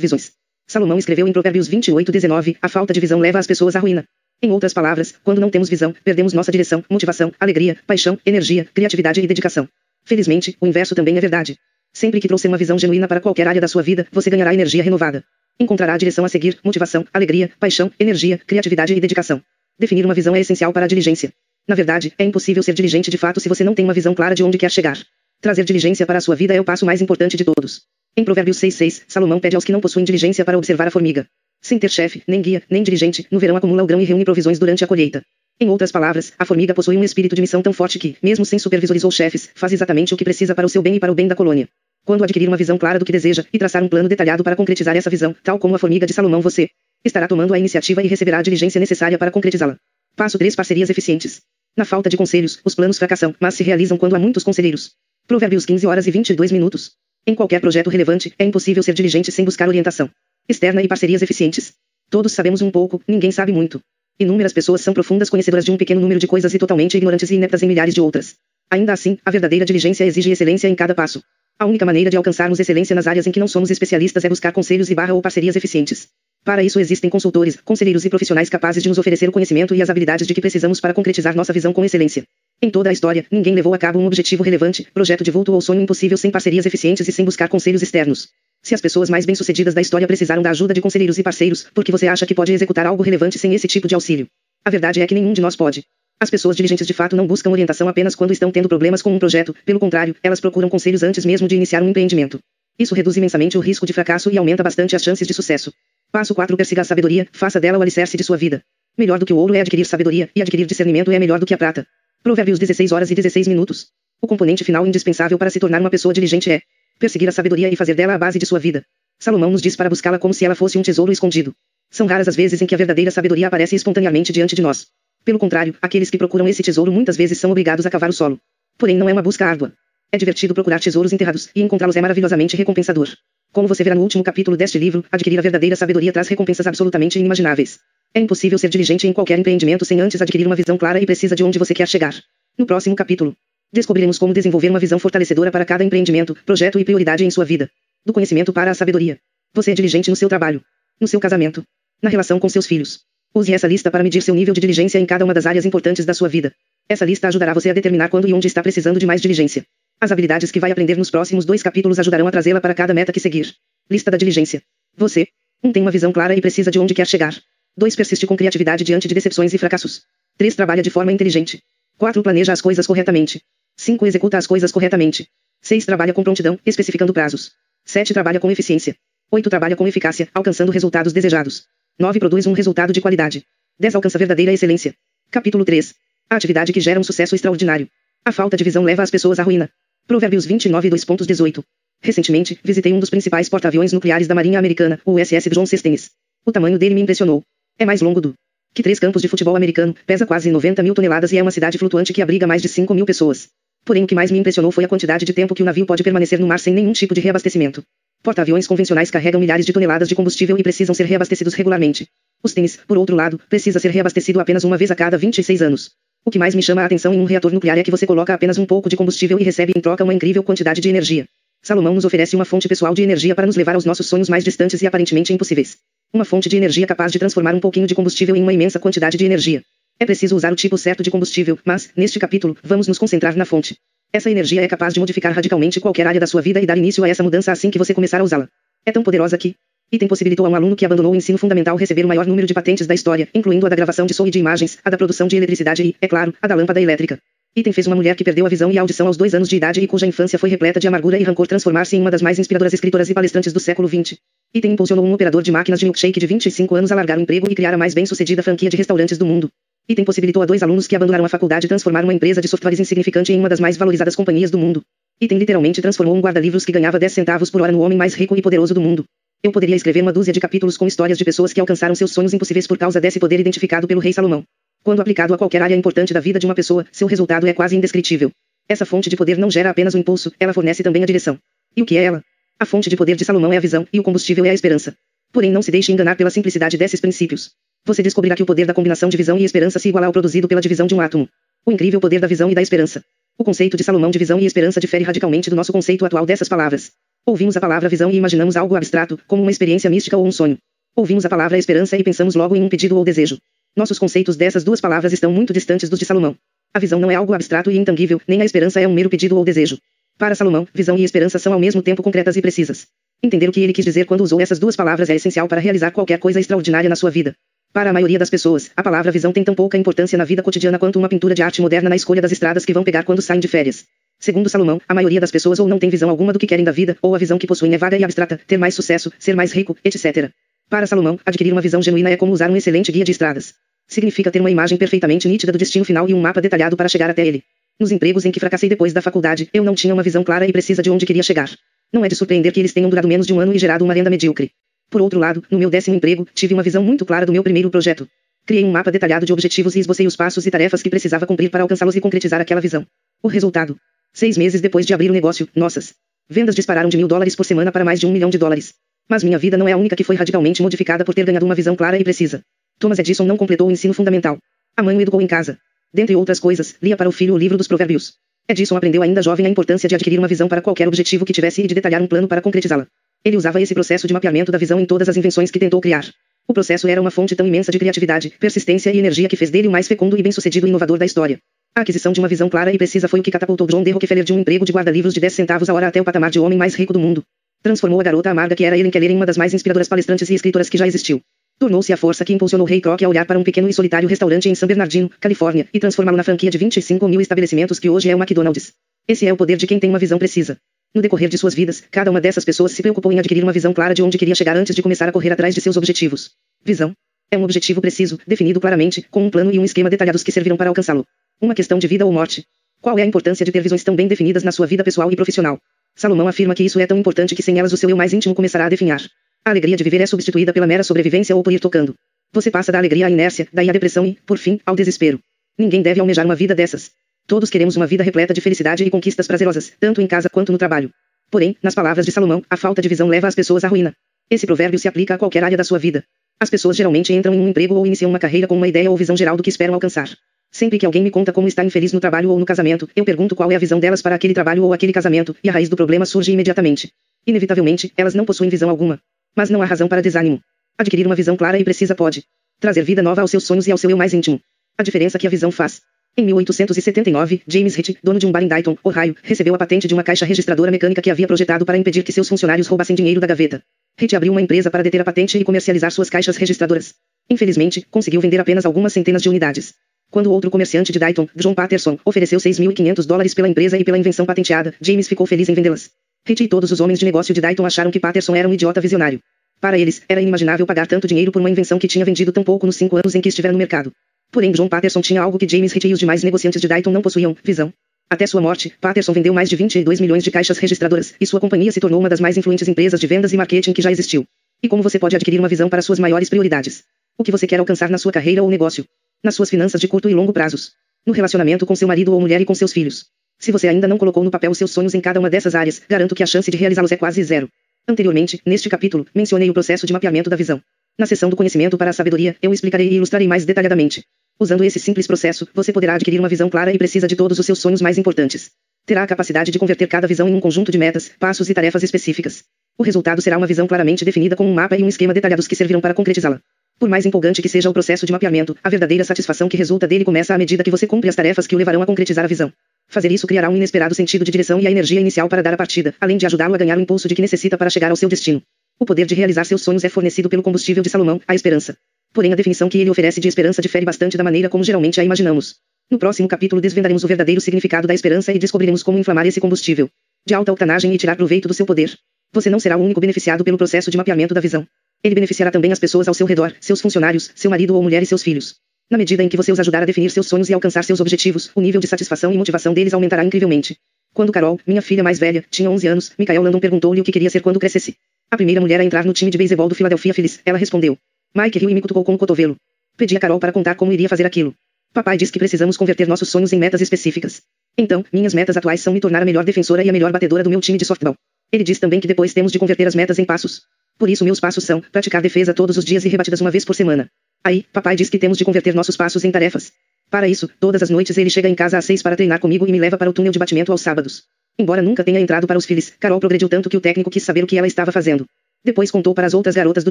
visões. 0.00 0.32
Salomão 0.66 0.98
escreveu 0.98 1.26
em 1.26 1.32
Provérbios 1.32 1.66
28, 1.66 2.12
19, 2.12 2.56
a 2.60 2.68
falta 2.68 2.92
de 2.92 3.00
visão 3.00 3.18
leva 3.18 3.38
as 3.38 3.46
pessoas 3.46 3.74
à 3.74 3.78
ruína. 3.78 4.04
Em 4.42 4.50
outras 4.50 4.72
palavras, 4.72 5.14
quando 5.24 5.40
não 5.40 5.50
temos 5.50 5.68
visão, 5.68 5.94
perdemos 6.04 6.32
nossa 6.32 6.52
direção, 6.52 6.84
motivação, 6.88 7.32
alegria, 7.40 7.78
paixão, 7.86 8.18
energia, 8.24 8.68
criatividade 8.72 9.20
e 9.20 9.26
dedicação. 9.26 9.68
Felizmente, 10.04 10.56
o 10.60 10.66
inverso 10.66 10.94
também 10.94 11.16
é 11.16 11.20
verdade. 11.20 11.58
Sempre 11.92 12.20
que 12.20 12.28
trouxer 12.28 12.50
uma 12.50 12.56
visão 12.58 12.78
genuína 12.78 13.08
para 13.08 13.20
qualquer 13.20 13.48
área 13.48 13.60
da 13.60 13.68
sua 13.68 13.82
vida, 13.82 14.06
você 14.12 14.30
ganhará 14.30 14.54
energia 14.54 14.82
renovada. 14.82 15.24
Encontrará 15.60 15.92
a 15.92 15.98
direção 15.98 16.24
a 16.24 16.28
seguir, 16.30 16.58
motivação, 16.64 17.06
alegria, 17.12 17.50
paixão, 17.60 17.92
energia, 18.00 18.40
criatividade 18.46 18.94
e 18.94 18.98
dedicação. 18.98 19.42
Definir 19.78 20.06
uma 20.06 20.14
visão 20.14 20.34
é 20.34 20.40
essencial 20.40 20.72
para 20.72 20.86
a 20.86 20.88
diligência. 20.88 21.30
Na 21.68 21.74
verdade, 21.74 22.14
é 22.18 22.24
impossível 22.24 22.62
ser 22.62 22.72
diligente 22.72 23.10
de 23.10 23.18
fato 23.18 23.40
se 23.40 23.48
você 23.48 23.62
não 23.62 23.74
tem 23.74 23.84
uma 23.84 23.92
visão 23.92 24.14
clara 24.14 24.34
de 24.34 24.42
onde 24.42 24.56
quer 24.56 24.70
chegar. 24.70 24.98
Trazer 25.38 25.64
diligência 25.64 26.06
para 26.06 26.16
a 26.16 26.20
sua 26.22 26.34
vida 26.34 26.54
é 26.54 26.60
o 26.60 26.64
passo 26.64 26.86
mais 26.86 27.02
importante 27.02 27.36
de 27.36 27.44
todos. 27.44 27.82
Em 28.16 28.24
Provérbios 28.24 28.58
6,6, 28.58 29.02
Salomão 29.06 29.38
pede 29.38 29.54
aos 29.54 29.62
que 29.62 29.70
não 29.70 29.82
possuem 29.82 30.02
diligência 30.02 30.46
para 30.46 30.56
observar 30.56 30.88
a 30.88 30.90
formiga. 30.90 31.26
Sem 31.60 31.78
ter 31.78 31.90
chefe, 31.90 32.22
nem 32.26 32.40
guia, 32.40 32.62
nem 32.70 32.82
dirigente, 32.82 33.26
no 33.30 33.38
verão 33.38 33.54
acumula 33.54 33.82
o 33.82 33.86
grão 33.86 34.00
e 34.00 34.04
reúne 34.04 34.24
provisões 34.24 34.58
durante 34.58 34.82
a 34.82 34.86
colheita. 34.86 35.22
Em 35.60 35.68
outras 35.68 35.92
palavras, 35.92 36.32
a 36.38 36.46
formiga 36.46 36.72
possui 36.72 36.96
um 36.96 37.04
espírito 37.04 37.36
de 37.36 37.42
missão 37.42 37.60
tão 37.60 37.74
forte 37.74 37.98
que, 37.98 38.16
mesmo 38.22 38.46
sem 38.46 38.58
supervisores 38.58 39.04
ou 39.04 39.10
chefes, 39.10 39.50
faz 39.54 39.74
exatamente 39.74 40.14
o 40.14 40.16
que 40.16 40.24
precisa 40.24 40.54
para 40.54 40.64
o 40.64 40.70
seu 40.70 40.80
bem 40.80 40.94
e 40.94 41.00
para 41.00 41.12
o 41.12 41.14
bem 41.14 41.28
da 41.28 41.36
colônia. 41.36 41.68
Quando 42.04 42.24
adquirir 42.24 42.48
uma 42.48 42.56
visão 42.56 42.78
clara 42.78 42.98
do 42.98 43.04
que 43.04 43.12
deseja 43.12 43.44
e 43.52 43.58
traçar 43.58 43.82
um 43.82 43.88
plano 43.88 44.08
detalhado 44.08 44.42
para 44.42 44.56
concretizar 44.56 44.96
essa 44.96 45.10
visão, 45.10 45.34
tal 45.42 45.58
como 45.58 45.74
a 45.74 45.78
formiga 45.78 46.06
de 46.06 46.12
Salomão 46.12 46.40
você 46.40 46.68
estará 47.04 47.28
tomando 47.28 47.54
a 47.54 47.58
iniciativa 47.58 48.02
e 48.02 48.06
receberá 48.06 48.38
a 48.38 48.42
diligência 48.42 48.78
necessária 48.78 49.18
para 49.18 49.30
concretizá-la. 49.30 49.76
Passo 50.16 50.38
3 50.38 50.54
Parcerias 50.54 50.90
eficientes. 50.90 51.40
Na 51.76 51.84
falta 51.84 52.10
de 52.10 52.16
conselhos, 52.16 52.60
os 52.64 52.74
planos 52.74 52.98
fracassam, 52.98 53.34
mas 53.40 53.54
se 53.54 53.62
realizam 53.62 53.96
quando 53.96 54.16
há 54.16 54.18
muitos 54.18 54.42
conselheiros. 54.42 54.92
Provérbios 55.26 55.64
15 55.64 55.86
horas 55.86 56.06
e 56.06 56.10
22 56.10 56.52
minutos. 56.52 56.92
Em 57.26 57.34
qualquer 57.34 57.60
projeto 57.60 57.90
relevante, 57.90 58.34
é 58.38 58.44
impossível 58.44 58.82
ser 58.82 58.94
diligente 58.94 59.30
sem 59.30 59.44
buscar 59.44 59.68
orientação 59.68 60.10
externa 60.50 60.82
e 60.82 60.88
parcerias 60.88 61.22
eficientes. 61.22 61.74
Todos 62.10 62.32
sabemos 62.32 62.60
um 62.60 62.70
pouco, 62.70 63.00
ninguém 63.06 63.30
sabe 63.30 63.52
muito. 63.52 63.80
Inúmeras 64.18 64.52
pessoas 64.52 64.80
são 64.80 64.92
profundas 64.92 65.30
conhecedoras 65.30 65.64
de 65.64 65.70
um 65.70 65.76
pequeno 65.76 66.00
número 66.00 66.18
de 66.18 66.26
coisas 66.26 66.52
e 66.52 66.58
totalmente 66.58 66.96
ignorantes 66.96 67.30
e 67.30 67.36
ineptas 67.36 67.62
em 67.62 67.68
milhares 67.68 67.94
de 67.94 68.00
outras. 68.00 68.34
Ainda 68.70 68.92
assim, 68.92 69.16
a 69.24 69.30
verdadeira 69.30 69.64
diligência 69.64 70.04
exige 70.04 70.30
excelência 70.30 70.68
em 70.68 70.74
cada 70.74 70.94
passo. 70.94 71.22
A 71.60 71.66
única 71.66 71.84
maneira 71.84 72.08
de 72.08 72.16
alcançarmos 72.16 72.58
excelência 72.58 72.96
nas 72.96 73.06
áreas 73.06 73.26
em 73.26 73.30
que 73.30 73.38
não 73.38 73.46
somos 73.46 73.70
especialistas 73.70 74.24
é 74.24 74.30
buscar 74.30 74.50
conselhos 74.50 74.88
e 74.88 74.94
barra 74.94 75.12
ou 75.12 75.20
parcerias 75.20 75.54
eficientes. 75.54 76.08
Para 76.42 76.64
isso 76.64 76.80
existem 76.80 77.10
consultores, 77.10 77.58
conselheiros 77.62 78.02
e 78.06 78.08
profissionais 78.08 78.48
capazes 78.48 78.82
de 78.82 78.88
nos 78.88 78.96
oferecer 78.96 79.28
o 79.28 79.32
conhecimento 79.32 79.74
e 79.74 79.82
as 79.82 79.90
habilidades 79.90 80.26
de 80.26 80.32
que 80.32 80.40
precisamos 80.40 80.80
para 80.80 80.94
concretizar 80.94 81.36
nossa 81.36 81.52
visão 81.52 81.74
com 81.74 81.84
excelência. 81.84 82.24
Em 82.62 82.70
toda 82.70 82.88
a 82.88 82.94
história, 82.94 83.26
ninguém 83.30 83.54
levou 83.54 83.74
a 83.74 83.78
cabo 83.78 83.98
um 83.98 84.06
objetivo 84.06 84.42
relevante, 84.42 84.88
projeto 84.94 85.22
de 85.22 85.30
vulto 85.30 85.52
ou 85.52 85.60
sonho 85.60 85.82
impossível 85.82 86.16
sem 86.16 86.30
parcerias 86.30 86.64
eficientes 86.64 87.06
e 87.06 87.12
sem 87.12 87.26
buscar 87.26 87.46
conselhos 87.46 87.82
externos. 87.82 88.28
Se 88.62 88.74
as 88.74 88.80
pessoas 88.80 89.10
mais 89.10 89.26
bem-sucedidas 89.26 89.74
da 89.74 89.82
história 89.82 90.06
precisaram 90.06 90.40
da 90.40 90.48
ajuda 90.48 90.72
de 90.72 90.80
conselheiros 90.80 91.18
e 91.18 91.22
parceiros, 91.22 91.66
por 91.74 91.84
que 91.84 91.92
você 91.92 92.08
acha 92.08 92.24
que 92.24 92.34
pode 92.34 92.54
executar 92.54 92.86
algo 92.86 93.02
relevante 93.02 93.38
sem 93.38 93.52
esse 93.52 93.68
tipo 93.68 93.86
de 93.86 93.94
auxílio? 93.94 94.26
A 94.64 94.70
verdade 94.70 95.02
é 95.02 95.06
que 95.06 95.14
nenhum 95.14 95.34
de 95.34 95.42
nós 95.42 95.56
pode. 95.56 95.84
As 96.22 96.28
pessoas 96.28 96.54
diligentes 96.54 96.86
de 96.86 96.92
fato 96.92 97.16
não 97.16 97.26
buscam 97.26 97.48
orientação 97.48 97.88
apenas 97.88 98.14
quando 98.14 98.30
estão 98.30 98.52
tendo 98.52 98.68
problemas 98.68 99.00
com 99.00 99.10
um 99.10 99.18
projeto, 99.18 99.56
pelo 99.64 99.80
contrário, 99.80 100.14
elas 100.22 100.38
procuram 100.38 100.68
conselhos 100.68 101.02
antes 101.02 101.24
mesmo 101.24 101.48
de 101.48 101.56
iniciar 101.56 101.82
um 101.82 101.88
empreendimento. 101.88 102.38
Isso 102.78 102.94
reduz 102.94 103.16
imensamente 103.16 103.56
o 103.56 103.60
risco 103.60 103.86
de 103.86 103.94
fracasso 103.94 104.30
e 104.30 104.36
aumenta 104.36 104.62
bastante 104.62 104.94
as 104.94 105.02
chances 105.02 105.26
de 105.26 105.32
sucesso. 105.32 105.72
Passo 106.12 106.34
4 106.34 106.58
Persiga 106.58 106.82
a 106.82 106.84
sabedoria, 106.84 107.26
faça 107.32 107.58
dela 107.58 107.78
o 107.78 107.82
alicerce 107.82 108.18
de 108.18 108.22
sua 108.22 108.36
vida. 108.36 108.62
Melhor 108.98 109.18
do 109.18 109.24
que 109.24 109.32
o 109.32 109.36
ouro 109.38 109.54
é 109.54 109.62
adquirir 109.62 109.86
sabedoria, 109.86 110.28
e 110.36 110.42
adquirir 110.42 110.66
discernimento 110.66 111.10
é 111.10 111.18
melhor 111.18 111.38
do 111.38 111.46
que 111.46 111.54
a 111.54 111.58
prata. 111.58 111.86
Provérbios 112.22 112.58
16 112.58 112.92
horas 112.92 113.10
e 113.10 113.14
16 113.14 113.48
minutos. 113.48 113.86
O 114.20 114.26
componente 114.26 114.62
final 114.62 114.86
indispensável 114.86 115.38
para 115.38 115.48
se 115.48 115.58
tornar 115.58 115.80
uma 115.80 115.88
pessoa 115.88 116.12
diligente 116.12 116.52
é 116.52 116.60
perseguir 116.98 117.30
a 117.30 117.32
sabedoria 117.32 117.72
e 117.72 117.76
fazer 117.76 117.94
dela 117.94 118.12
a 118.12 118.18
base 118.18 118.38
de 118.38 118.44
sua 118.44 118.58
vida. 118.58 118.84
Salomão 119.18 119.50
nos 119.50 119.62
diz 119.62 119.74
para 119.74 119.88
buscá-la 119.88 120.18
como 120.18 120.34
se 120.34 120.44
ela 120.44 120.54
fosse 120.54 120.76
um 120.76 120.82
tesouro 120.82 121.10
escondido. 121.10 121.54
São 121.90 122.06
raras 122.06 122.28
as 122.28 122.36
vezes 122.36 122.60
em 122.60 122.66
que 122.66 122.74
a 122.74 122.78
verdadeira 122.78 123.10
sabedoria 123.10 123.46
aparece 123.46 123.74
espontaneamente 123.74 124.34
diante 124.34 124.54
de 124.54 124.60
nós. 124.60 124.86
Pelo 125.24 125.38
contrário, 125.38 125.74
aqueles 125.82 126.10
que 126.10 126.18
procuram 126.18 126.48
esse 126.48 126.62
tesouro 126.62 126.90
muitas 126.90 127.16
vezes 127.16 127.38
são 127.38 127.50
obrigados 127.50 127.84
a 127.86 127.90
cavar 127.90 128.10
o 128.10 128.12
solo. 128.12 128.40
Porém 128.78 128.96
não 128.96 129.08
é 129.08 129.12
uma 129.12 129.22
busca 129.22 129.46
árdua. 129.46 129.72
É 130.10 130.18
divertido 130.18 130.54
procurar 130.54 130.80
tesouros 130.80 131.12
enterrados, 131.12 131.50
e 131.54 131.62
encontrá-los 131.62 131.96
é 131.96 132.00
maravilhosamente 132.00 132.56
recompensador. 132.56 133.08
Como 133.52 133.68
você 133.68 133.84
verá 133.84 133.94
no 133.94 134.02
último 134.02 134.24
capítulo 134.24 134.56
deste 134.56 134.78
livro, 134.78 135.04
adquirir 135.10 135.38
a 135.38 135.42
verdadeira 135.42 135.76
sabedoria 135.76 136.12
traz 136.12 136.28
recompensas 136.28 136.66
absolutamente 136.66 137.18
inimagináveis. 137.18 137.78
É 138.14 138.20
impossível 138.20 138.58
ser 138.58 138.68
diligente 138.68 139.06
em 139.06 139.12
qualquer 139.12 139.38
empreendimento 139.38 139.84
sem 139.84 140.00
antes 140.00 140.20
adquirir 140.20 140.46
uma 140.46 140.56
visão 140.56 140.78
clara 140.78 141.00
e 141.00 141.06
precisa 141.06 141.36
de 141.36 141.44
onde 141.44 141.58
você 141.58 141.74
quer 141.74 141.86
chegar. 141.86 142.14
No 142.56 142.66
próximo 142.66 142.96
capítulo, 142.96 143.36
descobriremos 143.72 144.18
como 144.18 144.32
desenvolver 144.32 144.70
uma 144.70 144.80
visão 144.80 144.98
fortalecedora 144.98 145.50
para 145.50 145.64
cada 145.64 145.84
empreendimento, 145.84 146.34
projeto 146.46 146.78
e 146.78 146.84
prioridade 146.84 147.24
em 147.24 147.30
sua 147.30 147.44
vida. 147.44 147.70
Do 148.04 148.12
conhecimento 148.12 148.52
para 148.52 148.70
a 148.70 148.74
sabedoria. 148.74 149.18
Você 149.52 149.72
é 149.72 149.74
diligente 149.74 150.10
no 150.10 150.16
seu 150.16 150.28
trabalho, 150.28 150.64
no 151.00 151.06
seu 151.06 151.20
casamento, 151.20 151.62
na 152.02 152.08
relação 152.08 152.40
com 152.40 152.48
seus 152.48 152.66
filhos. 152.66 153.00
Use 153.32 153.54
essa 153.54 153.68
lista 153.68 153.90
para 153.90 154.02
medir 154.02 154.22
seu 154.22 154.34
nível 154.34 154.52
de 154.52 154.60
diligência 154.60 154.98
em 154.98 155.06
cada 155.06 155.24
uma 155.24 155.32
das 155.32 155.46
áreas 155.46 155.64
importantes 155.64 156.04
da 156.04 156.12
sua 156.12 156.28
vida. 156.28 156.52
Essa 156.88 157.04
lista 157.04 157.28
ajudará 157.28 157.54
você 157.54 157.70
a 157.70 157.72
determinar 157.72 158.08
quando 158.08 158.28
e 158.28 158.34
onde 158.34 158.48
está 158.48 158.60
precisando 158.60 158.98
de 158.98 159.06
mais 159.06 159.20
diligência. 159.20 159.64
As 160.00 160.10
habilidades 160.10 160.50
que 160.50 160.58
vai 160.58 160.72
aprender 160.72 160.96
nos 160.96 161.10
próximos 161.10 161.44
dois 161.44 161.62
capítulos 161.62 162.00
ajudarão 162.00 162.26
a 162.26 162.30
trazê-la 162.30 162.60
para 162.60 162.74
cada 162.74 162.92
meta 162.92 163.12
que 163.12 163.20
seguir. 163.20 163.54
Lista 163.88 164.10
da 164.10 164.16
diligência. 164.16 164.60
Você. 164.96 165.28
1. 165.62 165.68
Um, 165.68 165.72
tem 165.72 165.82
uma 165.82 165.92
visão 165.92 166.10
clara 166.10 166.34
e 166.34 166.40
precisa 166.40 166.70
de 166.70 166.78
onde 166.80 166.92
quer 166.92 167.06
chegar. 167.06 167.36
2. 167.76 167.94
Persiste 167.94 168.26
com 168.26 168.36
criatividade 168.36 168.82
diante 168.82 169.06
de 169.06 169.14
decepções 169.14 169.54
e 169.54 169.58
fracassos. 169.58 170.02
3. 170.36 170.54
Trabalha 170.56 170.82
de 170.82 170.90
forma 170.90 171.12
inteligente. 171.12 171.62
4. 171.98 172.22
Planeja 172.22 172.52
as 172.52 172.60
coisas 172.60 172.86
corretamente. 172.86 173.40
5. 173.76 174.06
Executa 174.06 174.38
as 174.38 174.46
coisas 174.46 174.72
corretamente. 174.72 175.28
6. 175.62 175.84
Trabalha 175.84 176.12
com 176.12 176.24
prontidão, 176.24 176.58
especificando 176.66 177.12
prazos. 177.12 177.52
7. 177.84 178.12
Trabalha 178.12 178.40
com 178.40 178.50
eficiência. 178.50 178.96
8. 179.30 179.48
Trabalha 179.48 179.76
com 179.76 179.86
eficácia, 179.86 180.28
alcançando 180.34 180.72
resultados 180.72 181.12
desejados. 181.12 181.66
9. 182.00 182.18
Produz 182.18 182.46
um 182.46 182.54
resultado 182.54 182.94
de 182.94 183.00
qualidade. 183.02 183.44
10. 183.78 183.94
Alcança 183.94 184.18
verdadeira 184.18 184.50
excelência. 184.50 184.94
Capítulo 185.30 185.66
3. 185.66 185.94
A 186.30 186.36
atividade 186.36 186.72
que 186.72 186.80
gera 186.80 186.98
um 186.98 187.02
sucesso 187.02 187.34
extraordinário. 187.34 187.86
A 188.24 188.32
falta 188.32 188.56
de 188.56 188.64
visão 188.64 188.82
leva 188.82 189.02
as 189.02 189.10
pessoas 189.10 189.38
à 189.38 189.42
ruína. 189.42 189.68
Provérbios 190.06 190.46
29 190.46 190.88
2.18. 190.88 191.62
Recentemente, 192.00 192.58
visitei 192.64 192.94
um 192.94 193.00
dos 193.00 193.10
principais 193.10 193.50
porta-aviões 193.50 193.92
nucleares 193.92 194.26
da 194.26 194.34
Marinha 194.34 194.58
Americana, 194.58 194.98
o 195.04 195.20
USS 195.20 195.50
John. 195.50 195.66
Stennis. 195.66 196.10
O 196.46 196.50
tamanho 196.50 196.78
dele 196.78 196.94
me 196.94 197.02
impressionou. 197.02 197.42
É 197.78 197.84
mais 197.84 198.00
longo 198.00 198.18
do 198.18 198.34
que 198.72 198.82
três 198.82 198.98
campos 198.98 199.20
de 199.20 199.28
futebol 199.28 199.54
americano, 199.54 199.94
pesa 200.06 200.24
quase 200.24 200.50
90 200.50 200.82
mil 200.82 200.94
toneladas 200.94 201.32
e 201.32 201.36
é 201.36 201.42
uma 201.42 201.50
cidade 201.50 201.76
flutuante 201.76 202.14
que 202.14 202.22
abriga 202.22 202.46
mais 202.46 202.62
de 202.62 202.68
5 202.68 202.94
mil 202.94 203.04
pessoas. 203.04 203.48
Porém 203.84 204.04
o 204.04 204.06
que 204.06 204.14
mais 204.14 204.30
me 204.30 204.38
impressionou 204.38 204.72
foi 204.72 204.84
a 204.84 204.88
quantidade 204.88 205.26
de 205.26 205.34
tempo 205.34 205.54
que 205.54 205.62
o 205.62 205.66
navio 205.66 205.84
pode 205.84 206.02
permanecer 206.02 206.40
no 206.40 206.46
mar 206.46 206.60
sem 206.60 206.72
nenhum 206.72 206.94
tipo 206.94 207.12
de 207.12 207.20
reabastecimento. 207.20 207.84
Porta-aviões 208.22 208.66
convencionais 208.66 209.10
carregam 209.10 209.40
milhares 209.40 209.64
de 209.64 209.72
toneladas 209.72 210.06
de 210.06 210.14
combustível 210.14 210.58
e 210.58 210.62
precisam 210.62 210.94
ser 210.94 211.04
reabastecidos 211.06 211.54
regularmente. 211.54 212.06
Os 212.42 212.52
tênis, 212.52 212.78
por 212.86 212.98
outro 212.98 213.16
lado, 213.16 213.40
precisa 213.48 213.78
ser 213.78 213.90
reabastecido 213.90 214.38
apenas 214.40 214.62
uma 214.62 214.76
vez 214.76 214.90
a 214.90 214.94
cada 214.94 215.16
26 215.16 215.62
anos. 215.62 215.92
O 216.22 216.30
que 216.30 216.38
mais 216.38 216.54
me 216.54 216.62
chama 216.62 216.82
a 216.82 216.84
atenção 216.84 217.14
em 217.14 217.18
um 217.18 217.24
reator 217.24 217.50
nuclear 217.50 217.78
é 217.78 217.82
que 217.82 217.90
você 217.90 218.06
coloca 218.06 218.34
apenas 218.34 218.58
um 218.58 218.66
pouco 218.66 218.90
de 218.90 218.96
combustível 218.96 219.38
e 219.38 219.42
recebe 219.42 219.72
em 219.74 219.80
troca 219.80 220.04
uma 220.04 220.12
incrível 220.12 220.42
quantidade 220.42 220.82
de 220.82 220.88
energia. 220.90 221.26
Salomão 221.62 221.94
nos 221.94 222.04
oferece 222.04 222.36
uma 222.36 222.44
fonte 222.44 222.68
pessoal 222.68 222.92
de 222.92 223.02
energia 223.02 223.34
para 223.34 223.46
nos 223.46 223.56
levar 223.56 223.74
aos 223.74 223.86
nossos 223.86 224.06
sonhos 224.06 224.28
mais 224.28 224.44
distantes 224.44 224.82
e 224.82 224.86
aparentemente 224.86 225.32
impossíveis. 225.32 225.78
Uma 226.12 226.26
fonte 226.26 226.48
de 226.48 226.58
energia 226.58 226.86
capaz 226.86 227.12
de 227.12 227.18
transformar 227.18 227.54
um 227.54 227.60
pouquinho 227.60 227.86
de 227.86 227.94
combustível 227.94 228.36
em 228.36 228.42
uma 228.42 228.52
imensa 228.52 228.78
quantidade 228.78 229.16
de 229.16 229.24
energia. 229.24 229.62
É 229.98 230.04
preciso 230.04 230.36
usar 230.36 230.52
o 230.52 230.56
tipo 230.56 230.76
certo 230.76 231.02
de 231.02 231.10
combustível, 231.10 231.58
mas, 231.64 231.90
neste 231.96 232.18
capítulo, 232.18 232.56
vamos 232.62 232.86
nos 232.86 232.98
concentrar 232.98 233.34
na 233.34 233.46
fonte. 233.46 233.76
Essa 234.12 234.28
energia 234.28 234.62
é 234.62 234.66
capaz 234.66 234.92
de 234.92 234.98
modificar 234.98 235.32
radicalmente 235.32 235.78
qualquer 235.78 236.04
área 236.04 236.18
da 236.18 236.26
sua 236.26 236.42
vida 236.42 236.60
e 236.60 236.66
dar 236.66 236.76
início 236.76 237.04
a 237.04 237.08
essa 237.08 237.22
mudança 237.22 237.52
assim 237.52 237.70
que 237.70 237.78
você 237.78 237.94
começar 237.94 238.20
a 238.20 238.24
usá-la. 238.24 238.48
É 238.84 238.90
tão 238.90 239.04
poderosa 239.04 239.38
que, 239.38 239.54
Item 239.92 240.08
possibilitou 240.08 240.46
a 240.46 240.48
um 240.48 240.54
aluno 240.56 240.74
que 240.74 240.84
abandonou 240.84 241.12
o 241.12 241.16
ensino 241.16 241.38
fundamental 241.38 241.76
receber 241.76 242.04
o 242.04 242.08
maior 242.08 242.26
número 242.26 242.46
de 242.46 242.52
patentes 242.52 242.88
da 242.88 242.94
história, 242.94 243.28
incluindo 243.32 243.66
a 243.66 243.68
da 243.68 243.76
gravação 243.76 244.06
de 244.06 244.14
som 244.14 244.26
e 244.26 244.30
de 244.30 244.40
imagens, 244.40 244.78
a 244.84 244.90
da 244.90 244.96
produção 244.96 245.28
de 245.28 245.36
eletricidade 245.36 245.82
e, 245.84 245.96
é 246.00 246.08
claro, 246.08 246.34
a 246.42 246.48
da 246.48 246.56
lâmpada 246.56 246.80
elétrica. 246.80 247.20
Item 247.54 247.72
fez 247.72 247.86
uma 247.86 247.94
mulher 247.94 248.16
que 248.16 248.24
perdeu 248.24 248.46
a 248.46 248.48
visão 248.48 248.70
e 248.70 248.78
a 248.78 248.80
audição 248.80 249.06
aos 249.06 249.16
dois 249.16 249.32
anos 249.32 249.48
de 249.48 249.56
idade 249.56 249.80
e 249.80 249.86
cuja 249.86 250.06
infância 250.06 250.38
foi 250.40 250.50
repleta 250.50 250.80
de 250.80 250.88
amargura 250.88 251.18
e 251.18 251.22
rancor 251.22 251.46
transformar-se 251.46 251.96
em 251.96 252.00
uma 252.00 252.10
das 252.10 252.22
mais 252.22 252.38
inspiradoras 252.38 252.72
escritoras 252.72 253.10
e 253.10 253.14
palestrantes 253.14 253.52
do 253.52 253.60
século 253.60 253.88
XX. 253.88 254.18
Item 254.52 254.72
impulsionou 254.72 255.04
um 255.04 255.12
operador 255.12 255.42
de 255.42 255.52
máquinas 255.52 255.78
de 255.78 255.86
milkshake 255.86 256.18
de 256.18 256.26
25 256.26 256.74
anos 256.74 256.90
a 256.90 256.96
largar 256.96 257.18
o 257.18 257.20
emprego 257.20 257.50
e 257.50 257.54
criar 257.54 257.74
a 257.74 257.78
mais 257.78 257.94
bem-sucedida 257.94 258.42
franquia 258.42 258.70
de 258.70 258.76
restaurantes 258.76 259.18
do 259.18 259.26
mundo. 259.26 259.50
Item 259.90 260.04
possibilitou 260.04 260.40
a 260.40 260.46
dois 260.46 260.62
alunos 260.62 260.86
que 260.86 260.94
abandonaram 260.94 261.24
a 261.24 261.28
faculdade 261.28 261.66
transformar 261.66 262.04
uma 262.04 262.14
empresa 262.14 262.40
de 262.40 262.46
softwares 262.46 262.78
insignificante 262.78 263.32
em 263.32 263.40
uma 263.40 263.48
das 263.48 263.58
mais 263.58 263.76
valorizadas 263.76 264.14
companhias 264.14 264.48
do 264.48 264.56
mundo. 264.56 264.82
Item 265.20 265.36
literalmente 265.36 265.82
transformou 265.82 266.14
um 266.14 266.20
guarda-livros 266.20 266.64
que 266.64 266.70
ganhava 266.70 266.96
10 266.96 267.12
centavos 267.12 267.50
por 267.50 267.60
hora 267.60 267.72
no 267.72 267.80
homem 267.80 267.98
mais 267.98 268.14
rico 268.14 268.36
e 268.36 268.40
poderoso 268.40 268.72
do 268.72 268.80
mundo. 268.80 269.04
Eu 269.42 269.50
poderia 269.50 269.74
escrever 269.74 270.00
uma 270.00 270.12
dúzia 270.12 270.32
de 270.32 270.38
capítulos 270.38 270.76
com 270.76 270.86
histórias 270.86 271.18
de 271.18 271.24
pessoas 271.24 271.52
que 271.52 271.58
alcançaram 271.58 271.92
seus 271.96 272.12
sonhos 272.12 272.32
impossíveis 272.32 272.68
por 272.68 272.78
causa 272.78 273.00
desse 273.00 273.18
poder 273.18 273.40
identificado 273.40 273.88
pelo 273.88 274.00
rei 274.00 274.12
Salomão. 274.12 274.44
Quando 274.84 275.00
aplicado 275.00 275.34
a 275.34 275.38
qualquer 275.38 275.60
área 275.60 275.74
importante 275.74 276.14
da 276.14 276.20
vida 276.20 276.38
de 276.38 276.46
uma 276.46 276.54
pessoa, 276.54 276.86
seu 276.92 277.08
resultado 277.08 277.48
é 277.48 277.52
quase 277.52 277.74
indescritível. 277.74 278.30
Essa 278.68 278.86
fonte 278.86 279.10
de 279.10 279.16
poder 279.16 279.38
não 279.38 279.50
gera 279.50 279.70
apenas 279.70 279.94
o 279.94 279.98
impulso, 279.98 280.32
ela 280.38 280.54
fornece 280.54 280.84
também 280.84 281.02
a 281.02 281.06
direção. 281.06 281.36
E 281.76 281.82
o 281.82 281.84
que 281.84 281.96
é 281.96 282.04
ela? 282.04 282.22
A 282.60 282.64
fonte 282.64 282.88
de 282.88 282.96
poder 282.96 283.16
de 283.16 283.24
Salomão 283.24 283.52
é 283.52 283.56
a 283.56 283.60
visão, 283.60 283.88
e 283.92 283.98
o 283.98 284.04
combustível 284.04 284.44
é 284.44 284.50
a 284.50 284.54
esperança. 284.54 284.94
Porém 285.32 285.50
não 285.50 285.62
se 285.62 285.72
deixe 285.72 285.90
enganar 285.90 286.14
pela 286.14 286.30
simplicidade 286.30 286.78
desses 286.78 287.00
princípios. 287.00 287.50
Você 287.84 288.02
descobrirá 288.02 288.36
que 288.36 288.42
o 288.42 288.46
poder 288.46 288.66
da 288.66 288.74
combinação 288.74 289.08
de 289.08 289.16
visão 289.16 289.38
e 289.38 289.44
esperança 289.44 289.78
se 289.78 289.88
iguala 289.88 290.06
ao 290.06 290.12
produzido 290.12 290.46
pela 290.46 290.60
divisão 290.60 290.86
de 290.86 290.94
um 290.94 291.00
átomo. 291.00 291.28
O 291.64 291.72
incrível 291.72 292.00
poder 292.00 292.20
da 292.20 292.26
visão 292.26 292.50
e 292.50 292.54
da 292.54 292.62
esperança. 292.62 293.02
O 293.38 293.44
conceito 293.44 293.76
de 293.76 293.84
Salomão 293.84 294.10
de 294.10 294.18
visão 294.18 294.38
e 294.38 294.44
esperança 294.44 294.80
difere 294.80 295.04
radicalmente 295.04 295.48
do 295.48 295.56
nosso 295.56 295.72
conceito 295.72 296.04
atual 296.04 296.26
dessas 296.26 296.48
palavras. 296.48 296.92
Ouvimos 297.26 297.56
a 297.56 297.60
palavra 297.60 297.88
visão 297.88 298.10
e 298.10 298.16
imaginamos 298.16 298.56
algo 298.56 298.74
abstrato, 298.76 299.18
como 299.26 299.42
uma 299.42 299.50
experiência 299.50 299.88
mística 299.88 300.16
ou 300.16 300.26
um 300.26 300.32
sonho. 300.32 300.58
Ouvimos 300.94 301.24
a 301.24 301.28
palavra 301.28 301.56
esperança 301.56 301.96
e 301.96 302.02
pensamos 302.02 302.34
logo 302.34 302.56
em 302.56 302.62
um 302.62 302.68
pedido 302.68 302.96
ou 302.96 303.04
desejo. 303.04 303.38
Nossos 303.76 303.98
conceitos 303.98 304.36
dessas 304.36 304.64
duas 304.64 304.80
palavras 304.80 305.12
estão 305.12 305.32
muito 305.32 305.52
distantes 305.52 305.88
dos 305.88 305.98
de 305.98 306.04
Salomão. 306.04 306.36
A 306.74 306.78
visão 306.78 307.00
não 307.00 307.10
é 307.10 307.14
algo 307.14 307.32
abstrato 307.32 307.70
e 307.70 307.78
intangível, 307.78 308.20
nem 308.26 308.42
a 308.42 308.44
esperança 308.44 308.80
é 308.80 308.86
um 308.86 308.92
mero 308.92 309.08
pedido 309.08 309.36
ou 309.36 309.44
desejo. 309.44 309.78
Para 310.18 310.34
Salomão, 310.34 310.66
visão 310.74 310.98
e 310.98 311.04
esperança 311.04 311.38
são 311.38 311.52
ao 311.52 311.58
mesmo 311.58 311.82
tempo 311.82 312.02
concretas 312.02 312.36
e 312.36 312.42
precisas. 312.42 312.86
Entender 313.22 313.48
o 313.48 313.52
que 313.52 313.60
ele 313.60 313.72
quis 313.72 313.84
dizer 313.84 314.06
quando 314.06 314.22
usou 314.22 314.40
essas 314.40 314.58
duas 314.58 314.76
palavras 314.76 315.08
é 315.08 315.14
essencial 315.14 315.46
para 315.46 315.60
realizar 315.60 315.90
qualquer 315.90 316.18
coisa 316.18 316.40
extraordinária 316.40 316.88
na 316.88 316.96
sua 316.96 317.10
vida. 317.10 317.34
Para 317.72 317.90
a 317.90 317.92
maioria 317.92 318.18
das 318.18 318.28
pessoas, 318.28 318.68
a 318.76 318.82
palavra 318.82 319.12
visão 319.12 319.32
tem 319.32 319.44
tão 319.44 319.54
pouca 319.54 319.78
importância 319.78 320.18
na 320.18 320.24
vida 320.24 320.42
cotidiana 320.42 320.76
quanto 320.76 320.98
uma 320.98 321.08
pintura 321.08 321.36
de 321.36 321.42
arte 321.42 321.62
moderna 321.62 321.88
na 321.88 321.94
escolha 321.94 322.20
das 322.20 322.32
estradas 322.32 322.64
que 322.64 322.72
vão 322.72 322.82
pegar 322.82 323.04
quando 323.04 323.22
saem 323.22 323.38
de 323.38 323.46
férias. 323.46 323.84
Segundo 324.18 324.48
Salomão, 324.48 324.80
a 324.88 324.92
maioria 324.92 325.20
das 325.20 325.30
pessoas 325.30 325.60
ou 325.60 325.68
não 325.68 325.78
tem 325.78 325.88
visão 325.88 326.10
alguma 326.10 326.32
do 326.32 326.38
que 326.38 326.48
querem 326.48 326.64
da 326.64 326.72
vida, 326.72 326.96
ou 327.00 327.14
a 327.14 327.18
visão 327.18 327.38
que 327.38 327.46
possuem 327.46 327.72
é 327.72 327.78
vaga 327.78 327.96
e 327.96 328.02
abstrata, 328.02 328.40
ter 328.44 328.56
mais 328.56 328.74
sucesso, 328.74 329.12
ser 329.20 329.36
mais 329.36 329.52
rico, 329.52 329.76
etc. 329.84 330.30
Para 330.68 330.84
Salomão, 330.84 331.20
adquirir 331.24 331.52
uma 331.52 331.60
visão 331.60 331.80
genuína 331.80 332.10
é 332.10 332.16
como 332.16 332.32
usar 332.32 332.50
um 332.50 332.56
excelente 332.56 332.90
guia 332.90 333.04
de 333.04 333.12
estradas. 333.12 333.54
Significa 333.86 334.32
ter 334.32 334.40
uma 334.40 334.50
imagem 334.50 334.76
perfeitamente 334.76 335.28
nítida 335.28 335.52
do 335.52 335.58
destino 335.58 335.84
final 335.84 336.08
e 336.08 336.14
um 336.14 336.20
mapa 336.20 336.40
detalhado 336.40 336.76
para 336.76 336.88
chegar 336.88 337.08
até 337.08 337.24
ele. 337.24 337.44
Nos 337.78 337.92
empregos 337.92 338.24
em 338.24 338.32
que 338.32 338.40
fracassei 338.40 338.68
depois 338.68 338.92
da 338.92 339.00
faculdade, 339.00 339.48
eu 339.54 339.62
não 339.62 339.76
tinha 339.76 339.94
uma 339.94 340.02
visão 340.02 340.24
clara 340.24 340.44
e 340.44 340.50
precisa 340.50 340.82
de 340.82 340.90
onde 340.90 341.06
queria 341.06 341.22
chegar. 341.22 341.50
Não 341.92 342.04
é 342.04 342.08
de 342.08 342.16
surpreender 342.16 342.52
que 342.52 342.58
eles 342.58 342.72
tenham 342.72 342.90
durado 342.90 343.06
menos 343.06 343.28
de 343.28 343.32
um 343.32 343.38
ano 343.38 343.54
e 343.54 343.58
gerado 343.58 343.84
uma 343.84 343.94
renda 343.94 344.10
medíocre. 344.10 344.50
Por 344.90 345.00
outro 345.00 345.20
lado, 345.20 345.44
no 345.48 345.58
meu 345.58 345.70
décimo 345.70 345.96
emprego, 345.96 346.26
tive 346.34 346.52
uma 346.52 346.64
visão 346.64 346.82
muito 346.82 347.06
clara 347.06 347.24
do 347.24 347.32
meu 347.32 347.44
primeiro 347.44 347.70
projeto. 347.70 348.08
Criei 348.44 348.64
um 348.64 348.72
mapa 348.72 348.90
detalhado 348.90 349.24
de 349.24 349.32
objetivos 349.32 349.76
e 349.76 349.78
esbocei 349.78 350.04
os 350.04 350.16
passos 350.16 350.44
e 350.44 350.50
tarefas 350.50 350.82
que 350.82 350.90
precisava 350.90 351.26
cumprir 351.26 351.48
para 351.48 351.62
alcançá-los 351.62 351.94
e 351.94 352.00
concretizar 352.00 352.40
aquela 352.40 352.60
visão. 352.60 352.84
O 353.22 353.28
resultado. 353.28 353.78
Seis 354.12 354.36
meses 354.36 354.60
depois 354.60 354.84
de 354.84 354.92
abrir 354.92 355.08
o 355.08 355.14
negócio, 355.14 355.48
nossas 355.54 355.94
vendas 356.28 356.56
dispararam 356.56 356.88
de 356.88 356.96
mil 356.96 357.06
dólares 357.06 357.36
por 357.36 357.44
semana 357.44 357.70
para 357.70 357.84
mais 357.84 358.00
de 358.00 358.06
um 358.06 358.12
milhão 358.12 358.30
de 358.30 358.38
dólares. 358.38 358.74
Mas 359.08 359.22
minha 359.22 359.38
vida 359.38 359.56
não 359.56 359.68
é 359.68 359.72
a 359.72 359.76
única 359.76 359.94
que 359.94 360.02
foi 360.02 360.16
radicalmente 360.16 360.60
modificada 360.60 361.04
por 361.04 361.14
ter 361.14 361.24
ganhado 361.24 361.46
uma 361.46 361.54
visão 361.54 361.76
clara 361.76 361.96
e 361.96 362.02
precisa. 362.02 362.42
Thomas 362.78 362.98
Edison 362.98 363.24
não 363.24 363.36
completou 363.36 363.68
o 363.68 363.70
ensino 363.70 363.94
fundamental. 363.94 364.38
A 364.76 364.82
mãe 364.82 364.96
o 364.96 365.00
educou 365.00 365.20
em 365.20 365.26
casa. 365.28 365.58
Dentre 365.94 366.16
outras 366.16 366.40
coisas, 366.40 366.74
lia 366.82 366.96
para 366.96 367.08
o 367.08 367.12
filho 367.12 367.34
o 367.34 367.38
livro 367.38 367.56
dos 367.56 367.68
provérbios. 367.68 368.14
Edison 368.48 368.76
aprendeu 368.76 369.02
ainda 369.02 369.22
jovem 369.22 369.46
a 369.46 369.48
importância 369.48 369.88
de 369.88 369.94
adquirir 369.94 370.18
uma 370.18 370.26
visão 370.26 370.48
para 370.48 370.62
qualquer 370.62 370.88
objetivo 370.88 371.24
que 371.24 371.32
tivesse 371.32 371.62
e 371.62 371.66
de 371.68 371.74
detalhar 371.74 372.02
um 372.02 372.08
plano 372.08 372.26
para 372.26 372.40
concretizá-la. 372.40 372.88
Ele 373.24 373.36
usava 373.36 373.60
esse 373.60 373.74
processo 373.74 374.06
de 374.06 374.14
mapeamento 374.14 374.50
da 374.50 374.56
visão 374.56 374.80
em 374.80 374.86
todas 374.86 375.08
as 375.08 375.16
invenções 375.16 375.50
que 375.50 375.58
tentou 375.58 375.80
criar. 375.80 376.06
O 376.48 376.54
processo 376.54 376.88
era 376.88 377.00
uma 377.00 377.10
fonte 377.10 377.36
tão 377.36 377.46
imensa 377.46 377.70
de 377.70 377.78
criatividade, 377.78 378.32
persistência 378.40 378.90
e 378.90 378.98
energia 378.98 379.28
que 379.28 379.36
fez 379.36 379.50
dele 379.50 379.68
o 379.68 379.70
mais 379.70 379.86
fecundo 379.86 380.18
e 380.18 380.22
bem-sucedido 380.22 380.66
inovador 380.66 380.98
da 380.98 381.04
história. 381.04 381.38
A 381.74 381.82
aquisição 381.82 382.12
de 382.12 382.18
uma 382.18 382.28
visão 382.28 382.48
clara 382.48 382.72
e 382.72 382.78
precisa 382.78 383.08
foi 383.08 383.20
o 383.20 383.22
que 383.22 383.30
catapultou 383.30 383.66
John 383.66 383.82
D. 383.82 383.90
Rockefeller 383.92 384.24
de 384.24 384.32
um 384.32 384.40
emprego 384.40 384.64
de 384.64 384.72
guarda-livros 384.72 385.14
de 385.14 385.20
10 385.20 385.32
centavos 385.34 385.68
a 385.68 385.74
hora 385.74 385.88
até 385.88 386.00
o 386.00 386.04
patamar 386.04 386.30
de 386.30 386.40
homem 386.40 386.58
mais 386.58 386.74
rico 386.74 386.92
do 386.92 386.98
mundo. 386.98 387.22
Transformou 387.62 388.00
a 388.00 388.02
garota 388.02 388.30
amarga 388.30 388.56
que 388.56 388.64
era 388.64 388.76
Ellen 388.76 388.90
Keller 388.90 389.10
em 389.10 389.16
uma 389.16 389.26
das 389.26 389.36
mais 389.36 389.52
inspiradoras 389.52 389.86
palestrantes 389.86 390.28
e 390.30 390.34
escritoras 390.34 390.70
que 390.70 390.78
já 390.78 390.86
existiu. 390.86 391.20
Tornou-se 391.58 391.92
a 391.92 391.96
força 391.98 392.24
que 392.24 392.32
impulsionou 392.32 392.66
Ray 392.66 392.80
Kroc 392.80 393.02
a 393.02 393.08
olhar 393.08 393.26
para 393.26 393.38
um 393.38 393.44
pequeno 393.44 393.68
e 393.68 393.72
solitário 393.74 394.08
restaurante 394.08 394.48
em 394.48 394.54
San 394.54 394.66
Bernardino, 394.66 395.10
Califórnia, 395.20 395.68
e 395.72 395.78
transformá-lo 395.78 396.16
na 396.16 396.24
franquia 396.24 396.50
de 396.50 396.56
25 396.56 397.06
mil 397.06 397.20
estabelecimentos 397.20 397.78
que 397.78 397.90
hoje 397.90 398.08
é 398.08 398.16
o 398.16 398.18
McDonald's. 398.18 398.72
Esse 399.06 399.26
é 399.26 399.32
o 399.32 399.36
poder 399.36 399.58
de 399.58 399.66
quem 399.66 399.78
tem 399.78 399.90
uma 399.90 399.98
visão 399.98 400.18
precisa. 400.18 400.56
No 400.92 401.00
decorrer 401.00 401.28
de 401.28 401.38
suas 401.38 401.54
vidas, 401.54 401.84
cada 401.88 402.10
uma 402.10 402.20
dessas 402.20 402.44
pessoas 402.44 402.72
se 402.72 402.82
preocupou 402.82 403.12
em 403.12 403.18
adquirir 403.20 403.44
uma 403.44 403.52
visão 403.52 403.72
clara 403.72 403.94
de 403.94 404.02
onde 404.02 404.18
queria 404.18 404.34
chegar 404.34 404.56
antes 404.56 404.74
de 404.74 404.82
começar 404.82 405.08
a 405.08 405.12
correr 405.12 405.30
atrás 405.30 405.54
de 405.54 405.60
seus 405.60 405.76
objetivos. 405.76 406.32
Visão. 406.64 406.92
É 407.30 407.38
um 407.38 407.44
objetivo 407.44 407.80
preciso, 407.80 408.18
definido 408.26 408.60
claramente, 408.60 409.06
com 409.08 409.24
um 409.24 409.30
plano 409.30 409.52
e 409.52 409.58
um 409.58 409.64
esquema 409.64 409.88
detalhados 409.88 410.24
que 410.24 410.32
servirão 410.32 410.56
para 410.56 410.68
alcançá-lo. 410.68 411.06
Uma 411.40 411.54
questão 411.54 411.78
de 411.78 411.86
vida 411.86 412.04
ou 412.04 412.12
morte. 412.12 412.44
Qual 412.80 412.98
é 412.98 413.02
a 413.02 413.06
importância 413.06 413.46
de 413.46 413.52
ter 413.52 413.60
visões 413.60 413.84
tão 413.84 413.94
bem 413.94 414.08
definidas 414.08 414.42
na 414.42 414.50
sua 414.50 414.66
vida 414.66 414.82
pessoal 414.82 415.12
e 415.12 415.16
profissional? 415.16 415.60
Salomão 415.94 416.26
afirma 416.26 416.56
que 416.56 416.64
isso 416.64 416.80
é 416.80 416.86
tão 416.86 416.98
importante 416.98 417.36
que 417.36 417.42
sem 417.42 417.56
elas 417.56 417.72
o 417.72 417.76
seu 417.76 417.88
eu 417.88 417.96
mais 417.96 418.12
íntimo 418.12 418.34
começará 418.34 418.66
a 418.66 418.68
definhar. 418.68 419.00
A 419.44 419.50
alegria 419.50 419.76
de 419.76 419.84
viver 419.84 420.00
é 420.00 420.06
substituída 420.06 420.52
pela 420.52 420.66
mera 420.66 420.82
sobrevivência 420.82 421.36
ou 421.36 421.42
por 421.42 421.52
ir 421.52 421.60
tocando. 421.60 421.94
Você 422.32 422.50
passa 422.50 422.72
da 422.72 422.78
alegria 422.78 423.06
à 423.06 423.10
inércia, 423.10 423.46
daí 423.52 423.70
à 423.70 423.72
depressão 423.72 424.04
e, 424.04 424.18
por 424.26 424.38
fim, 424.38 424.58
ao 424.66 424.74
desespero. 424.74 425.20
Ninguém 425.56 425.82
deve 425.82 426.00
almejar 426.00 426.26
uma 426.26 426.34
vida 426.34 426.54
dessas. 426.54 426.90
Todos 427.30 427.48
queremos 427.48 427.76
uma 427.76 427.86
vida 427.86 428.02
repleta 428.02 428.34
de 428.34 428.40
felicidade 428.40 428.82
e 428.82 428.90
conquistas 428.90 429.28
prazerosas, 429.28 429.72
tanto 429.78 430.00
em 430.00 430.06
casa 430.08 430.28
quanto 430.28 430.50
no 430.50 430.58
trabalho. 430.58 430.90
Porém, 431.30 431.56
nas 431.62 431.76
palavras 431.76 432.04
de 432.04 432.10
Salomão, 432.10 432.42
a 432.50 432.56
falta 432.56 432.82
de 432.82 432.88
visão 432.88 433.06
leva 433.06 433.28
as 433.28 433.36
pessoas 433.36 433.62
à 433.62 433.68
ruína. 433.68 433.94
Esse 434.28 434.48
provérbio 434.48 434.80
se 434.80 434.88
aplica 434.88 435.14
a 435.14 435.16
qualquer 435.18 435.44
área 435.44 435.56
da 435.56 435.62
sua 435.62 435.78
vida. 435.78 436.02
As 436.40 436.50
pessoas 436.50 436.76
geralmente 436.76 437.12
entram 437.12 437.32
em 437.32 437.38
um 437.38 437.46
emprego 437.46 437.76
ou 437.76 437.86
iniciam 437.86 438.10
uma 438.10 438.18
carreira 438.18 438.48
com 438.48 438.56
uma 438.56 438.66
ideia 438.66 438.90
ou 438.90 438.96
visão 438.96 439.16
geral 439.16 439.36
do 439.36 439.44
que 439.44 439.48
esperam 439.48 439.74
alcançar. 439.74 440.10
Sempre 440.50 440.76
que 440.76 440.84
alguém 440.84 441.04
me 441.04 441.10
conta 441.12 441.32
como 441.32 441.46
está 441.46 441.62
infeliz 441.62 441.92
no 441.92 442.00
trabalho 442.00 442.30
ou 442.30 442.36
no 442.36 442.44
casamento, 442.44 442.90
eu 442.96 443.04
pergunto 443.04 443.36
qual 443.36 443.52
é 443.52 443.54
a 443.54 443.60
visão 443.60 443.78
delas 443.78 444.02
para 444.02 444.16
aquele 444.16 444.34
trabalho 444.34 444.64
ou 444.64 444.72
aquele 444.72 444.92
casamento, 444.92 445.36
e 445.44 445.48
a 445.48 445.52
raiz 445.52 445.68
do 445.68 445.76
problema 445.76 446.04
surge 446.04 446.32
imediatamente. 446.32 446.92
Inevitavelmente, 447.24 447.92
elas 447.96 448.12
não 448.12 448.24
possuem 448.24 448.50
visão 448.50 448.68
alguma. 448.68 449.00
Mas 449.36 449.50
não 449.50 449.62
há 449.62 449.66
razão 449.66 449.86
para 449.86 450.02
desânimo. 450.02 450.42
Adquirir 450.76 451.06
uma 451.06 451.14
visão 451.14 451.36
clara 451.36 451.60
e 451.60 451.62
precisa 451.62 451.94
pode 451.94 452.24
trazer 452.58 452.82
vida 452.82 453.04
nova 453.04 453.20
aos 453.20 453.30
seus 453.30 453.44
sonhos 453.44 453.68
e 453.68 453.70
ao 453.70 453.78
seu 453.78 453.88
eu 453.88 453.96
mais 453.96 454.12
íntimo. 454.12 454.40
A 454.76 454.82
diferença 454.82 455.16
que 455.16 455.28
a 455.28 455.30
visão 455.30 455.52
faz. 455.52 455.80
Em 456.20 456.24
1879, 456.26 457.40
James 457.48 457.78
Hitt, 457.78 457.96
dono 458.04 458.18
de 458.18 458.26
um 458.26 458.30
bar 458.30 458.42
em 458.42 458.46
Dayton, 458.46 458.76
Ohio, 458.84 459.16
recebeu 459.22 459.54
a 459.54 459.58
patente 459.58 459.88
de 459.88 459.94
uma 459.94 460.02
caixa 460.02 460.26
registradora 460.26 460.70
mecânica 460.70 461.00
que 461.00 461.10
havia 461.10 461.26
projetado 461.26 461.64
para 461.64 461.78
impedir 461.78 462.02
que 462.02 462.12
seus 462.12 462.28
funcionários 462.28 462.66
roubassem 462.66 462.94
dinheiro 462.94 463.22
da 463.22 463.26
gaveta. 463.26 463.62
Hitt 463.98 464.14
abriu 464.14 464.30
uma 464.30 464.42
empresa 464.42 464.70
para 464.70 464.82
deter 464.82 465.00
a 465.00 465.04
patente 465.04 465.38
e 465.38 465.44
comercializar 465.44 465.90
suas 465.90 466.10
caixas 466.10 466.36
registradoras. 466.36 466.92
Infelizmente, 467.30 467.86
conseguiu 467.90 468.20
vender 468.20 468.38
apenas 468.38 468.66
algumas 468.66 468.92
centenas 468.92 469.22
de 469.22 469.30
unidades. 469.30 469.72
Quando 470.10 470.30
outro 470.30 470.50
comerciante 470.50 470.92
de 470.92 470.98
Dayton, 470.98 471.26
John 471.34 471.54
Patterson, 471.54 471.98
ofereceu 472.04 472.38
6.500 472.38 473.06
dólares 473.06 473.32
pela 473.32 473.48
empresa 473.48 473.78
e 473.78 473.82
pela 473.82 473.96
invenção 473.96 474.26
patenteada, 474.26 474.74
James 474.78 475.08
ficou 475.08 475.26
feliz 475.26 475.48
em 475.48 475.54
vendê-las. 475.54 475.88
Hitt 476.28 476.44
e 476.44 476.48
todos 476.48 476.70
os 476.70 476.80
homens 476.80 476.98
de 476.98 477.06
negócio 477.06 477.32
de 477.32 477.40
Dayton 477.40 477.64
acharam 477.64 477.90
que 477.90 477.98
Patterson 477.98 478.36
era 478.36 478.46
um 478.46 478.52
idiota 478.52 478.78
visionário. 478.78 479.20
Para 479.58 479.78
eles, 479.78 480.02
era 480.06 480.20
inimaginável 480.20 480.66
pagar 480.66 480.86
tanto 480.86 481.08
dinheiro 481.08 481.32
por 481.32 481.40
uma 481.40 481.48
invenção 481.48 481.78
que 481.78 481.88
tinha 481.88 482.04
vendido 482.04 482.30
tão 482.30 482.44
pouco 482.44 482.66
nos 482.66 482.76
cinco 482.76 482.98
anos 482.98 483.14
em 483.14 483.22
que 483.22 483.30
estivera 483.30 483.52
no 483.52 483.58
mercado. 483.58 483.90
Porém, 484.30 484.52
John 484.52 484.68
Patterson 484.68 485.00
tinha 485.00 485.22
algo 485.22 485.38
que 485.38 485.48
James 485.48 485.74
Hitt 485.74 485.88
e 485.88 485.92
os 485.92 485.98
demais 485.98 486.22
negociantes 486.22 486.60
de 486.60 486.68
Dayton 486.68 486.90
não 486.90 487.02
possuíam, 487.02 487.36
visão. 487.42 487.72
Até 488.08 488.26
sua 488.26 488.40
morte, 488.40 488.72
Patterson 488.80 489.12
vendeu 489.12 489.34
mais 489.34 489.48
de 489.48 489.56
22 489.56 490.00
milhões 490.00 490.22
de 490.22 490.30
caixas 490.30 490.58
registradoras, 490.58 491.14
e 491.20 491.26
sua 491.26 491.40
companhia 491.40 491.70
se 491.72 491.80
tornou 491.80 492.00
uma 492.00 492.08
das 492.08 492.20
mais 492.20 492.36
influentes 492.36 492.66
empresas 492.66 492.98
de 492.98 493.06
vendas 493.06 493.32
e 493.32 493.36
marketing 493.36 493.72
que 493.72 493.82
já 493.82 493.90
existiu. 493.90 494.24
E 494.62 494.68
como 494.68 494.82
você 494.82 494.98
pode 494.98 495.16
adquirir 495.16 495.38
uma 495.38 495.48
visão 495.48 495.68
para 495.68 495.82
suas 495.82 495.98
maiores 495.98 496.28
prioridades? 496.28 496.84
O 497.16 497.24
que 497.24 497.30
você 497.30 497.46
quer 497.46 497.58
alcançar 497.60 497.88
na 497.88 497.98
sua 497.98 498.12
carreira 498.12 498.42
ou 498.42 498.50
negócio? 498.50 498.84
Nas 499.22 499.34
suas 499.34 499.50
finanças 499.50 499.80
de 499.80 499.88
curto 499.88 500.08
e 500.08 500.14
longo 500.14 500.32
prazos? 500.32 500.72
No 501.06 501.12
relacionamento 501.12 501.66
com 501.66 501.74
seu 501.74 501.88
marido 501.88 502.12
ou 502.12 502.20
mulher 502.20 502.40
e 502.40 502.44
com 502.44 502.54
seus 502.54 502.72
filhos? 502.72 503.06
Se 503.38 503.50
você 503.50 503.68
ainda 503.68 503.88
não 503.88 503.96
colocou 503.96 504.22
no 504.22 504.30
papel 504.30 504.50
os 504.50 504.58
seus 504.58 504.70
sonhos 504.70 504.94
em 504.94 505.00
cada 505.00 505.18
uma 505.18 505.30
dessas 505.30 505.54
áreas, 505.54 505.80
garanto 505.88 506.14
que 506.14 506.22
a 506.22 506.26
chance 506.26 506.50
de 506.50 506.56
realizá-los 506.56 506.92
é 506.92 506.96
quase 506.96 507.22
zero. 507.22 507.48
Anteriormente, 507.88 508.40
neste 508.44 508.68
capítulo, 508.68 509.06
mencionei 509.14 509.48
o 509.48 509.54
processo 509.54 509.86
de 509.86 509.92
mapeamento 509.92 510.28
da 510.28 510.36
visão. 510.36 510.60
Na 511.00 511.06
seção 511.06 511.30
do 511.30 511.36
conhecimento 511.36 511.78
para 511.78 511.88
a 511.88 511.92
sabedoria, 511.94 512.36
eu 512.42 512.52
explicarei 512.52 512.86
e 512.86 512.96
ilustrarei 512.96 513.26
mais 513.26 513.46
detalhadamente. 513.46 514.04
Usando 514.38 514.62
esse 514.64 514.78
simples 514.78 515.06
processo, 515.06 515.48
você 515.54 515.72
poderá 515.72 515.94
adquirir 515.94 516.20
uma 516.20 516.28
visão 516.28 516.50
clara 516.50 516.74
e 516.74 516.76
precisa 516.76 517.08
de 517.08 517.16
todos 517.16 517.38
os 517.38 517.46
seus 517.46 517.58
sonhos 517.58 517.80
mais 517.80 517.96
importantes. 517.96 518.50
Terá 518.84 519.02
a 519.02 519.06
capacidade 519.06 519.50
de 519.50 519.58
converter 519.58 519.86
cada 519.86 520.06
visão 520.06 520.28
em 520.28 520.34
um 520.34 520.40
conjunto 520.40 520.70
de 520.70 520.76
metas, 520.76 521.10
passos 521.18 521.48
e 521.48 521.54
tarefas 521.54 521.82
específicas. 521.82 522.44
O 522.76 522.82
resultado 522.82 523.22
será 523.22 523.38
uma 523.38 523.46
visão 523.46 523.66
claramente 523.66 524.04
definida 524.04 524.36
com 524.36 524.46
um 524.46 524.52
mapa 524.52 524.76
e 524.76 524.82
um 524.82 524.88
esquema 524.88 525.14
detalhados 525.14 525.48
que 525.48 525.56
servirão 525.56 525.80
para 525.80 525.94
concretizá-la. 525.94 526.38
Por 526.78 526.90
mais 526.90 527.06
empolgante 527.06 527.40
que 527.40 527.48
seja 527.48 527.70
o 527.70 527.72
processo 527.72 528.04
de 528.04 528.12
mapeamento, 528.12 528.54
a 528.62 528.68
verdadeira 528.68 529.02
satisfação 529.02 529.48
que 529.48 529.56
resulta 529.56 529.88
dele 529.88 530.04
começa 530.04 530.34
à 530.34 530.36
medida 530.36 530.62
que 530.62 530.70
você 530.70 530.86
cumpre 530.86 531.08
as 531.08 531.16
tarefas 531.16 531.46
que 531.46 531.54
o 531.54 531.58
levarão 531.58 531.80
a 531.80 531.86
concretizar 531.86 532.26
a 532.26 532.28
visão. 532.28 532.52
Fazer 532.88 533.10
isso 533.10 533.26
criará 533.26 533.48
um 533.48 533.56
inesperado 533.56 533.94
sentido 533.94 534.22
de 534.22 534.30
direção 534.30 534.60
e 534.60 534.66
a 534.66 534.70
energia 534.70 535.00
inicial 535.00 535.30
para 535.30 535.42
dar 535.42 535.54
a 535.54 535.56
partida, 535.56 535.94
além 535.98 536.18
de 536.18 536.26
ajudá-lo 536.26 536.56
a 536.56 536.58
ganhar 536.58 536.76
o 536.76 536.80
impulso 536.82 537.08
de 537.08 537.14
que 537.14 537.22
necessita 537.22 537.56
para 537.56 537.70
chegar 537.70 537.88
ao 537.90 537.96
seu 537.96 538.06
destino. 538.06 538.42
O 538.82 538.86
poder 538.86 539.04
de 539.04 539.14
realizar 539.14 539.44
seus 539.44 539.60
sonhos 539.60 539.84
é 539.84 539.90
fornecido 539.90 540.30
pelo 540.30 540.42
combustível 540.42 540.82
de 540.82 540.88
Salomão, 540.88 541.20
a 541.28 541.34
esperança. 541.34 541.76
Porém, 542.14 542.32
a 542.32 542.34
definição 542.34 542.66
que 542.66 542.78
ele 542.78 542.88
oferece 542.88 543.20
de 543.20 543.28
esperança 543.28 543.60
difere 543.60 543.84
bastante 543.84 544.16
da 544.16 544.24
maneira 544.24 544.48
como 544.48 544.64
geralmente 544.64 544.98
a 544.98 545.04
imaginamos. 545.04 545.56
No 545.90 545.98
próximo 545.98 546.26
capítulo 546.26 546.62
desvendaremos 546.62 547.04
o 547.04 547.06
verdadeiro 547.06 547.42
significado 547.42 547.86
da 547.86 547.92
esperança 547.92 548.32
e 548.32 548.38
descobriremos 548.38 548.82
como 548.82 548.98
inflamar 548.98 549.26
esse 549.26 549.38
combustível 549.38 549.90
de 550.26 550.32
alta 550.32 550.50
octanagem 550.50 550.94
e 550.94 550.98
tirar 550.98 551.14
proveito 551.14 551.46
do 551.46 551.52
seu 551.52 551.66
poder. 551.66 551.94
Você 552.32 552.48
não 552.48 552.58
será 552.58 552.78
o 552.78 552.82
único 552.82 553.00
beneficiado 553.00 553.44
pelo 553.44 553.58
processo 553.58 553.90
de 553.90 553.98
mapeamento 553.98 554.32
da 554.32 554.40
visão. 554.40 554.66
Ele 555.04 555.14
beneficiará 555.14 555.50
também 555.50 555.72
as 555.72 555.78
pessoas 555.78 556.08
ao 556.08 556.14
seu 556.14 556.26
redor, 556.26 556.54
seus 556.58 556.80
funcionários, 556.80 557.30
seu 557.34 557.50
marido 557.50 557.74
ou 557.74 557.82
mulher 557.82 558.02
e 558.02 558.06
seus 558.06 558.22
filhos. 558.22 558.56
Na 558.90 558.96
medida 558.96 559.22
em 559.22 559.28
que 559.28 559.36
você 559.36 559.52
os 559.52 559.60
ajudar 559.60 559.82
a 559.82 559.86
definir 559.86 560.10
seus 560.10 560.26
sonhos 560.26 560.48
e 560.48 560.54
alcançar 560.54 560.84
seus 560.84 561.00
objetivos, 561.00 561.50
o 561.54 561.60
nível 561.60 561.82
de 561.82 561.86
satisfação 561.86 562.32
e 562.32 562.38
motivação 562.38 562.72
deles 562.72 562.94
aumentará 562.94 563.24
incrivelmente. 563.24 563.76
Quando 564.20 564.32
Carol, 564.32 564.60
minha 564.66 564.82
filha 564.82 565.02
mais 565.02 565.18
velha, 565.18 565.42
tinha 565.50 565.70
11 565.70 565.86
anos, 565.86 566.12
Michael 566.18 566.42
Landon 566.42 566.60
perguntou-lhe 566.60 567.00
o 567.00 567.04
que 567.04 567.10
queria 567.10 567.30
ser 567.30 567.40
quando 567.40 567.58
crescesse. 567.58 567.96
A 568.30 568.36
primeira 568.36 568.60
mulher 568.60 568.78
a 568.78 568.84
entrar 568.84 569.02
no 569.02 569.14
time 569.14 569.30
de 569.30 569.38
beisebol 569.38 569.66
do 569.66 569.74
Philadelphia 569.74 570.12
Phillies, 570.12 570.42
ela 570.44 570.58
respondeu. 570.58 570.98
Mike 571.34 571.58
riu 571.58 571.70
e 571.70 571.74
me 571.74 571.80
cutucou 571.80 572.04
com 572.04 572.12
o 572.12 572.18
cotovelo. 572.18 572.54
Pedi 572.98 573.16
a 573.16 573.18
Carol 573.18 573.40
para 573.40 573.50
contar 573.50 573.76
como 573.76 573.94
iria 573.94 574.10
fazer 574.10 574.26
aquilo. 574.26 574.54
Papai 574.92 575.16
diz 575.16 575.30
que 575.30 575.38
precisamos 575.38 575.74
converter 575.78 576.06
nossos 576.06 576.28
sonhos 576.28 576.52
em 576.52 576.58
metas 576.58 576.82
específicas. 576.82 577.40
Então, 577.78 578.04
minhas 578.12 578.34
metas 578.34 578.58
atuais 578.58 578.82
são 578.82 578.92
me 578.92 579.00
tornar 579.00 579.22
a 579.22 579.24
melhor 579.24 579.42
defensora 579.42 579.82
e 579.82 579.88
a 579.88 579.92
melhor 579.92 580.12
batedora 580.12 580.42
do 580.42 580.50
meu 580.50 580.60
time 580.60 580.76
de 580.76 580.84
softball. 580.84 581.14
Ele 581.50 581.64
diz 581.64 581.78
também 581.78 581.98
que 581.98 582.06
depois 582.06 582.34
temos 582.34 582.52
de 582.52 582.58
converter 582.58 582.86
as 582.86 582.94
metas 582.94 583.18
em 583.18 583.24
passos. 583.24 583.62
Por 583.98 584.10
isso 584.10 584.22
meus 584.22 584.38
passos 584.38 584.64
são 584.64 584.82
praticar 584.82 585.22
defesa 585.22 585.54
todos 585.54 585.78
os 585.78 585.84
dias 585.86 586.04
e 586.04 586.10
rebatidas 586.10 586.42
uma 586.42 586.50
vez 586.50 586.62
por 586.62 586.74
semana. 586.74 587.10
Aí, 587.42 587.64
papai 587.72 587.96
diz 587.96 588.10
que 588.10 588.18
temos 588.18 588.36
de 588.36 588.44
converter 588.44 588.74
nossos 588.74 588.98
passos 588.98 589.24
em 589.24 589.30
tarefas. 589.30 589.72
Para 590.10 590.26
isso, 590.26 590.50
todas 590.58 590.82
as 590.82 590.90
noites 590.90 591.16
ele 591.16 591.30
chega 591.30 591.48
em 591.48 591.54
casa 591.54 591.78
às 591.78 591.84
seis 591.84 592.02
para 592.02 592.16
treinar 592.16 592.40
comigo 592.40 592.66
e 592.66 592.72
me 592.72 592.80
leva 592.80 592.98
para 592.98 593.08
o 593.08 593.12
túnel 593.12 593.30
de 593.30 593.38
batimento 593.38 593.70
aos 593.70 593.80
sábados. 593.80 594.24
Embora 594.58 594.82
nunca 594.82 595.04
tenha 595.04 595.20
entrado 595.20 595.46
para 595.46 595.56
os 595.56 595.64
filhos, 595.64 595.92
Carol 596.00 596.18
progrediu 596.18 596.48
tanto 596.48 596.68
que 596.68 596.76
o 596.76 596.80
técnico 596.80 597.10
quis 597.10 597.22
saber 597.22 597.44
o 597.44 597.46
que 597.46 597.56
ela 597.56 597.66
estava 597.66 597.92
fazendo. 597.92 598.26
Depois 598.64 598.90
contou 598.90 599.14
para 599.14 599.26
as 599.26 599.34
outras 599.34 599.54
garotas 599.54 599.84
do 599.84 599.90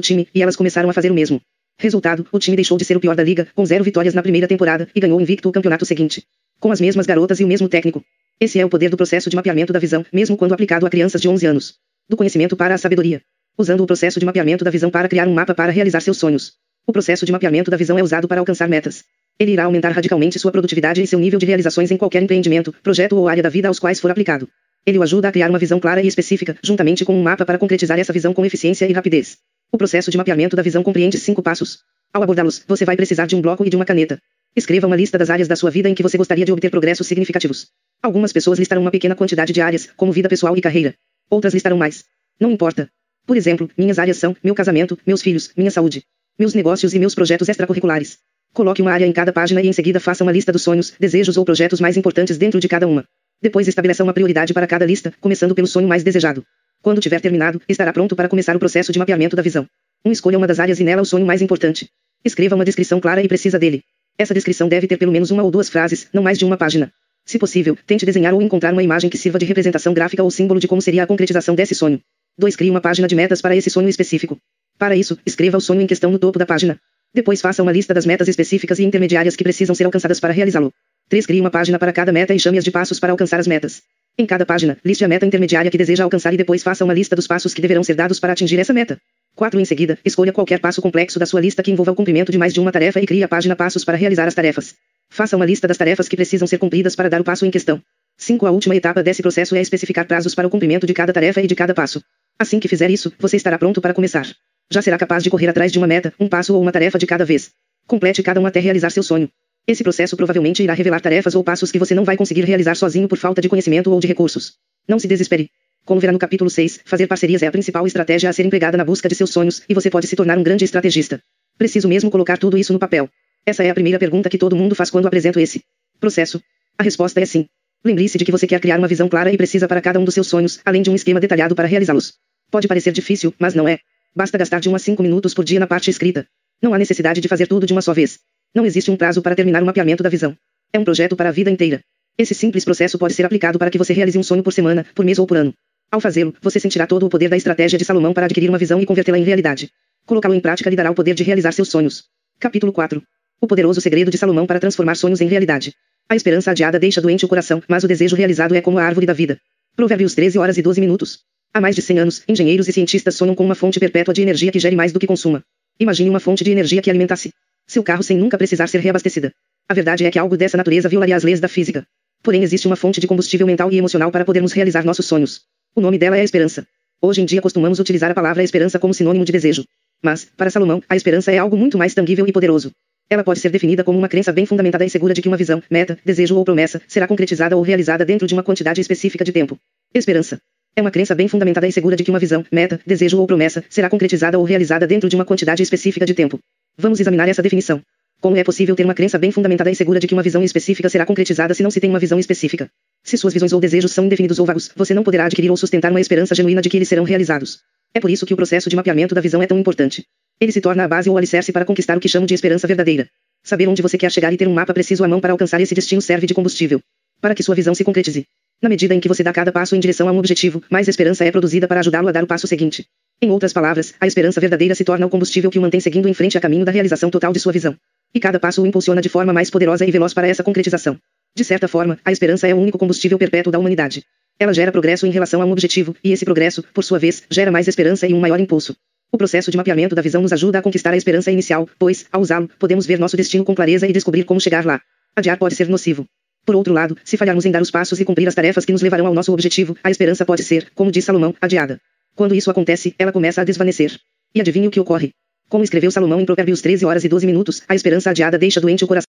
time, 0.00 0.28
e 0.34 0.42
elas 0.42 0.56
começaram 0.56 0.90
a 0.90 0.92
fazer 0.92 1.10
o 1.10 1.14
mesmo. 1.14 1.40
Resultado, 1.78 2.26
o 2.30 2.38
time 2.38 2.54
deixou 2.54 2.76
de 2.76 2.84
ser 2.84 2.96
o 2.96 3.00
pior 3.00 3.16
da 3.16 3.22
liga, 3.22 3.48
com 3.54 3.64
zero 3.64 3.82
vitórias 3.82 4.12
na 4.12 4.22
primeira 4.22 4.46
temporada, 4.46 4.86
e 4.94 5.00
ganhou 5.00 5.18
invicto 5.18 5.48
o 5.48 5.52
campeonato 5.52 5.86
seguinte. 5.86 6.22
Com 6.60 6.70
as 6.70 6.80
mesmas 6.80 7.06
garotas 7.06 7.40
e 7.40 7.44
o 7.44 7.48
mesmo 7.48 7.68
técnico. 7.68 8.04
Esse 8.38 8.60
é 8.60 8.64
o 8.64 8.68
poder 8.68 8.90
do 8.90 8.96
processo 8.98 9.30
de 9.30 9.36
mapeamento 9.36 9.72
da 9.72 9.78
visão, 9.78 10.04
mesmo 10.12 10.36
quando 10.36 10.52
aplicado 10.52 10.84
a 10.86 10.90
crianças 10.90 11.22
de 11.22 11.28
11 11.28 11.46
anos. 11.46 11.74
Do 12.08 12.16
conhecimento 12.16 12.56
para 12.56 12.74
a 12.74 12.78
sabedoria. 12.78 13.22
Usando 13.56 13.82
o 13.82 13.86
processo 13.86 14.20
de 14.20 14.26
mapeamento 14.26 14.64
da 14.64 14.70
visão 14.70 14.90
para 14.90 15.08
criar 15.08 15.26
um 15.26 15.32
mapa 15.32 15.54
para 15.54 15.72
realizar 15.72 16.00
seus 16.00 16.18
sonhos. 16.18 16.52
O 16.90 16.92
processo 16.92 17.24
de 17.24 17.30
mapeamento 17.30 17.70
da 17.70 17.76
visão 17.76 17.96
é 17.96 18.02
usado 18.02 18.26
para 18.26 18.40
alcançar 18.40 18.68
metas. 18.68 19.04
Ele 19.38 19.52
irá 19.52 19.62
aumentar 19.62 19.90
radicalmente 19.90 20.40
sua 20.40 20.50
produtividade 20.50 21.00
e 21.00 21.06
seu 21.06 21.20
nível 21.20 21.38
de 21.38 21.46
realizações 21.46 21.92
em 21.92 21.96
qualquer 21.96 22.20
empreendimento, 22.20 22.74
projeto 22.82 23.16
ou 23.16 23.28
área 23.28 23.44
da 23.44 23.48
vida 23.48 23.68
aos 23.68 23.78
quais 23.78 24.00
for 24.00 24.10
aplicado. 24.10 24.48
Ele 24.84 24.98
o 24.98 25.02
ajuda 25.04 25.28
a 25.28 25.30
criar 25.30 25.50
uma 25.50 25.58
visão 25.60 25.78
clara 25.78 26.02
e 26.02 26.08
específica, 26.08 26.58
juntamente 26.64 27.04
com 27.04 27.16
um 27.16 27.22
mapa 27.22 27.46
para 27.46 27.58
concretizar 27.58 28.00
essa 28.00 28.12
visão 28.12 28.34
com 28.34 28.44
eficiência 28.44 28.86
e 28.86 28.92
rapidez. 28.92 29.38
O 29.70 29.78
processo 29.78 30.10
de 30.10 30.16
mapeamento 30.18 30.56
da 30.56 30.64
visão 30.64 30.82
compreende 30.82 31.16
cinco 31.16 31.40
passos. 31.44 31.78
Ao 32.12 32.24
abordá-los, 32.24 32.64
você 32.66 32.84
vai 32.84 32.96
precisar 32.96 33.26
de 33.26 33.36
um 33.36 33.40
bloco 33.40 33.64
e 33.64 33.70
de 33.70 33.76
uma 33.76 33.84
caneta. 33.84 34.20
Escreva 34.56 34.88
uma 34.88 34.96
lista 34.96 35.16
das 35.16 35.30
áreas 35.30 35.46
da 35.46 35.54
sua 35.54 35.70
vida 35.70 35.88
em 35.88 35.94
que 35.94 36.02
você 36.02 36.18
gostaria 36.18 36.44
de 36.44 36.50
obter 36.50 36.72
progressos 36.72 37.06
significativos. 37.06 37.68
Algumas 38.02 38.32
pessoas 38.32 38.58
listarão 38.58 38.82
uma 38.82 38.90
pequena 38.90 39.14
quantidade 39.14 39.52
de 39.52 39.60
áreas, 39.60 39.88
como 39.96 40.10
vida 40.10 40.28
pessoal 40.28 40.56
e 40.56 40.60
carreira. 40.60 40.96
Outras 41.30 41.54
listarão 41.54 41.78
mais. 41.78 42.04
Não 42.40 42.50
importa. 42.50 42.90
Por 43.24 43.36
exemplo, 43.36 43.70
minhas 43.78 44.00
áreas 44.00 44.16
são 44.16 44.36
meu 44.42 44.56
casamento, 44.56 44.98
meus 45.06 45.22
filhos, 45.22 45.52
minha 45.56 45.70
saúde, 45.70 46.02
meus 46.40 46.54
negócios 46.54 46.94
e 46.94 46.98
meus 46.98 47.14
projetos 47.14 47.50
extracurriculares. 47.50 48.16
Coloque 48.54 48.80
uma 48.80 48.90
área 48.90 49.04
em 49.04 49.12
cada 49.12 49.30
página 49.30 49.60
e 49.60 49.68
em 49.68 49.74
seguida 49.74 50.00
faça 50.00 50.24
uma 50.24 50.32
lista 50.32 50.50
dos 50.50 50.62
sonhos, 50.62 50.94
desejos 50.98 51.36
ou 51.36 51.44
projetos 51.44 51.82
mais 51.82 51.98
importantes 51.98 52.38
dentro 52.38 52.58
de 52.58 52.66
cada 52.66 52.88
uma. 52.88 53.04
Depois 53.42 53.68
estabeleça 53.68 54.02
uma 54.02 54.14
prioridade 54.14 54.54
para 54.54 54.66
cada 54.66 54.86
lista, 54.86 55.12
começando 55.20 55.54
pelo 55.54 55.66
sonho 55.66 55.86
mais 55.86 56.02
desejado. 56.02 56.42
Quando 56.80 56.98
tiver 56.98 57.20
terminado, 57.20 57.60
estará 57.68 57.92
pronto 57.92 58.16
para 58.16 58.26
começar 58.26 58.56
o 58.56 58.58
processo 58.58 58.90
de 58.90 58.98
mapeamento 58.98 59.36
da 59.36 59.42
visão. 59.42 59.66
1. 60.02 60.08
Um, 60.08 60.12
escolha 60.12 60.38
uma 60.38 60.46
das 60.46 60.58
áreas 60.58 60.80
e 60.80 60.84
nela 60.84 61.02
o 61.02 61.04
sonho 61.04 61.26
mais 61.26 61.42
importante. 61.42 61.90
Escreva 62.24 62.54
uma 62.54 62.64
descrição 62.64 63.00
clara 63.00 63.22
e 63.22 63.28
precisa 63.28 63.58
dele. 63.58 63.82
Essa 64.16 64.32
descrição 64.32 64.66
deve 64.66 64.86
ter 64.86 64.96
pelo 64.96 65.12
menos 65.12 65.30
uma 65.30 65.42
ou 65.42 65.50
duas 65.50 65.68
frases, 65.68 66.08
não 66.10 66.22
mais 66.22 66.38
de 66.38 66.46
uma 66.46 66.56
página. 66.56 66.90
Se 67.26 67.38
possível, 67.38 67.76
tente 67.86 68.06
desenhar 68.06 68.32
ou 68.32 68.40
encontrar 68.40 68.72
uma 68.72 68.82
imagem 68.82 69.10
que 69.10 69.18
sirva 69.18 69.38
de 69.38 69.44
representação 69.44 69.92
gráfica 69.92 70.22
ou 70.22 70.30
símbolo 70.30 70.58
de 70.58 70.66
como 70.66 70.80
seria 70.80 71.02
a 71.02 71.06
concretização 71.06 71.54
desse 71.54 71.74
sonho. 71.74 72.00
2. 72.38 72.56
Crie 72.56 72.70
uma 72.70 72.80
página 72.80 73.06
de 73.06 73.14
metas 73.14 73.42
para 73.42 73.54
esse 73.54 73.68
sonho 73.68 73.90
específico. 73.90 74.38
Para 74.80 74.96
isso, 74.96 75.18
escreva 75.26 75.58
o 75.58 75.60
sonho 75.60 75.82
em 75.82 75.86
questão 75.86 76.10
no 76.10 76.18
topo 76.18 76.38
da 76.38 76.46
página. 76.46 76.80
Depois 77.12 77.38
faça 77.42 77.62
uma 77.62 77.70
lista 77.70 77.92
das 77.92 78.06
metas 78.06 78.28
específicas 78.28 78.78
e 78.78 78.82
intermediárias 78.82 79.36
que 79.36 79.44
precisam 79.44 79.74
ser 79.74 79.84
alcançadas 79.84 80.18
para 80.18 80.32
realizá-lo. 80.32 80.72
3. 81.10 81.26
Crie 81.26 81.38
uma 81.38 81.50
página 81.50 81.78
para 81.78 81.92
cada 81.92 82.10
meta 82.10 82.34
e 82.34 82.40
chame-as 82.40 82.64
de 82.64 82.70
passos 82.70 82.98
para 82.98 83.12
alcançar 83.12 83.38
as 83.38 83.46
metas. 83.46 83.82
Em 84.16 84.24
cada 84.24 84.46
página, 84.46 84.78
liste 84.82 85.04
a 85.04 85.08
meta 85.08 85.26
intermediária 85.26 85.70
que 85.70 85.76
deseja 85.76 86.02
alcançar 86.02 86.32
e 86.32 86.38
depois 86.38 86.62
faça 86.62 86.82
uma 86.82 86.94
lista 86.94 87.14
dos 87.14 87.26
passos 87.26 87.52
que 87.52 87.60
deverão 87.60 87.84
ser 87.84 87.92
dados 87.92 88.18
para 88.18 88.32
atingir 88.32 88.58
essa 88.58 88.72
meta. 88.72 88.98
4. 89.36 89.60
Em 89.60 89.66
seguida, 89.66 89.98
escolha 90.02 90.32
qualquer 90.32 90.60
passo 90.60 90.80
complexo 90.80 91.18
da 91.18 91.26
sua 91.26 91.42
lista 91.42 91.62
que 91.62 91.70
envolva 91.70 91.92
o 91.92 91.94
cumprimento 91.94 92.32
de 92.32 92.38
mais 92.38 92.54
de 92.54 92.60
uma 92.60 92.72
tarefa 92.72 93.02
e 93.02 93.06
crie 93.06 93.22
a 93.22 93.28
página 93.28 93.54
Passos 93.54 93.84
para 93.84 93.98
realizar 93.98 94.28
as 94.28 94.34
tarefas. 94.34 94.74
Faça 95.10 95.36
uma 95.36 95.44
lista 95.44 95.68
das 95.68 95.76
tarefas 95.76 96.08
que 96.08 96.16
precisam 96.16 96.48
ser 96.48 96.56
cumpridas 96.56 96.96
para 96.96 97.10
dar 97.10 97.20
o 97.20 97.24
passo 97.24 97.44
em 97.44 97.50
questão. 97.50 97.82
5. 98.16 98.46
A 98.46 98.50
última 98.50 98.74
etapa 98.74 99.02
desse 99.02 99.20
processo 99.20 99.54
é 99.54 99.60
especificar 99.60 100.06
prazos 100.06 100.34
para 100.34 100.46
o 100.46 100.50
cumprimento 100.50 100.86
de 100.86 100.94
cada 100.94 101.12
tarefa 101.12 101.42
e 101.42 101.46
de 101.46 101.54
cada 101.54 101.74
passo. 101.74 102.02
Assim 102.40 102.58
que 102.58 102.68
fizer 102.68 102.90
isso, 102.90 103.12
você 103.18 103.36
estará 103.36 103.58
pronto 103.58 103.82
para 103.82 103.92
começar. 103.92 104.26
Já 104.70 104.80
será 104.80 104.96
capaz 104.96 105.22
de 105.22 105.28
correr 105.28 105.48
atrás 105.48 105.70
de 105.70 105.76
uma 105.76 105.86
meta, 105.86 106.14
um 106.18 106.26
passo 106.26 106.54
ou 106.54 106.62
uma 106.62 106.72
tarefa 106.72 106.98
de 106.98 107.06
cada 107.06 107.22
vez. 107.22 107.50
Complete 107.86 108.22
cada 108.22 108.40
um 108.40 108.46
até 108.46 108.58
realizar 108.58 108.88
seu 108.88 109.02
sonho. 109.02 109.28
Esse 109.66 109.82
processo 109.82 110.16
provavelmente 110.16 110.62
irá 110.62 110.72
revelar 110.72 111.02
tarefas 111.02 111.34
ou 111.34 111.44
passos 111.44 111.70
que 111.70 111.78
você 111.78 111.94
não 111.94 112.02
vai 112.02 112.16
conseguir 112.16 112.46
realizar 112.46 112.74
sozinho 112.76 113.06
por 113.06 113.18
falta 113.18 113.42
de 113.42 113.48
conhecimento 113.50 113.92
ou 113.92 114.00
de 114.00 114.06
recursos. 114.06 114.54
Não 114.88 114.98
se 114.98 115.06
desespere. 115.06 115.50
Como 115.84 116.00
verá 116.00 116.14
no 116.14 116.18
capítulo 116.18 116.48
6, 116.48 116.80
fazer 116.86 117.06
parcerias 117.06 117.42
é 117.42 117.46
a 117.46 117.52
principal 117.52 117.86
estratégia 117.86 118.30
a 118.30 118.32
ser 118.32 118.46
empregada 118.46 118.78
na 118.78 118.86
busca 118.86 119.06
de 119.06 119.14
seus 119.14 119.28
sonhos, 119.28 119.60
e 119.68 119.74
você 119.74 119.90
pode 119.90 120.06
se 120.06 120.16
tornar 120.16 120.38
um 120.38 120.42
grande 120.42 120.64
estrategista. 120.64 121.20
Preciso 121.58 121.88
mesmo 121.88 122.10
colocar 122.10 122.38
tudo 122.38 122.56
isso 122.56 122.72
no 122.72 122.78
papel. 122.78 123.10
Essa 123.44 123.64
é 123.64 123.68
a 123.68 123.74
primeira 123.74 123.98
pergunta 123.98 124.30
que 124.30 124.38
todo 124.38 124.56
mundo 124.56 124.74
faz 124.74 124.88
quando 124.88 125.04
apresento 125.04 125.38
esse 125.38 125.62
processo. 126.00 126.40
A 126.78 126.82
resposta 126.82 127.20
é 127.20 127.26
sim. 127.26 127.44
Lembre-se 127.84 128.16
de 128.16 128.24
que 128.24 128.32
você 128.32 128.46
quer 128.46 128.60
criar 128.60 128.78
uma 128.78 128.88
visão 128.88 129.10
clara 129.10 129.30
e 129.30 129.36
precisa 129.36 129.68
para 129.68 129.82
cada 129.82 130.00
um 130.00 130.04
dos 130.04 130.14
seus 130.14 130.26
sonhos, 130.26 130.58
além 130.64 130.80
de 130.80 130.88
um 130.88 130.94
esquema 130.94 131.20
detalhado 131.20 131.54
para 131.54 131.68
realizá-los. 131.68 132.14
Pode 132.50 132.66
parecer 132.66 132.92
difícil, 132.92 133.32
mas 133.38 133.54
não 133.54 133.68
é. 133.68 133.78
Basta 134.14 134.36
gastar 134.36 134.60
de 134.60 134.68
1 134.68 134.74
a 134.74 134.78
5 134.78 135.02
minutos 135.02 135.32
por 135.32 135.44
dia 135.44 135.60
na 135.60 135.66
parte 135.66 135.88
escrita. 135.88 136.26
Não 136.60 136.74
há 136.74 136.78
necessidade 136.78 137.20
de 137.20 137.28
fazer 137.28 137.46
tudo 137.46 137.66
de 137.66 137.72
uma 137.72 137.80
só 137.80 137.94
vez. 137.94 138.18
Não 138.54 138.66
existe 138.66 138.90
um 138.90 138.96
prazo 138.96 139.22
para 139.22 139.36
terminar 139.36 139.62
o 139.62 139.66
mapeamento 139.66 140.02
da 140.02 140.08
visão. 140.08 140.36
É 140.72 140.78
um 140.78 140.84
projeto 140.84 141.14
para 141.14 141.28
a 141.28 141.32
vida 141.32 141.50
inteira. 141.50 141.80
Esse 142.18 142.34
simples 142.34 142.64
processo 142.64 142.98
pode 142.98 143.14
ser 143.14 143.24
aplicado 143.24 143.58
para 143.58 143.70
que 143.70 143.78
você 143.78 143.92
realize 143.92 144.18
um 144.18 144.22
sonho 144.22 144.42
por 144.42 144.52
semana, 144.52 144.84
por 144.94 145.04
mês 145.04 145.18
ou 145.18 145.26
por 145.26 145.36
ano. 145.36 145.54
Ao 145.90 146.00
fazê-lo, 146.00 146.34
você 146.42 146.60
sentirá 146.60 146.86
todo 146.86 147.06
o 147.06 147.08
poder 147.08 147.28
da 147.28 147.36
estratégia 147.36 147.78
de 147.78 147.84
Salomão 147.84 148.12
para 148.12 148.26
adquirir 148.26 148.48
uma 148.48 148.58
visão 148.58 148.80
e 148.80 148.86
convertê-la 148.86 149.18
em 149.18 149.24
realidade. 149.24 149.70
Colocá-lo 150.04 150.34
em 150.34 150.40
prática 150.40 150.68
lhe 150.68 150.76
dará 150.76 150.90
o 150.90 150.94
poder 150.94 151.14
de 151.14 151.22
realizar 151.22 151.52
seus 151.52 151.68
sonhos. 151.68 152.04
Capítulo 152.38 152.72
4. 152.72 153.02
O 153.40 153.46
poderoso 153.46 153.80
segredo 153.80 154.10
de 154.10 154.18
Salomão 154.18 154.46
para 154.46 154.60
transformar 154.60 154.96
sonhos 154.96 155.20
em 155.20 155.26
realidade. 155.26 155.72
A 156.08 156.16
esperança 156.16 156.50
adiada 156.50 156.78
deixa 156.78 157.00
doente 157.00 157.24
o 157.24 157.28
coração, 157.28 157.62
mas 157.68 157.84
o 157.84 157.88
desejo 157.88 158.16
realizado 158.16 158.54
é 158.54 158.60
como 158.60 158.78
a 158.78 158.84
árvore 158.84 159.06
da 159.06 159.12
vida. 159.12 159.38
Provérbios 159.76 160.14
13 160.14 160.38
horas 160.38 160.58
e 160.58 160.62
12 160.62 160.80
minutos. 160.80 161.20
Há 161.52 161.60
mais 161.60 161.74
de 161.74 161.82
100 161.82 161.98
anos, 161.98 162.22
engenheiros 162.28 162.68
e 162.68 162.72
cientistas 162.72 163.16
sonham 163.16 163.34
com 163.34 163.44
uma 163.44 163.56
fonte 163.56 163.80
perpétua 163.80 164.14
de 164.14 164.22
energia 164.22 164.52
que 164.52 164.60
gere 164.60 164.76
mais 164.76 164.92
do 164.92 165.00
que 165.00 165.06
consuma. 165.06 165.42
Imagine 165.80 166.08
uma 166.08 166.20
fonte 166.20 166.44
de 166.44 166.50
energia 166.52 166.80
que 166.80 166.88
alimentasse 166.88 167.32
seu 167.66 167.82
carro 167.82 168.04
sem 168.04 168.16
nunca 168.16 168.38
precisar 168.38 168.68
ser 168.68 168.78
reabastecida. 168.78 169.32
A 169.68 169.74
verdade 169.74 170.04
é 170.04 170.10
que 170.12 170.18
algo 170.18 170.36
dessa 170.36 170.56
natureza 170.56 170.88
violaria 170.88 171.16
as 171.16 171.24
leis 171.24 171.40
da 171.40 171.48
física. 171.48 171.84
Porém 172.22 172.44
existe 172.44 172.68
uma 172.68 172.76
fonte 172.76 173.00
de 173.00 173.06
combustível 173.08 173.48
mental 173.48 173.72
e 173.72 173.78
emocional 173.78 174.12
para 174.12 174.24
podermos 174.24 174.52
realizar 174.52 174.84
nossos 174.84 175.06
sonhos. 175.06 175.40
O 175.74 175.80
nome 175.80 175.98
dela 175.98 176.16
é 176.16 176.22
esperança. 176.22 176.64
Hoje 177.02 177.20
em 177.20 177.24
dia 177.24 177.42
costumamos 177.42 177.80
utilizar 177.80 178.12
a 178.12 178.14
palavra 178.14 178.44
esperança 178.44 178.78
como 178.78 178.94
sinônimo 178.94 179.24
de 179.24 179.32
desejo. 179.32 179.64
Mas, 180.00 180.26
para 180.36 180.50
Salomão, 180.50 180.80
a 180.88 180.94
esperança 180.94 181.32
é 181.32 181.38
algo 181.38 181.56
muito 181.56 181.76
mais 181.76 181.94
tangível 181.94 182.26
e 182.28 182.32
poderoso. 182.32 182.70
Ela 183.08 183.24
pode 183.24 183.40
ser 183.40 183.50
definida 183.50 183.82
como 183.82 183.98
uma 183.98 184.08
crença 184.08 184.32
bem 184.32 184.46
fundamentada 184.46 184.84
e 184.84 184.90
segura 184.90 185.14
de 185.14 185.20
que 185.20 185.28
uma 185.28 185.36
visão, 185.36 185.60
meta, 185.68 185.98
desejo 186.04 186.36
ou 186.36 186.44
promessa 186.44 186.80
será 186.86 187.08
concretizada 187.08 187.56
ou 187.56 187.62
realizada 187.62 188.04
dentro 188.04 188.26
de 188.26 188.34
uma 188.34 188.42
quantidade 188.42 188.80
específica 188.80 189.24
de 189.24 189.32
tempo. 189.32 189.58
Esperança. 189.92 190.40
É 190.76 190.80
uma 190.80 190.90
crença 190.90 191.14
bem 191.14 191.26
fundamentada 191.26 191.66
e 191.66 191.72
segura 191.72 191.96
de 191.96 192.04
que 192.04 192.10
uma 192.10 192.18
visão, 192.18 192.44
meta, 192.50 192.80
desejo 192.86 193.18
ou 193.18 193.26
promessa 193.26 193.64
será 193.68 193.90
concretizada 193.90 194.38
ou 194.38 194.44
realizada 194.44 194.86
dentro 194.86 195.08
de 195.08 195.16
uma 195.16 195.24
quantidade 195.24 195.62
específica 195.62 196.06
de 196.06 196.14
tempo. 196.14 196.38
Vamos 196.78 197.00
examinar 197.00 197.28
essa 197.28 197.42
definição. 197.42 197.82
Como 198.20 198.36
é 198.36 198.44
possível 198.44 198.76
ter 198.76 198.84
uma 198.84 198.94
crença 198.94 199.18
bem 199.18 199.32
fundamentada 199.32 199.70
e 199.70 199.74
segura 199.74 199.98
de 199.98 200.06
que 200.06 200.14
uma 200.14 200.22
visão 200.22 200.44
específica 200.44 200.88
será 200.88 201.04
concretizada 201.04 201.54
se 201.54 201.62
não 201.62 201.70
se 201.70 201.80
tem 201.80 201.90
uma 201.90 201.98
visão 201.98 202.18
específica? 202.18 202.70
Se 203.02 203.16
suas 203.16 203.32
visões 203.32 203.52
ou 203.52 203.60
desejos 203.60 203.92
são 203.92 204.04
indefinidos 204.04 204.38
ou 204.38 204.46
vagos, 204.46 204.70
você 204.76 204.94
não 204.94 205.02
poderá 205.02 205.24
adquirir 205.24 205.50
ou 205.50 205.56
sustentar 205.56 205.90
uma 205.90 206.00
esperança 206.00 206.34
genuína 206.34 206.60
de 206.60 206.68
que 206.68 206.76
eles 206.76 206.88
serão 206.88 207.04
realizados. 207.04 207.60
É 207.94 207.98
por 207.98 208.10
isso 208.10 208.24
que 208.26 208.34
o 208.34 208.36
processo 208.36 208.70
de 208.70 208.76
mapeamento 208.76 209.14
da 209.14 209.20
visão 209.20 209.42
é 209.42 209.46
tão 209.46 209.58
importante. 209.58 210.04
Ele 210.38 210.52
se 210.52 210.60
torna 210.60 210.84
a 210.84 210.88
base 210.88 211.10
ou 211.10 211.16
alicerce 211.16 211.50
para 211.50 211.64
conquistar 211.64 211.96
o 211.96 212.00
que 212.00 212.08
chamo 212.08 212.26
de 212.26 212.34
esperança 212.34 212.66
verdadeira. 212.66 213.08
Saber 213.42 213.68
onde 213.68 213.82
você 213.82 213.98
quer 213.98 214.12
chegar 214.12 214.32
e 214.32 214.36
ter 214.36 214.46
um 214.46 214.52
mapa 214.52 214.74
preciso 214.74 215.02
à 215.02 215.08
mão 215.08 215.20
para 215.20 215.32
alcançar 215.32 215.60
esse 215.60 215.74
destino 215.74 216.02
serve 216.02 216.26
de 216.26 216.34
combustível. 216.34 216.80
Para 217.20 217.34
que 217.34 217.42
sua 217.42 217.54
visão 217.54 217.74
se 217.74 217.84
concretize. 217.84 218.26
Na 218.62 218.68
medida 218.68 218.94
em 218.94 219.00
que 219.00 219.08
você 219.08 219.22
dá 219.22 219.32
cada 219.32 219.50
passo 219.50 219.74
em 219.74 219.80
direção 219.80 220.06
a 220.06 220.12
um 220.12 220.18
objetivo, 220.18 220.62
mais 220.68 220.86
esperança 220.86 221.24
é 221.24 221.30
produzida 221.30 221.66
para 221.66 221.80
ajudá-lo 221.80 222.08
a 222.08 222.12
dar 222.12 222.22
o 222.22 222.26
passo 222.26 222.46
seguinte. 222.46 222.86
Em 223.22 223.30
outras 223.30 223.54
palavras, 223.54 223.94
a 223.98 224.06
esperança 224.06 224.38
verdadeira 224.38 224.74
se 224.74 224.84
torna 224.84 225.06
o 225.06 225.08
combustível 225.08 225.50
que 225.50 225.58
o 225.58 225.62
mantém 225.62 225.80
seguindo 225.80 226.06
em 226.06 226.12
frente 226.12 226.36
a 226.36 226.40
caminho 226.42 226.64
da 226.64 226.70
realização 226.70 227.10
total 227.10 227.32
de 227.32 227.40
sua 227.40 227.52
visão. 227.52 227.74
E 228.14 228.20
cada 228.20 228.38
passo 228.38 228.62
o 228.62 228.66
impulsiona 228.66 229.00
de 229.00 229.08
forma 229.08 229.32
mais 229.32 229.48
poderosa 229.48 229.86
e 229.86 229.90
veloz 229.90 230.12
para 230.12 230.28
essa 230.28 230.42
concretização. 230.42 230.98
De 231.34 231.42
certa 231.42 231.68
forma, 231.68 231.98
a 232.04 232.12
esperança 232.12 232.46
é 232.48 232.54
o 232.54 232.58
único 232.58 232.76
combustível 232.76 233.16
perpétuo 233.16 233.50
da 233.50 233.58
humanidade. 233.58 234.04
Ela 234.38 234.52
gera 234.52 234.70
progresso 234.70 235.06
em 235.06 235.10
relação 235.10 235.40
a 235.40 235.46
um 235.46 235.52
objetivo, 235.52 235.96
e 236.04 236.12
esse 236.12 236.26
progresso, 236.26 236.62
por 236.74 236.84
sua 236.84 236.98
vez, 236.98 237.22
gera 237.30 237.50
mais 237.50 237.66
esperança 237.66 238.06
e 238.06 238.12
um 238.12 238.20
maior 238.20 238.38
impulso. 238.38 238.76
O 239.10 239.16
processo 239.16 239.50
de 239.50 239.56
mapeamento 239.56 239.94
da 239.94 240.02
visão 240.02 240.20
nos 240.20 240.34
ajuda 240.34 240.58
a 240.58 240.62
conquistar 240.62 240.92
a 240.92 240.96
esperança 240.98 241.30
inicial, 241.30 241.66
pois, 241.78 242.04
ao 242.12 242.20
usá-lo, 242.20 242.50
podemos 242.58 242.84
ver 242.84 242.98
nosso 242.98 243.16
destino 243.16 243.44
com 243.44 243.54
clareza 243.54 243.86
e 243.88 243.92
descobrir 243.92 244.24
como 244.24 244.40
chegar 244.40 244.66
lá. 244.66 244.82
Adiar 245.16 245.38
pode 245.38 245.56
ser 245.56 245.68
nocivo. 245.68 246.06
Por 246.50 246.56
outro 246.56 246.74
lado, 246.74 246.96
se 247.04 247.16
falharmos 247.16 247.46
em 247.46 247.52
dar 247.52 247.62
os 247.62 247.70
passos 247.70 248.00
e 248.00 248.04
cumprir 248.04 248.26
as 248.26 248.34
tarefas 248.34 248.64
que 248.64 248.72
nos 248.72 248.82
levarão 248.82 249.06
ao 249.06 249.14
nosso 249.14 249.32
objetivo, 249.32 249.76
a 249.84 249.88
esperança 249.88 250.24
pode 250.24 250.42
ser, 250.42 250.68
como 250.74 250.90
diz 250.90 251.04
Salomão, 251.04 251.32
adiada. 251.40 251.80
Quando 252.12 252.34
isso 252.34 252.50
acontece, 252.50 252.92
ela 252.98 253.12
começa 253.12 253.40
a 253.40 253.44
desvanecer. 253.44 253.96
E 254.34 254.40
adivinhe 254.40 254.66
o 254.66 254.70
que 254.72 254.80
ocorre. 254.80 255.12
Como 255.48 255.62
escreveu 255.62 255.92
Salomão 255.92 256.20
em 256.20 256.26
Provérbios 256.26 256.60
13 256.60 256.84
horas 256.84 257.04
e 257.04 257.08
12 257.08 257.24
minutos, 257.24 257.62
a 257.68 257.74
esperança 257.76 258.10
adiada 258.10 258.36
deixa 258.36 258.60
doente 258.60 258.82
o 258.82 258.88
coração. 258.88 258.98